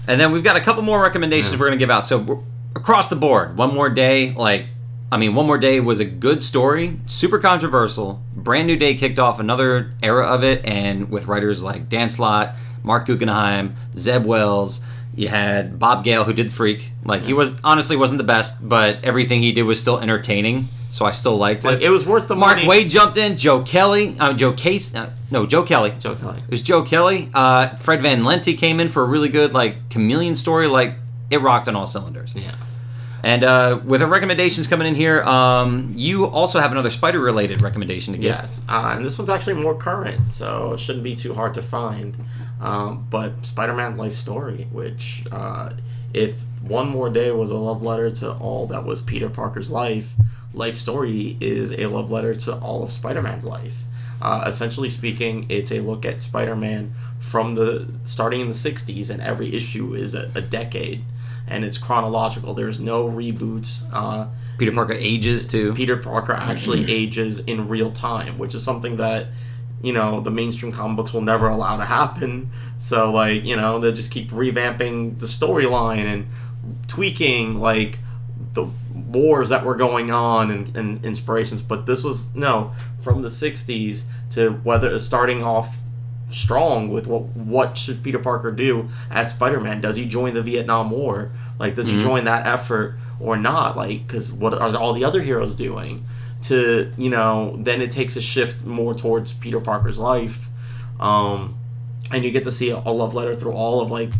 And 0.06 0.20
then 0.20 0.32
we've 0.32 0.44
got 0.44 0.56
a 0.56 0.60
couple 0.60 0.82
more 0.82 1.00
recommendations 1.00 1.54
we're 1.58 1.66
going 1.66 1.78
to 1.78 1.82
give 1.82 1.90
out. 1.90 2.04
So 2.04 2.44
across 2.76 3.08
the 3.08 3.16
board, 3.16 3.56
one 3.56 3.72
more 3.72 3.88
day, 3.88 4.34
like, 4.34 4.66
I 5.14 5.16
mean, 5.16 5.36
one 5.36 5.46
more 5.46 5.58
day 5.58 5.78
was 5.78 6.00
a 6.00 6.04
good 6.04 6.42
story, 6.42 6.98
super 7.06 7.38
controversial. 7.38 8.20
Brand 8.34 8.66
new 8.66 8.76
day 8.76 8.96
kicked 8.96 9.20
off 9.20 9.38
another 9.38 9.92
era 10.02 10.26
of 10.26 10.42
it, 10.42 10.66
and 10.66 11.08
with 11.08 11.28
writers 11.28 11.62
like 11.62 11.88
Dan 11.88 12.08
Slott, 12.08 12.56
Marc 12.82 13.06
Guggenheim, 13.06 13.76
Zeb 13.96 14.24
Wells. 14.24 14.80
You 15.14 15.28
had 15.28 15.78
Bob 15.78 16.02
Gale 16.02 16.24
who 16.24 16.32
did 16.32 16.52
Freak. 16.52 16.90
Like 17.04 17.22
he 17.22 17.32
was 17.32 17.56
honestly 17.62 17.96
wasn't 17.96 18.18
the 18.18 18.24
best, 18.24 18.68
but 18.68 19.04
everything 19.04 19.40
he 19.40 19.52
did 19.52 19.62
was 19.62 19.80
still 19.80 20.00
entertaining. 20.00 20.66
So 20.90 21.04
I 21.04 21.12
still 21.12 21.36
liked 21.36 21.64
it. 21.64 21.68
Like 21.68 21.80
it 21.80 21.90
was 21.90 22.04
worth 22.04 22.26
the 22.26 22.34
Mark 22.34 22.56
money. 22.56 22.66
Waid 22.66 22.90
jumped 22.90 23.16
in. 23.16 23.36
Joe 23.36 23.62
Kelly, 23.62 24.16
uh, 24.18 24.32
Joe 24.32 24.52
Case, 24.52 24.96
uh, 24.96 25.12
no 25.30 25.46
Joe 25.46 25.62
Kelly. 25.62 25.94
Joe 26.00 26.16
Kelly. 26.16 26.38
It 26.40 26.50
was 26.50 26.62
Joe 26.62 26.82
Kelly. 26.82 27.30
Uh, 27.32 27.68
Fred 27.76 28.02
Van 28.02 28.24
Lente 28.24 28.58
came 28.58 28.80
in 28.80 28.88
for 28.88 29.04
a 29.04 29.06
really 29.06 29.28
good 29.28 29.52
like 29.52 29.90
chameleon 29.90 30.34
story. 30.34 30.66
Like 30.66 30.96
it 31.30 31.38
rocked 31.38 31.68
on 31.68 31.76
all 31.76 31.86
cylinders. 31.86 32.34
Yeah. 32.34 32.56
And 33.24 33.42
uh, 33.42 33.80
with 33.84 34.02
our 34.02 34.08
recommendations 34.08 34.66
coming 34.66 34.86
in 34.86 34.94
here, 34.94 35.22
um, 35.22 35.92
you 35.96 36.26
also 36.26 36.60
have 36.60 36.72
another 36.72 36.90
spider 36.90 37.20
related 37.20 37.62
recommendation 37.62 38.12
to 38.12 38.18
give. 38.18 38.26
Yes, 38.26 38.60
uh, 38.68 38.92
and 38.94 39.04
this 39.04 39.16
one's 39.18 39.30
actually 39.30 39.54
more 39.54 39.74
current, 39.74 40.30
so 40.30 40.74
it 40.74 40.80
shouldn't 40.80 41.04
be 41.04 41.16
too 41.16 41.32
hard 41.32 41.54
to 41.54 41.62
find. 41.62 42.16
Um, 42.60 43.06
but 43.08 43.46
Spider-Man 43.46 43.96
Life 43.96 44.16
Story, 44.16 44.68
which 44.70 45.24
uh, 45.32 45.70
if 46.12 46.38
one 46.60 46.88
more 46.88 47.08
day 47.08 47.30
was 47.30 47.50
a 47.50 47.56
love 47.56 47.82
letter 47.82 48.10
to 48.10 48.32
all 48.34 48.66
that 48.68 48.84
was 48.84 49.00
Peter 49.00 49.30
Parker's 49.30 49.70
life, 49.70 50.14
Life 50.52 50.78
Story 50.78 51.36
is 51.40 51.72
a 51.72 51.86
love 51.86 52.10
letter 52.10 52.34
to 52.34 52.56
all 52.58 52.82
of 52.82 52.92
Spider-Man's 52.92 53.44
life. 53.44 53.84
Uh, 54.20 54.44
essentially 54.46 54.88
speaking, 54.88 55.46
it's 55.48 55.72
a 55.72 55.80
look 55.80 56.04
at 56.04 56.22
Spider-Man 56.22 56.94
from 57.20 57.54
the 57.54 57.88
starting 58.04 58.40
in 58.40 58.48
the 58.48 58.54
'60s, 58.54 59.08
and 59.10 59.20
every 59.22 59.54
issue 59.54 59.94
is 59.94 60.14
a, 60.14 60.30
a 60.34 60.40
decade, 60.40 61.04
and 61.46 61.64
it's 61.64 61.78
chronological. 61.78 62.54
There's 62.54 62.80
no 62.80 63.08
reboots. 63.08 63.84
Uh, 63.92 64.28
Peter 64.58 64.72
Parker 64.72 64.94
ages 64.94 65.46
too. 65.46 65.74
Peter 65.74 65.96
Parker 65.96 66.32
actually 66.32 66.84
ages 66.90 67.40
in 67.40 67.68
real 67.68 67.90
time, 67.90 68.38
which 68.38 68.54
is 68.54 68.62
something 68.62 68.96
that 68.96 69.28
you 69.82 69.92
know 69.92 70.20
the 70.20 70.30
mainstream 70.30 70.72
comic 70.72 70.96
books 70.96 71.12
will 71.12 71.20
never 71.20 71.48
allow 71.48 71.76
to 71.76 71.84
happen. 71.84 72.50
So 72.78 73.10
like 73.12 73.44
you 73.44 73.56
know 73.56 73.78
they 73.78 73.92
just 73.92 74.10
keep 74.10 74.30
revamping 74.30 75.18
the 75.18 75.26
storyline 75.26 76.04
and 76.04 76.26
tweaking 76.88 77.60
like 77.60 77.98
the 78.54 78.66
wars 78.94 79.48
that 79.48 79.64
were 79.64 79.74
going 79.74 80.10
on 80.10 80.50
and, 80.50 80.76
and 80.76 81.04
inspirations. 81.04 81.60
But 81.60 81.86
this 81.86 82.04
was 82.04 82.34
no 82.34 82.72
from 82.98 83.22
the 83.22 83.28
'60s 83.28 84.04
to 84.30 84.52
whether 84.64 84.98
starting 84.98 85.42
off 85.42 85.76
strong 86.28 86.88
with 86.88 87.06
what 87.06 87.22
what 87.36 87.76
should 87.78 88.02
Peter 88.02 88.18
Parker 88.18 88.50
do 88.50 88.88
as 89.10 89.32
Spider-Man? 89.32 89.80
Does 89.80 89.96
he 89.96 90.06
join 90.06 90.34
the 90.34 90.42
Vietnam 90.42 90.90
War? 90.90 91.30
Like 91.58 91.74
does 91.74 91.86
he 91.86 91.98
join 91.98 92.24
that 92.24 92.46
effort 92.46 92.96
or 93.20 93.36
not? 93.36 93.76
Like, 93.76 94.06
because 94.06 94.32
what 94.32 94.54
are 94.54 94.76
all 94.76 94.92
the 94.92 95.04
other 95.04 95.22
heroes 95.22 95.56
doing? 95.56 96.04
To 96.42 96.92
you 96.98 97.10
know, 97.10 97.56
then 97.58 97.80
it 97.80 97.90
takes 97.90 98.16
a 98.16 98.22
shift 98.22 98.64
more 98.64 98.94
towards 98.94 99.32
Peter 99.32 99.60
Parker's 99.60 99.98
life, 99.98 100.48
um, 101.00 101.56
and 102.10 102.24
you 102.24 102.30
get 102.30 102.44
to 102.44 102.52
see 102.52 102.70
a, 102.70 102.76
a 102.76 102.92
love 102.92 103.14
letter 103.14 103.34
through 103.34 103.52
all 103.52 103.80
of 103.80 103.90
like 103.90 104.10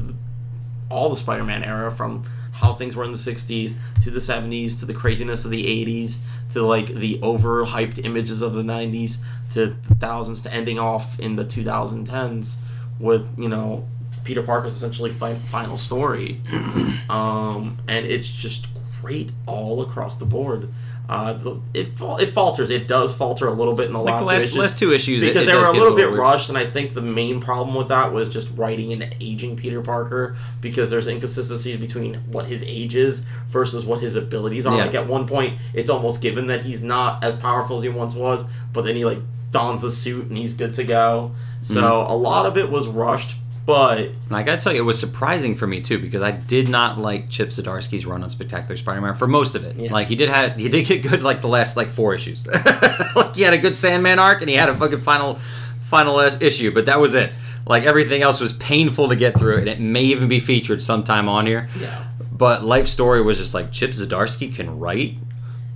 all 0.88 1.10
the 1.10 1.16
Spider-Man 1.16 1.64
era 1.64 1.90
from 1.90 2.24
how 2.52 2.72
things 2.72 2.94
were 2.94 3.04
in 3.04 3.10
the 3.10 3.18
60s 3.18 3.78
to 4.00 4.10
the 4.10 4.20
70s 4.20 4.78
to 4.78 4.86
the 4.86 4.94
craziness 4.94 5.44
of 5.44 5.50
the 5.50 5.64
80s 5.64 6.20
to 6.50 6.62
like 6.62 6.86
the 6.86 7.18
overhyped 7.18 8.04
images 8.04 8.42
of 8.42 8.54
the 8.54 8.62
90s 8.62 9.18
to 9.50 9.76
the 9.88 9.94
thousands 9.96 10.42
to 10.42 10.52
ending 10.52 10.78
off 10.78 11.18
in 11.20 11.36
the 11.36 11.44
2010s 11.44 12.56
with 12.98 13.36
you 13.38 13.48
know 13.48 13.86
Peter 14.24 14.42
Parker's 14.42 14.74
essentially 14.74 15.10
fi- 15.10 15.34
final 15.34 15.76
story 15.76 16.40
um, 17.08 17.78
and 17.88 18.06
it's 18.06 18.28
just 18.28 18.68
great 19.00 19.30
all 19.46 19.82
across 19.82 20.16
the 20.16 20.24
board 20.24 20.68
uh, 21.06 21.34
the, 21.34 21.60
it, 21.74 21.88
it 22.00 22.26
falters. 22.30 22.70
It 22.70 22.88
does 22.88 23.14
falter 23.14 23.46
a 23.46 23.52
little 23.52 23.74
bit 23.74 23.86
in 23.86 23.92
the 23.92 23.98
Like 23.98 24.24
last, 24.24 24.24
the 24.24 24.24
two 24.24 24.32
last, 24.32 24.42
issues 24.44 24.56
last 24.56 24.78
two 24.78 24.92
issues, 24.92 25.24
because 25.24 25.42
it 25.42 25.46
they 25.46 25.52
does 25.52 25.66
were 25.66 25.74
a 25.74 25.76
little 25.76 25.94
bit 25.94 26.08
weird. 26.08 26.18
rushed, 26.18 26.48
and 26.48 26.56
I 26.56 26.64
think 26.64 26.94
the 26.94 27.02
main 27.02 27.40
problem 27.40 27.76
with 27.76 27.88
that 27.88 28.12
was 28.12 28.30
just 28.30 28.56
writing 28.56 28.90
an 28.94 29.12
aging 29.20 29.56
Peter 29.56 29.82
Parker 29.82 30.36
because 30.62 30.90
there's 30.90 31.06
inconsistencies 31.06 31.76
between 31.76 32.14
what 32.32 32.46
his 32.46 32.64
age 32.64 32.94
is 32.94 33.20
versus 33.48 33.84
what 33.84 34.00
his 34.00 34.16
abilities 34.16 34.64
are. 34.64 34.78
Yeah. 34.78 34.86
Like 34.86 34.94
at 34.94 35.06
one 35.06 35.26
point, 35.26 35.58
it's 35.74 35.90
almost 35.90 36.22
given 36.22 36.46
that 36.46 36.62
he's 36.62 36.82
not 36.82 37.22
as 37.22 37.36
powerful 37.36 37.76
as 37.76 37.82
he 37.82 37.90
once 37.90 38.14
was, 38.14 38.46
but 38.74 38.84
then 38.84 38.94
he 38.96 39.04
like 39.06 39.18
dons 39.50 39.80
the 39.80 39.90
suit 39.90 40.26
and 40.26 40.36
he's 40.36 40.52
good 40.54 40.74
to 40.74 40.84
go. 40.84 41.30
So 41.62 41.80
Mm-hmm. 41.80 42.12
a 42.12 42.16
lot 42.16 42.44
of 42.44 42.58
it 42.58 42.70
was 42.70 42.86
rushed, 42.88 43.38
but 43.64 43.98
And 44.00 44.32
I 44.32 44.42
gotta 44.42 44.60
tell 44.62 44.74
you, 44.74 44.80
it 44.82 44.84
was 44.84 44.98
surprising 45.00 45.54
for 45.56 45.66
me 45.66 45.80
too 45.80 45.98
because 45.98 46.22
I 46.22 46.32
did 46.32 46.68
not 46.68 46.98
like 46.98 47.30
Chip 47.30 47.48
Zdarsky's 47.48 48.04
run 48.04 48.22
on 48.22 48.28
Spectacular 48.28 48.76
Spider-Man 48.76 49.14
for 49.14 49.26
most 49.26 49.54
of 49.54 49.64
it. 49.64 49.76
Yeah. 49.76 49.90
Like 49.92 50.08
he 50.08 50.16
did 50.16 50.28
had 50.28 50.60
he 50.60 50.68
did 50.68 50.84
get 50.84 51.02
good 51.02 51.22
like 51.22 51.40
the 51.40 51.48
last 51.48 51.76
like 51.78 51.88
four 51.88 52.14
issues. 52.14 52.46
like 53.16 53.34
he 53.34 53.42
had 53.42 53.54
a 53.54 53.58
good 53.58 53.74
Sandman 53.76 54.18
arc 54.18 54.42
and 54.42 54.50
he 54.50 54.56
had 54.56 54.68
a 54.68 54.74
fucking 54.76 55.00
final 55.00 55.38
final 55.82 56.18
issue, 56.20 56.70
but 56.74 56.86
that 56.86 56.98
was 57.00 57.14
it. 57.14 57.32
Like 57.66 57.84
everything 57.84 58.20
else 58.20 58.40
was 58.40 58.52
painful 58.52 59.08
to 59.08 59.16
get 59.16 59.38
through, 59.38 59.58
and 59.60 59.68
it 59.68 59.80
may 59.80 60.02
even 60.02 60.28
be 60.28 60.38
featured 60.40 60.82
sometime 60.82 61.30
on 61.30 61.46
here. 61.46 61.70
yeah, 61.80 62.04
But 62.30 62.62
Life 62.62 62.88
Story 62.88 63.22
was 63.22 63.38
just 63.38 63.54
like 63.54 63.72
Chip 63.72 63.92
Zdarsky 63.92 64.54
can 64.54 64.78
write. 64.78 65.14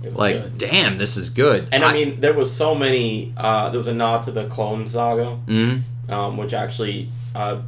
Like, 0.01 0.35
good. 0.35 0.57
damn, 0.57 0.97
this 0.97 1.17
is 1.17 1.29
good. 1.29 1.67
And 1.71 1.83
I, 1.83 1.93
mean, 1.93 2.19
there 2.21 2.33
was 2.33 2.55
so 2.55 2.73
many. 2.73 3.33
Uh, 3.35 3.69
there 3.69 3.77
was 3.77 3.87
a 3.87 3.93
nod 3.93 4.23
to 4.23 4.31
the 4.31 4.47
Clone 4.47 4.87
Saga. 4.87 5.37
Mhm. 5.47 5.81
um, 6.09 6.37
which 6.37 6.53
actually 6.53 7.09
uh, 7.35 7.61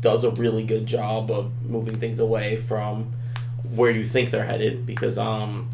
does 0.00 0.24
a 0.24 0.30
really 0.30 0.64
good 0.64 0.86
job 0.86 1.30
of 1.30 1.50
moving 1.68 1.96
things 1.98 2.18
away 2.18 2.56
from 2.56 3.12
where 3.74 3.90
you 3.90 4.04
think 4.04 4.30
they're 4.30 4.44
headed. 4.44 4.86
Because 4.86 5.18
um, 5.18 5.68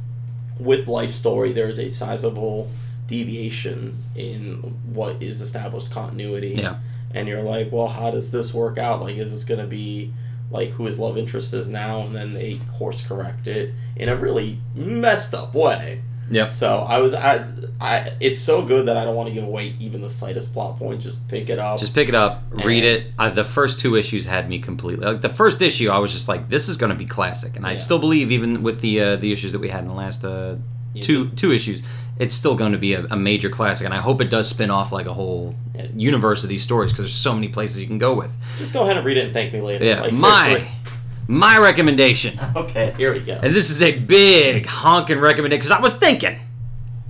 with 0.59 0.88
Life 0.88 1.12
Story, 1.12 1.53
there 1.53 1.68
is 1.68 1.78
a 1.78 1.88
sizable 1.88 2.68
deviation 3.07 3.96
in 4.16 4.55
what 4.92 5.22
is 5.22 5.40
established 5.40 5.90
continuity. 5.90 6.55
Yeah. 6.57 6.76
And 7.14 7.28
you're 7.28 7.42
like, 7.42 7.70
well, 7.70 7.88
how 7.88 8.11
does 8.11 8.30
this 8.30 8.53
work 8.55 8.78
out? 8.78 9.03
Like, 9.03 9.16
is 9.16 9.30
this 9.30 9.44
going 9.44 9.61
to 9.61 9.66
be 9.66 10.12
like 10.53 10.70
who 10.70 10.84
his 10.84 10.98
love 10.98 11.18
interest 11.18 11.53
is 11.55 11.68
now? 11.68 12.03
And 12.03 12.14
then 12.14 12.32
they 12.32 12.61
course 12.74 13.05
correct 13.05 13.48
it 13.48 13.74
in 13.96 14.09
a 14.09 14.16
really 14.16 14.59
messed 14.74 15.34
up 15.34 15.55
way. 15.55 16.03
Yeah. 16.30 16.48
So 16.48 16.78
I 16.78 16.98
was 17.00 17.14
I, 17.14 17.46
I 17.80 18.12
it's 18.20 18.40
so 18.40 18.64
good 18.64 18.86
that 18.86 18.96
I 18.96 19.05
don't 19.05 19.14
want 19.14 19.28
to 19.28 19.34
give 19.34 19.44
away 19.44 19.74
even 19.78 20.00
the 20.00 20.09
slightest 20.11 20.53
plot 20.53 20.78
point. 20.78 21.00
Just 21.00 21.26
pick 21.28 21.50
it 21.50 21.59
up. 21.59 21.78
Just 21.78 21.94
pick 21.94 22.09
it 22.09 22.14
up, 22.14 22.44
read 22.50 22.84
it. 22.84 23.12
Uh, 23.18 23.30
the 23.30 23.44
first 23.44 23.80
two 23.80 23.96
issues 23.96 24.24
had 24.24 24.48
me 24.48 24.59
completely. 24.59 25.05
Like 25.05 25.20
the 25.20 25.28
first 25.28 25.61
issue, 25.61 25.90
I 25.90 25.98
was 25.98 26.12
just 26.12 26.28
like, 26.28 26.48
"This 26.48 26.68
is 26.68 26.76
going 26.76 26.90
to 26.90 26.96
be 26.96 27.05
classic," 27.05 27.57
and 27.57 27.66
I 27.66 27.74
still 27.74 27.98
believe, 27.98 28.32
even 28.32 28.62
with 28.62 28.80
the 28.80 29.00
uh, 29.00 29.16
the 29.16 29.32
issues 29.32 29.53
that 29.53 29.59
we 29.59 29.68
had 29.68 29.80
in 29.80 29.88
the 29.88 29.94
last 29.94 30.24
uh, 30.24 30.57
Yeah, 30.94 31.03
two 31.03 31.28
two 31.30 31.53
issues, 31.53 31.82
it's 32.18 32.34
still 32.34 32.54
going 32.54 32.72
to 32.72 32.78
be 32.78 32.94
a, 32.94 33.04
a 33.06 33.16
major 33.16 33.48
classic. 33.48 33.84
And 33.84 33.94
I 33.94 33.98
hope 33.98 34.20
it 34.20 34.30
does 34.30 34.48
spin 34.48 34.70
off 34.70 34.92
like 34.92 35.06
a 35.06 35.12
whole 35.14 35.54
universe 35.96 36.42
of 36.44 36.48
these 36.48 36.62
stories 36.62 36.92
because 36.92 37.04
there's 37.06 37.14
so 37.14 37.34
many 37.34 37.48
places 37.48 37.80
you 37.80 37.86
can 37.86 37.98
go 37.98 38.14
with. 38.14 38.36
just 38.58 38.72
go 38.72 38.82
ahead 38.82 38.96
and 38.96 39.04
read 39.06 39.16
it 39.16 39.24
and 39.24 39.32
thank 39.32 39.52
me 39.52 39.60
later. 39.60 39.84
Yeah, 39.84 40.00
Like, 40.02 40.12
my 40.12 40.48
seriously. 40.50 40.68
my 41.28 41.58
recommendation, 41.58 42.38
Okay, 42.56 42.92
here 42.96 43.12
we 43.12 43.20
go. 43.20 43.40
and 43.42 43.54
this 43.54 43.70
is 43.70 43.82
a 43.82 43.98
big 43.98 44.66
honking 44.66 45.18
recommendation 45.18 45.60
because 45.60 45.70
I 45.76 45.80
was 45.80 45.94
thinking, 45.94 46.38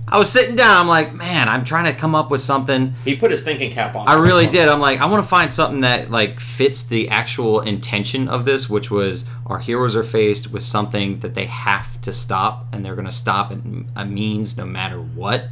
I 0.07 0.17
was 0.17 0.31
sitting 0.31 0.55
down, 0.55 0.81
I'm 0.81 0.87
like, 0.87 1.13
man, 1.13 1.47
I'm 1.47 1.63
trying 1.63 1.85
to 1.85 1.97
come 1.97 2.13
up 2.13 2.29
with 2.29 2.41
something. 2.41 2.93
He 3.05 3.15
put 3.15 3.31
his 3.31 3.41
thinking 3.41 3.71
cap 3.71 3.95
on. 3.95 4.07
I 4.07 4.15
really 4.15 4.47
did. 4.47 4.67
I'm 4.67 4.81
like, 4.81 4.99
I 4.99 5.05
want 5.05 5.23
to 5.23 5.29
find 5.29 5.51
something 5.51 5.81
that 5.81 6.11
like 6.11 6.39
fits 6.39 6.83
the 6.83 7.09
actual 7.09 7.61
intention 7.61 8.27
of 8.27 8.45
this, 8.45 8.69
which 8.69 8.91
was 8.91 9.25
our 9.45 9.59
heroes 9.59 9.95
are 9.95 10.03
faced 10.03 10.51
with 10.51 10.61
something 10.63 11.19
that 11.21 11.35
they 11.35 11.45
have 11.45 11.99
to 12.01 12.11
stop, 12.11 12.67
and 12.73 12.83
they're 12.85 12.95
going 12.95 13.05
to 13.07 13.11
stop 13.11 13.51
at 13.51 13.59
a 13.95 14.05
means 14.05 14.57
no 14.57 14.65
matter 14.65 14.97
what, 14.99 15.45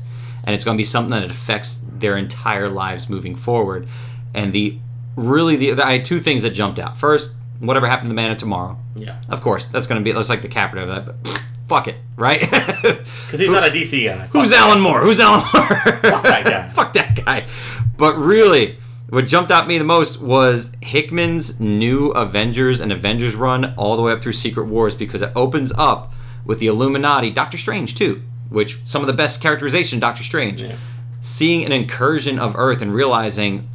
and 0.44 0.54
it's 0.54 0.64
going 0.64 0.78
to 0.78 0.80
be 0.80 0.86
something 0.86 1.12
that 1.12 1.32
affects 1.32 1.84
their 1.90 2.18
entire 2.18 2.68
lives 2.68 3.10
moving 3.10 3.36
forward. 3.36 3.88
And 4.34 4.52
the 4.54 4.78
really 5.16 5.56
the 5.56 5.82
I 5.82 5.94
had 5.94 6.06
two 6.06 6.20
things 6.20 6.44
that 6.44 6.52
jumped 6.52 6.78
out. 6.78 6.98
First, 6.98 7.34
whatever 7.60 7.88
happened 7.88 8.08
to 8.08 8.10
the 8.10 8.16
man 8.16 8.32
of 8.32 8.38
tomorrow. 8.38 8.78
Yeah, 8.96 9.22
Of 9.30 9.42
course, 9.42 9.68
that's 9.68 9.88
going 9.88 10.00
to 10.00 10.04
be 10.04 10.12
that's 10.12 10.30
like 10.30 10.42
the 10.42 10.48
captain 10.50 10.80
of 10.80 10.90
that. 10.90 11.06
But 11.06 11.44
fuck 11.72 11.88
it, 11.88 11.96
right? 12.18 12.42
because 12.42 13.40
he's 13.40 13.50
not 13.50 13.66
a 13.66 13.72
DC 13.72 14.04
guy. 14.04 14.28
Who's 14.28 14.52
Alan 14.52 14.82
Moore? 14.82 15.04
Who's 15.04 15.22
Alan 15.22 15.40
Moore? 15.54 15.68
Fuck 16.02 16.24
that 16.24 16.44
guy. 16.44 16.68
Fuck 16.74 16.94
that 16.94 17.26
guy. 17.26 17.48
But 17.96 18.18
really, 18.18 18.78
what 19.10 19.26
jumped 19.26 19.52
out 19.52 19.64
at 19.64 19.68
me 19.70 19.78
the 19.78 19.86
most 19.86 20.22
was 20.22 20.74
Hickman's 20.82 21.62
new 21.62 22.10
Avengers 22.10 22.82
and 22.82 22.92
Avengers 22.92 23.36
run 23.36 23.74
all 23.76 23.96
the 23.96 24.02
way 24.02 24.12
up 24.12 24.22
through 24.22 24.34
Secret 24.34 24.66
Wars 24.66 24.96
because 24.96 25.22
it 25.22 25.32
opens 25.34 25.72
up 25.78 26.12
with 26.46 26.60
the 26.60 26.68
Illuminati, 26.68 27.32
Doctor 27.32 27.58
Strange 27.58 27.96
too, 27.96 28.22
which 28.50 28.86
some 28.86 29.02
of 29.02 29.08
the 29.08 29.14
best 29.14 29.42
characterization 29.42 30.02
Doctor 30.02 30.24
Strange. 30.24 30.62
Yeah. 30.62 30.76
Seeing 31.22 31.64
an 31.64 31.72
incursion 31.72 32.38
of 32.38 32.54
Earth 32.58 32.82
and 32.82 32.94
realizing 32.94 33.70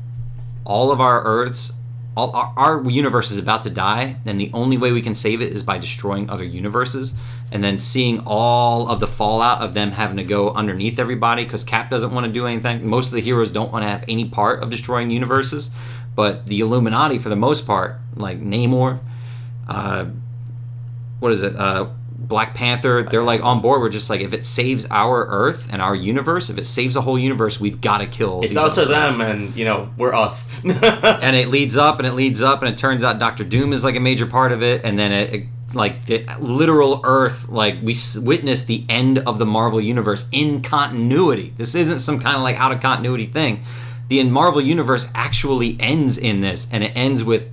all 0.66 0.90
of 0.90 1.00
our 1.00 1.24
Earths, 1.24 1.72
all 2.14 2.30
our, 2.36 2.52
our 2.58 2.90
universe 2.90 3.30
is 3.30 3.38
about 3.38 3.62
to 3.62 3.70
die, 3.70 4.16
and 4.26 4.38
the 4.38 4.50
only 4.52 4.76
way 4.76 4.92
we 4.92 5.00
can 5.00 5.14
save 5.14 5.40
it 5.40 5.52
is 5.52 5.62
by 5.62 5.78
destroying 5.78 6.28
other 6.28 6.44
universes. 6.44 7.16
And 7.52 7.62
then 7.62 7.78
seeing 7.78 8.20
all 8.26 8.88
of 8.88 8.98
the 8.98 9.06
fallout 9.06 9.62
of 9.62 9.72
them 9.72 9.92
having 9.92 10.16
to 10.16 10.24
go 10.24 10.50
underneath 10.50 10.98
everybody 10.98 11.44
because 11.44 11.62
Cap 11.62 11.88
doesn't 11.90 12.10
want 12.12 12.26
to 12.26 12.32
do 12.32 12.46
anything. 12.46 12.86
Most 12.86 13.06
of 13.06 13.12
the 13.12 13.20
heroes 13.20 13.52
don't 13.52 13.72
want 13.72 13.84
to 13.84 13.88
have 13.88 14.04
any 14.08 14.24
part 14.28 14.62
of 14.62 14.70
destroying 14.70 15.10
universes, 15.10 15.70
but 16.16 16.46
the 16.46 16.58
Illuminati, 16.60 17.18
for 17.18 17.28
the 17.28 17.36
most 17.36 17.64
part, 17.66 17.96
like 18.16 18.40
Namor, 18.42 18.98
uh, 19.68 20.06
what 21.20 21.30
is 21.32 21.42
it? 21.44 21.54
Uh, 21.54 21.86
Black 22.18 22.54
Panther, 22.54 23.06
they're 23.08 23.22
like 23.22 23.42
on 23.44 23.60
board. 23.60 23.80
We're 23.80 23.90
just 23.90 24.10
like, 24.10 24.20
if 24.22 24.32
it 24.32 24.44
saves 24.44 24.84
our 24.90 25.26
Earth 25.28 25.68
and 25.72 25.80
our 25.80 25.94
universe, 25.94 26.50
if 26.50 26.58
it 26.58 26.64
saves 26.66 26.94
the 26.94 27.02
whole 27.02 27.18
universe, 27.18 27.60
we've 27.60 27.80
got 27.80 27.98
to 27.98 28.06
kill. 28.06 28.40
It's 28.40 28.48
these 28.48 28.56
us 28.56 28.76
or 28.78 28.86
guys 28.86 29.12
them, 29.12 29.20
and 29.20 29.54
you 29.56 29.64
know 29.64 29.90
we're 29.96 30.14
us. 30.14 30.48
and 30.64 31.36
it 31.36 31.48
leads 31.48 31.76
up 31.76 31.98
and 32.00 32.08
it 32.08 32.12
leads 32.14 32.42
up 32.42 32.62
and 32.62 32.72
it 32.72 32.76
turns 32.76 33.04
out 33.04 33.20
Doctor 33.20 33.44
Doom 33.44 33.72
is 33.72 33.84
like 33.84 33.94
a 33.94 34.00
major 34.00 34.26
part 34.26 34.50
of 34.50 34.62
it 34.62 34.80
and 34.84 34.98
then 34.98 35.12
it, 35.12 35.32
it- 35.34 35.46
like 35.74 36.06
the 36.06 36.24
literal 36.40 37.00
Earth 37.04 37.48
like 37.48 37.78
we 37.82 37.92
s- 37.92 38.16
witness 38.16 38.64
the 38.64 38.84
end 38.88 39.18
of 39.18 39.38
the 39.38 39.46
Marvel 39.46 39.80
universe 39.80 40.28
in 40.32 40.62
continuity. 40.62 41.52
This 41.56 41.74
isn't 41.74 41.98
some 41.98 42.18
kind 42.18 42.36
of 42.36 42.42
like 42.42 42.56
out 42.56 42.72
of 42.72 42.80
continuity 42.80 43.26
thing. 43.26 43.64
The 44.08 44.22
Marvel 44.24 44.60
universe 44.60 45.08
actually 45.14 45.76
ends 45.80 46.16
in 46.18 46.40
this 46.40 46.68
and 46.72 46.84
it 46.84 46.92
ends 46.94 47.24
with 47.24 47.48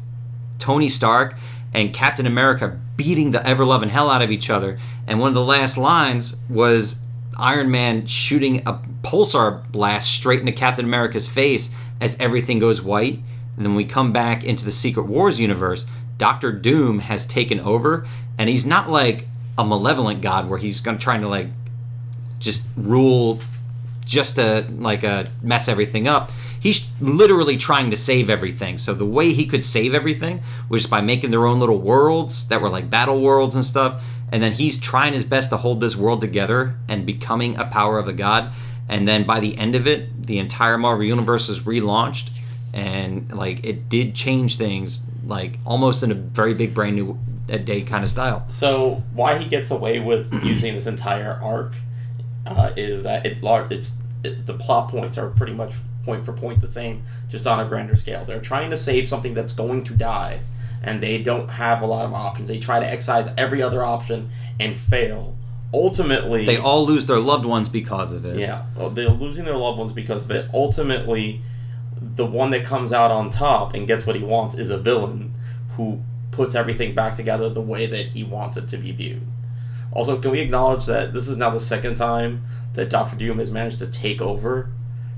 Tony 0.59 0.87
Stark 0.87 1.35
and 1.73 1.93
Captain 1.93 2.27
America 2.27 2.79
beating 2.95 3.31
the 3.31 3.45
ever 3.45 3.65
loving 3.65 3.89
hell 3.89 4.09
out 4.09 4.21
of 4.21 4.29
each 4.29 4.49
other. 4.49 4.79
And 5.07 5.19
one 5.19 5.29
of 5.29 5.33
the 5.33 5.43
last 5.43 5.77
lines 5.77 6.37
was 6.49 7.01
Iron 7.37 7.71
Man 7.71 8.05
shooting 8.05 8.61
a 8.67 8.79
pulsar 9.01 9.69
blast 9.71 10.11
straight 10.13 10.39
into 10.39 10.51
Captain 10.51 10.85
America's 10.85 11.27
face 11.27 11.71
as 11.99 12.15
everything 12.19 12.59
goes 12.59 12.81
white. 12.81 13.19
And 13.57 13.65
then 13.65 13.75
we 13.75 13.85
come 13.85 14.11
back 14.11 14.43
into 14.43 14.65
the 14.65 14.71
Secret 14.71 15.03
Wars 15.03 15.39
universe. 15.39 15.85
Doctor 16.17 16.51
Doom 16.51 16.99
has 16.99 17.25
taken 17.25 17.59
over, 17.59 18.07
and 18.37 18.49
he's 18.49 18.65
not 18.65 18.89
like 18.89 19.27
a 19.57 19.65
malevolent 19.65 20.21
god 20.21 20.49
where 20.49 20.59
he's 20.59 20.81
gonna 20.81 20.97
trying 20.97 21.21
to 21.21 21.27
like 21.27 21.47
just 22.39 22.67
rule 22.75 23.39
just 24.05 24.35
to 24.35 24.65
like 24.77 25.03
uh, 25.03 25.25
mess 25.41 25.67
everything 25.67 26.07
up. 26.07 26.31
He's 26.59 26.91
literally 27.01 27.57
trying 27.57 27.91
to 27.91 27.97
save 27.97 28.29
everything. 28.29 28.77
So 28.77 28.93
the 28.93 29.05
way 29.05 29.33
he 29.33 29.45
could 29.45 29.63
save 29.63 29.93
everything 29.93 30.41
was 30.69 30.87
by 30.87 31.01
making 31.01 31.31
their 31.31 31.45
own 31.45 31.59
little 31.59 31.79
worlds 31.79 32.47
that 32.47 32.61
were 32.61 32.69
like 32.69 32.89
battle 32.89 33.19
worlds 33.21 33.55
and 33.55 33.65
stuff. 33.65 34.01
And 34.31 34.41
then 34.41 34.53
he's 34.53 34.79
trying 34.79 35.13
his 35.13 35.25
best 35.25 35.49
to 35.49 35.57
hold 35.57 35.81
this 35.81 35.95
world 35.95 36.21
together 36.21 36.75
and 36.87 37.05
becoming 37.05 37.57
a 37.57 37.65
power 37.65 37.99
of 37.99 38.07
a 38.07 38.13
god. 38.13 38.53
And 38.87 39.07
then 39.07 39.25
by 39.25 39.39
the 39.39 39.57
end 39.57 39.75
of 39.75 39.87
it, 39.87 40.25
the 40.25 40.39
entire 40.39 40.77
Marvel 40.77 41.05
universe 41.05 41.49
is 41.49 41.61
relaunched, 41.61 42.31
and 42.73 43.31
like 43.33 43.63
it 43.63 43.87
did 43.87 44.15
change 44.15 44.57
things, 44.57 45.03
like 45.25 45.59
almost 45.65 46.03
in 46.03 46.11
a 46.11 46.15
very 46.15 46.53
big, 46.53 46.73
brand 46.73 46.95
new 46.95 47.17
day 47.47 47.81
kind 47.83 48.03
of 48.03 48.09
style. 48.09 48.45
So 48.49 49.03
why 49.13 49.37
he 49.37 49.47
gets 49.47 49.69
away 49.71 49.99
with 49.99 50.33
using 50.43 50.73
this 50.73 50.87
entire 50.87 51.39
arc 51.41 51.75
uh, 52.45 52.73
is 52.75 53.03
that 53.03 53.25
it 53.25 53.39
it's 53.71 54.01
it, 54.23 54.45
the 54.45 54.53
plot 54.53 54.89
points 54.89 55.17
are 55.17 55.29
pretty 55.29 55.53
much 55.53 55.73
point 56.03 56.25
for 56.25 56.33
point 56.33 56.61
the 56.61 56.67
same, 56.67 57.03
just 57.29 57.47
on 57.47 57.59
a 57.59 57.67
grander 57.67 57.95
scale. 57.95 58.25
They're 58.25 58.41
trying 58.41 58.71
to 58.71 58.77
save 58.77 59.07
something 59.07 59.33
that's 59.33 59.53
going 59.53 59.83
to 59.85 59.93
die, 59.93 60.41
and 60.81 61.01
they 61.01 61.21
don't 61.21 61.49
have 61.49 61.81
a 61.81 61.85
lot 61.85 62.05
of 62.05 62.13
options. 62.13 62.49
They 62.49 62.59
try 62.59 62.79
to 62.79 62.85
excise 62.85 63.29
every 63.37 63.61
other 63.61 63.83
option 63.83 64.29
and 64.59 64.75
fail. 64.75 65.35
Ultimately, 65.73 66.45
They 66.45 66.57
all 66.57 66.85
lose 66.85 67.07
their 67.07 67.19
loved 67.19 67.45
ones 67.45 67.67
because 67.67 68.13
of 68.13 68.25
it. 68.25 68.37
yeah, 68.37 68.65
oh, 68.77 68.89
they're 68.89 69.09
losing 69.09 69.45
their 69.45 69.57
loved 69.57 69.79
ones 69.79 69.91
because 69.91 70.21
of 70.23 70.31
it. 70.31 70.47
Ultimately, 70.53 71.41
the 72.15 72.25
one 72.25 72.51
that 72.51 72.65
comes 72.65 72.91
out 72.91 73.11
on 73.11 73.29
top 73.29 73.73
and 73.73 73.87
gets 73.87 74.05
what 74.05 74.15
he 74.15 74.23
wants 74.23 74.57
is 74.57 74.69
a 74.69 74.77
villain 74.77 75.33
who 75.75 76.01
puts 76.31 76.55
everything 76.55 76.95
back 76.95 77.15
together 77.15 77.49
the 77.49 77.61
way 77.61 77.85
that 77.85 78.07
he 78.07 78.23
wants 78.23 78.57
it 78.57 78.67
to 78.67 78.77
be 78.77 78.91
viewed. 78.91 79.25
Also, 79.91 80.19
can 80.19 80.31
we 80.31 80.39
acknowledge 80.39 80.85
that 80.85 81.13
this 81.13 81.27
is 81.27 81.37
now 81.37 81.51
the 81.51 81.59
second 81.59 81.95
time 81.95 82.43
that 82.73 82.89
Doctor 82.89 83.15
Doom 83.15 83.37
has 83.39 83.51
managed 83.51 83.79
to 83.79 83.87
take 83.87 84.21
over? 84.21 84.69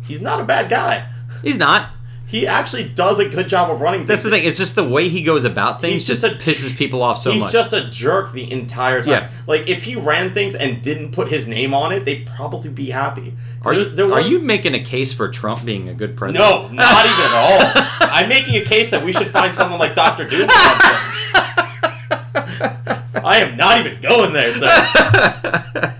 He's 0.02 0.22
not 0.22 0.42
a 0.42 0.46
bad 0.46 0.70
guy. 0.70 1.10
He's 1.42 1.58
not. 1.58 1.92
He 2.28 2.48
actually 2.48 2.90
does 2.90 3.20
a 3.20 3.30
good 3.30 3.48
job 3.48 3.70
of 3.70 3.82
running. 3.82 4.02
Things. 4.02 4.08
That's 4.08 4.24
the 4.24 4.30
thing. 4.32 4.46
It's 4.46 4.58
just 4.58 4.76
the 4.76 4.84
way 4.84 5.10
he 5.10 5.22
goes 5.22 5.46
about 5.46 5.80
things 5.80 5.94
He's 5.94 6.08
just, 6.08 6.22
just 6.22 6.36
a- 6.36 6.38
pisses 6.38 6.76
people 6.76 7.04
off 7.04 7.20
so 7.20 7.32
He's 7.32 7.44
much. 7.44 7.54
He's 7.54 7.62
just 7.62 7.74
a 7.74 7.90
jerk 7.90 8.32
the 8.32 8.52
entire 8.52 9.02
time. 9.04 9.12
Yeah. 9.12 9.32
Like 9.46 9.70
if 9.70 9.84
he 9.84 9.96
ran 9.96 10.34
things 10.34 10.56
and 10.56 10.82
didn't 10.82 11.12
put 11.12 11.30
his 11.30 11.48
name 11.48 11.74
on 11.74 11.92
it, 11.92 12.04
they'd 12.04 12.26
probably 12.26 12.70
be 12.72 12.90
happy. 12.90 13.34
are 13.62 13.74
you, 13.74 13.86
there 13.86 14.12
are 14.12 14.22
you 14.22 14.40
making 14.40 14.74
a 14.74 14.84
case 14.84 15.14
for 15.14 15.30
Trump 15.30 15.64
being 15.64 15.88
a 15.90 15.94
good 15.94 16.18
president? 16.18 16.50
No, 16.50 16.68
not 16.72 17.06
even 17.06 17.26
at 17.26 17.34
all. 17.34 18.10
I'm 18.12 18.28
making 18.28 18.56
a 18.56 18.66
case 18.66 18.90
that 18.90 19.06
we 19.06 19.14
should 19.14 19.28
find 19.28 19.54
someone 19.54 19.80
like 19.80 19.94
Doctor 19.96 20.28
Doom. 20.28 20.50
to 23.26 23.40
run 23.40 23.50
things. 23.50 23.52
I 23.52 23.52
am 23.52 23.58
not 23.58 23.86
even 23.86 24.02
going 24.02 24.34
there, 24.34 24.54
sir. 24.54 25.96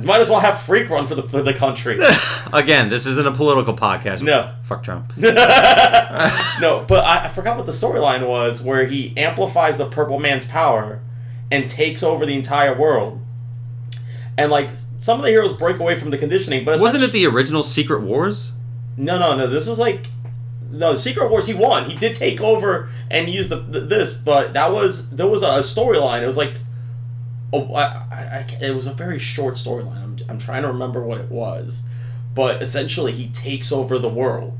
Might 0.04 0.20
as 0.20 0.28
well 0.28 0.40
have 0.40 0.60
Freak 0.62 0.88
run 0.88 1.06
for 1.06 1.14
the 1.14 1.24
for 1.24 1.42
the 1.42 1.52
country. 1.52 2.00
Again, 2.52 2.88
this 2.88 3.06
isn't 3.06 3.26
a 3.26 3.32
political 3.32 3.74
podcast. 3.74 4.22
No. 4.22 4.54
Fuck 4.62 4.82
Trump. 4.82 5.12
no, 5.16 6.84
but 6.88 7.04
I, 7.04 7.26
I 7.26 7.28
forgot 7.28 7.56
what 7.56 7.66
the 7.66 7.72
storyline 7.72 8.26
was 8.26 8.62
where 8.62 8.86
he 8.86 9.16
amplifies 9.16 9.76
the 9.76 9.88
Purple 9.88 10.18
Man's 10.18 10.46
power 10.46 11.00
and 11.50 11.68
takes 11.68 12.02
over 12.02 12.24
the 12.24 12.34
entire 12.34 12.78
world. 12.78 13.20
And 14.38 14.50
like 14.50 14.70
some 15.00 15.18
of 15.18 15.24
the 15.24 15.30
heroes 15.30 15.52
break 15.52 15.78
away 15.78 15.96
from 15.96 16.10
the 16.10 16.18
conditioning, 16.18 16.64
but 16.64 16.80
Wasn't 16.80 17.02
it 17.02 17.12
the 17.12 17.26
original 17.26 17.62
Secret 17.62 18.00
Wars? 18.00 18.54
No, 18.96 19.18
no, 19.18 19.36
no. 19.36 19.46
This 19.46 19.66
was 19.66 19.78
like 19.78 20.06
no 20.70 20.94
Secret 20.94 21.30
Wars. 21.30 21.46
He 21.46 21.54
won. 21.54 21.88
He 21.88 21.96
did 21.96 22.14
take 22.14 22.40
over 22.40 22.90
and 23.10 23.28
use 23.28 23.48
the, 23.48 23.56
the 23.56 23.80
this, 23.80 24.14
but 24.14 24.52
that 24.54 24.72
was 24.72 25.10
there 25.10 25.26
was 25.26 25.42
a 25.42 25.58
storyline. 25.58 26.22
It 26.22 26.26
was 26.26 26.36
like, 26.36 26.54
oh, 27.52 27.72
I, 27.74 27.82
I, 28.10 28.46
I- 28.60 28.64
it 28.64 28.74
was 28.74 28.86
a 28.86 28.92
very 28.92 29.18
short 29.18 29.54
storyline. 29.54 30.02
I'm, 30.02 30.16
I'm 30.28 30.38
trying 30.38 30.62
to 30.62 30.68
remember 30.68 31.02
what 31.02 31.20
it 31.20 31.30
was, 31.30 31.82
but 32.34 32.62
essentially 32.62 33.12
he 33.12 33.28
takes 33.28 33.72
over 33.72 33.98
the 33.98 34.08
world 34.08 34.56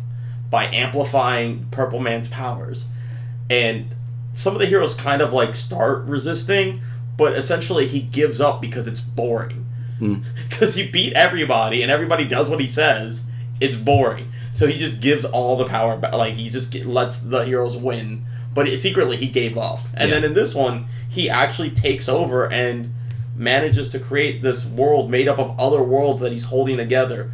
by 0.51 0.66
amplifying 0.66 1.66
Purple 1.70 2.01
Man's 2.01 2.28
powers, 2.28 2.86
and 3.49 3.95
some 4.34 4.55
of 4.55 4.61
the 4.61 4.66
heroes 4.66 4.95
kind 4.95 5.22
of 5.22 5.32
like 5.32 5.55
start 5.55 6.05
resisting, 6.05 6.80
but 7.16 7.34
essentially 7.34 7.86
he 7.86 8.01
gives 8.01 8.41
up 8.41 8.61
because 8.61 8.86
it's 8.86 9.01
boring. 9.01 9.66
Hmm. 9.99 10.16
Because 10.49 10.76
you 10.78 10.91
beat 10.91 11.12
everybody 11.14 11.82
and 11.82 11.91
everybody 11.91 12.26
does 12.26 12.49
what 12.49 12.61
he 12.61 12.66
says, 12.66 13.24
it's 13.61 13.76
boring. 13.76 14.30
So 14.53 14.66
he 14.66 14.76
just 14.78 15.01
gives 15.01 15.24
all 15.24 15.57
the 15.57 15.64
power 15.64 15.97
back. 15.97 16.12
Like 16.12 16.34
he 16.34 16.49
just 16.51 16.74
lets 16.74 17.18
the 17.20 17.45
heroes 17.45 17.76
win, 17.76 18.24
but 18.53 18.68
it, 18.68 18.78
secretly 18.78 19.16
he 19.16 19.26
gave 19.28 19.57
up. 19.57 19.80
And 19.94 20.09
Yeah. 20.11 20.16
then 20.16 20.24
in 20.24 20.34
this 20.34 20.55
one, 20.55 20.86
he 21.09 21.28
actually 21.30 21.70
takes 21.70 22.09
over 22.09 22.51
and 22.51 22.92
manages 23.36 23.88
to 23.90 23.98
create 23.98 24.42
this 24.42 24.64
world 24.66 25.11
made 25.11 25.28
up 25.28 25.38
of 25.38 25.59
other 25.59 25.82
worlds 25.82 26.20
that 26.20 26.32
he's 26.32 26.44
holding 26.44 26.76
together. 26.76 27.30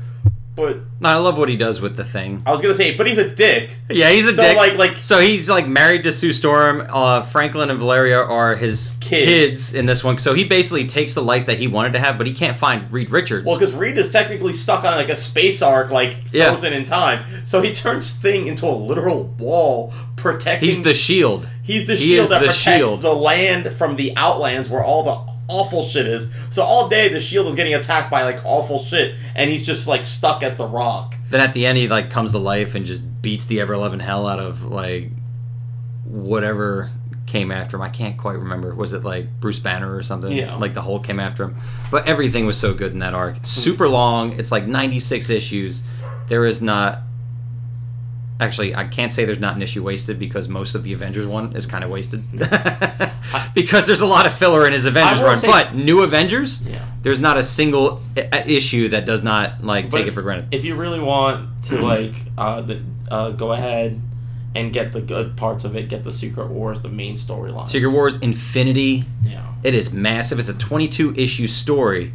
But 0.57 0.78
No, 1.00 1.11
I 1.11 1.16
love 1.16 1.36
what 1.36 1.50
he 1.50 1.57
does 1.57 1.82
with 1.82 1.96
the 1.98 2.04
thing. 2.04 2.42
I 2.46 2.50
was 2.50 2.62
gonna 2.62 2.72
say, 2.74 2.96
but 2.96 3.07
he's 3.07 3.18
a 3.18 3.28
dick. 3.28 3.68
Yeah, 3.90 4.09
he's 4.09 4.24
a 4.26 4.30
dick. 4.30 4.36
So, 4.36 4.42
dick. 4.42 4.57
like- 4.57 4.76
like- 4.76 4.96
so 5.04 5.20
he's 5.20 5.50
like 5.50 5.68
married 5.68 6.02
to 6.04 6.12
Sue 6.12 6.32
Storm. 6.32 6.86
Uh, 6.88 7.20
Franklin 7.22 7.68
and 7.68 7.78
Valeria 7.78 8.18
are 8.18 8.54
his 8.57 8.96
Kids. 9.00 9.24
kids 9.26 9.74
in 9.74 9.84
this 9.84 10.02
one. 10.02 10.16
So 10.18 10.32
he 10.32 10.44
basically 10.44 10.86
takes 10.86 11.12
the 11.12 11.20
life 11.22 11.44
that 11.46 11.59
he 11.59 11.66
wanted 11.66 11.92
to 11.92 11.98
have, 12.00 12.16
but 12.16 12.26
he 12.26 12.32
can't 12.32 12.57
find 12.57 12.90
Reed 12.90 13.11
Richards. 13.11 13.44
Well, 13.46 13.59
because 13.59 13.74
Reed 13.74 13.98
is 13.98 14.11
technically 14.11 14.54
stuck 14.54 14.82
on 14.84 14.96
like 14.96 15.11
a 15.11 15.16
space 15.16 15.61
ark, 15.61 15.90
like 15.90 16.16
Yeah. 16.32 16.48
frozen 16.48 16.72
in 16.72 16.84
time. 16.84 17.24
So 17.44 17.61
he 17.61 17.72
turns 17.72 18.11
Thing 18.16 18.46
into 18.46 18.64
a 18.66 18.72
literal 18.72 19.24
wall 19.38 19.92
protecting. 20.16 20.66
he's 20.66 20.82
the 20.82 20.94
shield. 20.94 21.46
He's 21.62 21.86
the 21.86 21.96
He 21.96 22.07
shield 22.09 22.28
that 22.30 22.40
the 22.40 22.46
protects 22.46 22.62
shield. 22.62 23.02
the 23.02 23.14
land 23.14 23.72
from 23.74 23.96
the 23.96 24.14
outlands 24.16 24.70
where 24.70 24.82
all 24.82 25.02
the 25.02 25.36
awful 25.49 25.82
shit 25.82 26.07
is. 26.07 26.30
So 26.51 26.62
all 26.62 26.88
day 26.88 27.09
the 27.09 27.20
shield 27.20 27.47
is 27.47 27.55
getting 27.55 27.74
attacked 27.74 28.11
by 28.11 28.22
like 28.22 28.40
awful 28.44 28.82
shit, 28.82 29.16
and 29.34 29.51
he's 29.51 29.66
just 29.66 29.86
like 29.88 30.05
stuck 30.05 30.42
as 30.42 30.57
the 30.57 30.66
rock. 30.66 31.16
Then 31.30 31.40
at 31.40 31.55
the 31.55 31.66
end, 31.66 31.78
he 31.78 31.88
like 31.88 32.11
comes 32.11 32.32
to 32.32 32.38
life 32.38 32.74
and 32.74 32.86
just 32.86 33.22
beats 33.22 33.47
the 33.47 33.61
ever 33.61 33.76
loving 33.76 34.01
hell 34.01 34.26
out 34.26 34.38
of 34.38 34.64
like 34.64 35.11
whatever 36.05 36.90
came 37.26 37.51
after 37.51 37.76
him. 37.76 37.82
I 37.82 37.88
can't 37.88 38.16
quite 38.16 38.38
remember. 38.38 38.74
Was 38.74 38.92
it 38.92 39.05
like 39.05 39.40
Bruce 39.40 39.59
Banner 39.59 39.94
or 39.94 40.03
something? 40.03 40.32
Yeah. 40.32 40.55
Like 40.57 40.74
the 40.74 40.82
Hulk 40.82 41.05
came 41.05 41.20
after 41.20 41.44
him. 41.44 41.57
But 41.90 42.07
everything 42.07 42.47
was 42.47 42.59
so 42.59 42.72
good 42.72 42.92
in 42.92 43.01
that 43.01 43.14
arc. 43.14 43.38
Super 43.42 43.88
long. 43.88 44.32
It's 44.38 44.53
like 44.53 44.66
96 44.66 45.30
issues. 45.30 45.82
There 46.28 46.47
is 46.47 46.62
not. 46.62 47.01
Actually, 48.39 48.74
I 48.74 48.84
can't 48.84 49.11
say 49.11 49.24
there's 49.24 49.39
not 49.39 49.57
an 49.57 49.62
issue 49.62 49.82
wasted 49.82 50.18
because 50.18 50.47
most 50.49 50.74
of 50.74 50.84
the 50.84 50.93
Avengers 50.93 51.26
one 51.26 51.57
is 51.57 51.64
kind 51.64 51.82
of 51.82 51.89
wasted. 51.91 52.22
because 53.55 53.87
there's 53.87 54.03
a 54.03 54.07
lot 54.07 54.26
of 54.26 54.34
filler 54.34 54.66
in 54.66 54.72
his 54.72 54.84
Avengers 54.87 55.20
run. 55.22 55.41
But 55.43 55.74
New 55.74 56.03
Avengers, 56.03 56.66
Yeah. 56.66 56.84
there's 57.03 57.20
not 57.20 57.37
a 57.39 57.43
single 57.43 58.03
i- 58.16 58.45
issue 58.47 58.89
that 58.91 59.07
does 59.07 59.22
not 59.22 59.64
like 59.64 59.91
But 59.91 59.99
take 59.99 60.07
if- 60.07 60.12
it 60.12 60.14
for 60.14 60.22
granted. 60.22 60.49
If 60.55 60.64
you 60.64 60.74
really 60.76 61.01
want 61.01 61.64
to 61.64 61.78
like 61.80 62.12
uh, 62.37 62.61
the, 62.62 62.82
uh, 63.11 63.30
go 63.30 63.53
ahead 63.53 64.01
and 64.55 64.72
get 64.72 64.93
the 64.93 65.01
good 65.01 65.37
parts 65.37 65.64
of 65.64 65.74
it, 65.76 65.89
get 65.89 66.05
the 66.05 66.12
Secret 66.12 66.49
Wars, 66.49 66.82
the 66.82 66.89
main 66.89 67.14
storyline. 67.16 67.68
Secret 67.68 67.91
Wars 67.91 68.16
Infinity 68.20 69.05
yeah. 69.24 69.43
It 69.62 69.74
is 69.74 69.93
massive. 69.93 70.39
It's 70.39 70.49
a 70.49 70.55
22 70.55 71.14
issue 71.16 71.49
story, 71.49 72.12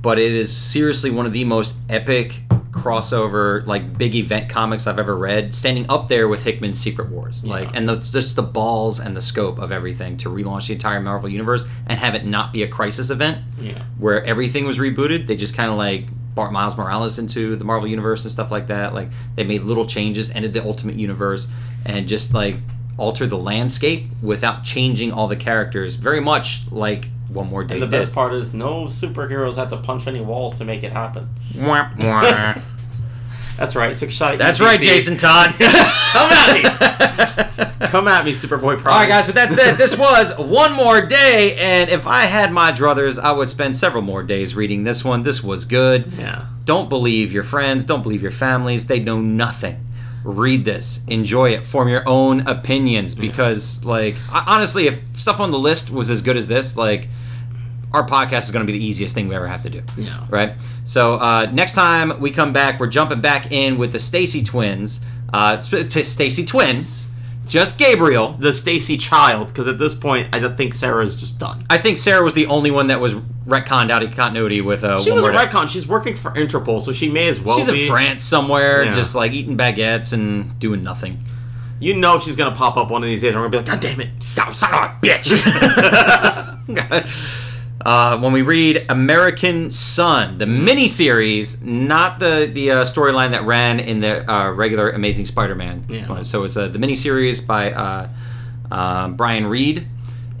but 0.00 0.18
it 0.18 0.32
is 0.32 0.54
seriously 0.56 1.10
one 1.10 1.26
of 1.26 1.32
the 1.32 1.44
most 1.44 1.76
epic 1.88 2.40
crossover, 2.84 3.66
like 3.66 3.96
big 3.96 4.14
event 4.14 4.48
comics 4.48 4.86
I've 4.86 4.98
ever 4.98 5.16
read, 5.16 5.54
standing 5.54 5.86
up 5.88 6.08
there 6.08 6.28
with 6.28 6.42
Hickman's 6.42 6.78
Secret 6.78 7.08
Wars. 7.08 7.44
Like, 7.46 7.70
Yeah. 7.70 7.78
and 7.78 7.88
the, 7.88 7.96
just 7.96 8.36
the 8.36 8.42
balls 8.42 9.00
and 9.00 9.16
the 9.16 9.20
scope 9.22 9.58
of 9.58 9.72
everything 9.72 10.16
to 10.18 10.28
relaunch 10.28 10.66
the 10.68 10.74
entire 10.74 11.00
Marvel 11.00 11.28
universe 11.28 11.64
and 11.86 11.98
have 11.98 12.14
it 12.14 12.24
not 12.24 12.52
be 12.52 12.62
a 12.62 12.68
crisis 12.68 13.10
event 13.10 13.38
Yeah. 13.60 13.82
where 13.98 14.22
everything 14.24 14.66
was 14.66 14.78
rebooted. 14.78 15.26
They 15.26 15.36
just 15.36 15.56
kind 15.56 15.70
of 15.70 15.76
like 15.78 16.06
brought 16.34 16.52
Miles 16.52 16.76
Morales 16.76 17.18
into 17.18 17.56
the 17.56 17.64
Marvel 17.64 17.88
universe 17.88 18.24
and 18.24 18.30
stuff 18.32 18.50
like 18.50 18.66
that. 18.66 18.92
Like 18.92 19.08
they 19.36 19.44
made 19.44 19.62
little 19.62 19.86
changes, 19.86 20.30
ended 20.32 20.52
the 20.52 20.62
Ultimate 20.64 20.96
Universe, 20.96 21.48
and 21.86 22.06
just 22.08 22.34
like 22.34 22.56
altered 22.98 23.30
the 23.30 23.38
landscape 23.38 24.04
without 24.22 24.62
changing 24.64 25.12
all 25.12 25.26
the 25.28 25.36
characters. 25.36 25.94
Very 25.94 26.20
much 26.20 26.70
like 26.70 27.08
One 27.28 27.48
More 27.50 27.64
Day. 27.64 27.74
And 27.74 27.82
the 27.82 27.86
did. 27.86 28.00
best 28.00 28.12
part 28.12 28.32
is 28.32 28.52
no 28.54 28.84
superheroes 28.86 29.54
had 29.56 29.70
to 29.70 29.76
punch 29.78 30.06
any 30.06 30.20
walls 30.20 30.54
to 30.56 30.64
make 30.64 30.82
it 30.84 30.92
happen. 30.92 31.28
That's 33.56 33.76
right. 33.76 33.96
Took 33.96 34.08
a 34.08 34.12
shot. 34.12 34.32
at 34.34 34.38
That's 34.38 34.58
UCC. 34.58 34.64
right, 34.64 34.80
Jason 34.80 35.16
Todd. 35.16 35.54
Come 35.58 36.32
at 36.32 36.54
me. 37.78 37.86
Come 37.88 38.08
at 38.08 38.24
me, 38.24 38.32
Superboy 38.32 38.78
Prime. 38.80 38.92
All 38.94 39.00
right, 39.00 39.08
guys. 39.08 39.26
With 39.26 39.36
that 39.36 39.52
said, 39.52 39.76
this 39.76 39.96
was 39.96 40.36
one 40.38 40.72
more 40.72 41.00
day, 41.06 41.56
and 41.56 41.88
if 41.90 42.06
I 42.06 42.22
had 42.24 42.52
my 42.52 42.72
druthers, 42.72 43.18
I 43.18 43.30
would 43.32 43.48
spend 43.48 43.76
several 43.76 44.02
more 44.02 44.22
days 44.22 44.54
reading 44.56 44.84
this 44.84 45.04
one. 45.04 45.22
This 45.22 45.42
was 45.42 45.64
good. 45.64 46.12
Yeah. 46.18 46.46
Don't 46.64 46.88
believe 46.88 47.32
your 47.32 47.44
friends. 47.44 47.84
Don't 47.84 48.02
believe 48.02 48.22
your 48.22 48.30
families. 48.30 48.86
They 48.86 48.98
know 49.00 49.20
nothing. 49.20 49.84
Read 50.24 50.64
this, 50.64 51.02
enjoy 51.06 51.50
it, 51.50 51.66
form 51.66 51.86
your 51.88 52.02
own 52.08 52.46
opinions. 52.48 53.14
Because, 53.14 53.84
like, 53.84 54.16
I- 54.32 54.44
honestly, 54.46 54.86
if 54.86 54.98
stuff 55.12 55.38
on 55.38 55.50
the 55.50 55.58
list 55.58 55.90
was 55.90 56.08
as 56.08 56.22
good 56.22 56.36
as 56.38 56.48
this, 56.48 56.76
like, 56.78 57.08
our 57.94 58.06
podcast 58.06 58.42
is 58.44 58.50
going 58.50 58.66
to 58.66 58.70
be 58.70 58.78
the 58.78 58.84
easiest 58.84 59.14
thing 59.14 59.28
we 59.28 59.34
ever 59.34 59.46
have 59.48 59.62
to 59.62 59.70
do. 59.70 59.82
Yeah. 59.96 60.26
Right. 60.28 60.54
So 60.84 61.14
uh, 61.14 61.46
next 61.52 61.74
time 61.74 62.20
we 62.20 62.30
come 62.30 62.52
back, 62.52 62.78
we're 62.80 62.88
jumping 62.88 63.20
back 63.20 63.52
in 63.52 63.78
with 63.78 63.92
the 63.92 63.98
Stacy 63.98 64.42
twins. 64.42 65.04
Uh, 65.32 65.58
Stacy 65.60 66.44
twin, 66.44 66.80
just 67.46 67.78
Gabriel. 67.78 68.32
The 68.38 68.52
Stacy 68.54 68.96
child, 68.96 69.48
because 69.48 69.66
at 69.66 69.78
this 69.78 69.94
point, 69.94 70.28
I 70.34 70.38
don't 70.38 70.56
think 70.56 70.74
Sarah's 70.74 71.16
just 71.16 71.38
done. 71.38 71.64
I 71.70 71.78
think 71.78 71.96
Sarah 71.98 72.22
was 72.22 72.34
the 72.34 72.46
only 72.46 72.70
one 72.70 72.86
that 72.88 73.00
was 73.00 73.14
retconned 73.46 73.90
out 73.90 74.02
of 74.02 74.14
continuity 74.14 74.60
with 74.60 74.84
uh, 74.84 75.00
She 75.00 75.10
was 75.10 75.24
a 75.24 75.28
retcon. 75.32 75.68
She's 75.68 75.86
working 75.86 76.16
for 76.16 76.30
Interpol, 76.32 76.80
so 76.82 76.92
she 76.92 77.08
may 77.08 77.26
as 77.28 77.40
well 77.40 77.56
She's 77.58 77.70
be. 77.70 77.82
in 77.82 77.88
France 77.90 78.22
somewhere, 78.24 78.84
Yeah. 78.84 78.92
just 78.92 79.14
like 79.14 79.32
eating 79.32 79.56
baguettes 79.56 80.12
and 80.12 80.58
doing 80.58 80.82
nothing. 80.82 81.18
You 81.80 81.94
know 81.94 82.18
she's 82.18 82.36
gonna 82.36 82.54
pop 82.54 82.76
up 82.76 82.90
one 82.90 83.02
of 83.02 83.08
these 83.08 83.20
days. 83.20 83.34
and 83.34 83.42
we're 83.42 83.48
gonna 83.48 83.64
be 83.64 83.70
like, 83.70 83.80
God 83.80 83.88
damn 83.88 84.00
it! 84.00 84.10
Oh, 84.38 84.52
son 84.52 84.72
of 84.72 84.80
a 84.80 84.94
bitch! 85.04 85.28
uh, 87.84 88.18
when 88.18 88.32
we 88.32 88.42
read 88.42 88.86
American 88.88 89.70
Son, 89.70 90.38
the 90.38 90.46
miniseries, 90.46 91.62
not 91.62 92.18
the 92.18 92.50
the 92.52 92.70
uh, 92.70 92.84
storyline 92.84 93.30
that 93.32 93.44
ran 93.44 93.80
in 93.80 94.00
the 94.00 94.28
uh, 94.30 94.50
regular 94.50 94.90
Amazing 94.90 95.26
Spider-Man. 95.26 95.84
Yeah. 95.88 96.22
So 96.22 96.44
it's 96.44 96.56
uh, 96.56 96.68
the 96.68 96.78
miniseries 96.78 97.46
by 97.46 97.72
uh, 97.72 98.08
uh, 98.70 99.08
Brian 99.08 99.46
Reed. 99.46 99.86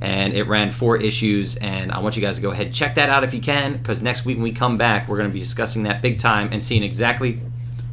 And 0.00 0.34
it 0.34 0.42
ran 0.48 0.70
four 0.70 0.98
issues, 0.98 1.56
and 1.56 1.90
I 1.90 1.98
want 2.00 2.14
you 2.14 2.20
guys 2.20 2.36
to 2.36 2.42
go 2.42 2.50
ahead 2.50 2.66
and 2.66 2.74
check 2.74 2.96
that 2.96 3.08
out 3.08 3.24
if 3.24 3.32
you 3.32 3.40
can, 3.40 3.78
because 3.78 4.02
next 4.02 4.26
week 4.26 4.36
when 4.36 4.42
we 4.42 4.52
come 4.52 4.76
back, 4.76 5.08
we're 5.08 5.16
going 5.16 5.30
to 5.30 5.32
be 5.32 5.40
discussing 5.40 5.84
that 5.84 6.02
big 6.02 6.18
time 6.18 6.50
and 6.52 6.62
seeing 6.62 6.82
exactly 6.82 7.40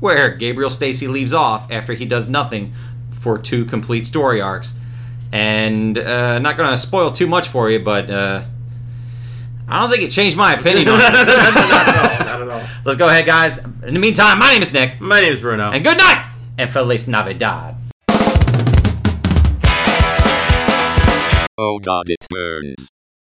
where 0.01 0.35
Gabriel 0.35 0.69
Stacy 0.69 1.07
leaves 1.07 1.31
off 1.31 1.71
after 1.71 1.93
he 1.93 2.05
does 2.05 2.27
nothing 2.27 2.73
for 3.11 3.37
two 3.37 3.63
complete 3.63 4.05
story 4.05 4.41
arcs. 4.41 4.75
and 5.31 5.97
uh, 5.97 6.39
not 6.39 6.57
going 6.57 6.69
to 6.69 6.77
spoil 6.77 7.11
too 7.11 7.27
much 7.27 7.47
for 7.47 7.69
you, 7.69 7.79
but 7.79 8.09
uh, 8.11 8.43
I 9.71 9.79
don't 9.79 9.89
think 9.89 10.03
it 10.03 10.11
changed 10.11 10.35
my 10.35 10.53
opinion 10.53 10.89
on 10.89 10.97
not 10.99 11.15
at 11.15 12.19
all. 12.19 12.25
Not 12.25 12.41
at 12.41 12.49
all. 12.49 12.61
Let's 12.83 12.97
go 12.99 13.07
ahead, 13.07 13.25
guys. 13.25 13.57
In 13.83 13.93
the 13.93 13.99
meantime, 13.99 14.37
my 14.37 14.49
name 14.51 14.61
is 14.61 14.73
Nick, 14.73 14.99
My 14.99 15.21
name 15.21 15.31
is 15.31 15.39
Bruno. 15.39 15.71
and 15.71 15.81
good 15.83 15.97
night, 15.97 16.25
and 16.57 16.69
Feliz 16.69 17.07
Navidad. 17.07 17.75
Oh 21.57 21.79
god, 21.79 22.09
it 22.09 22.25
burns. 22.29 22.89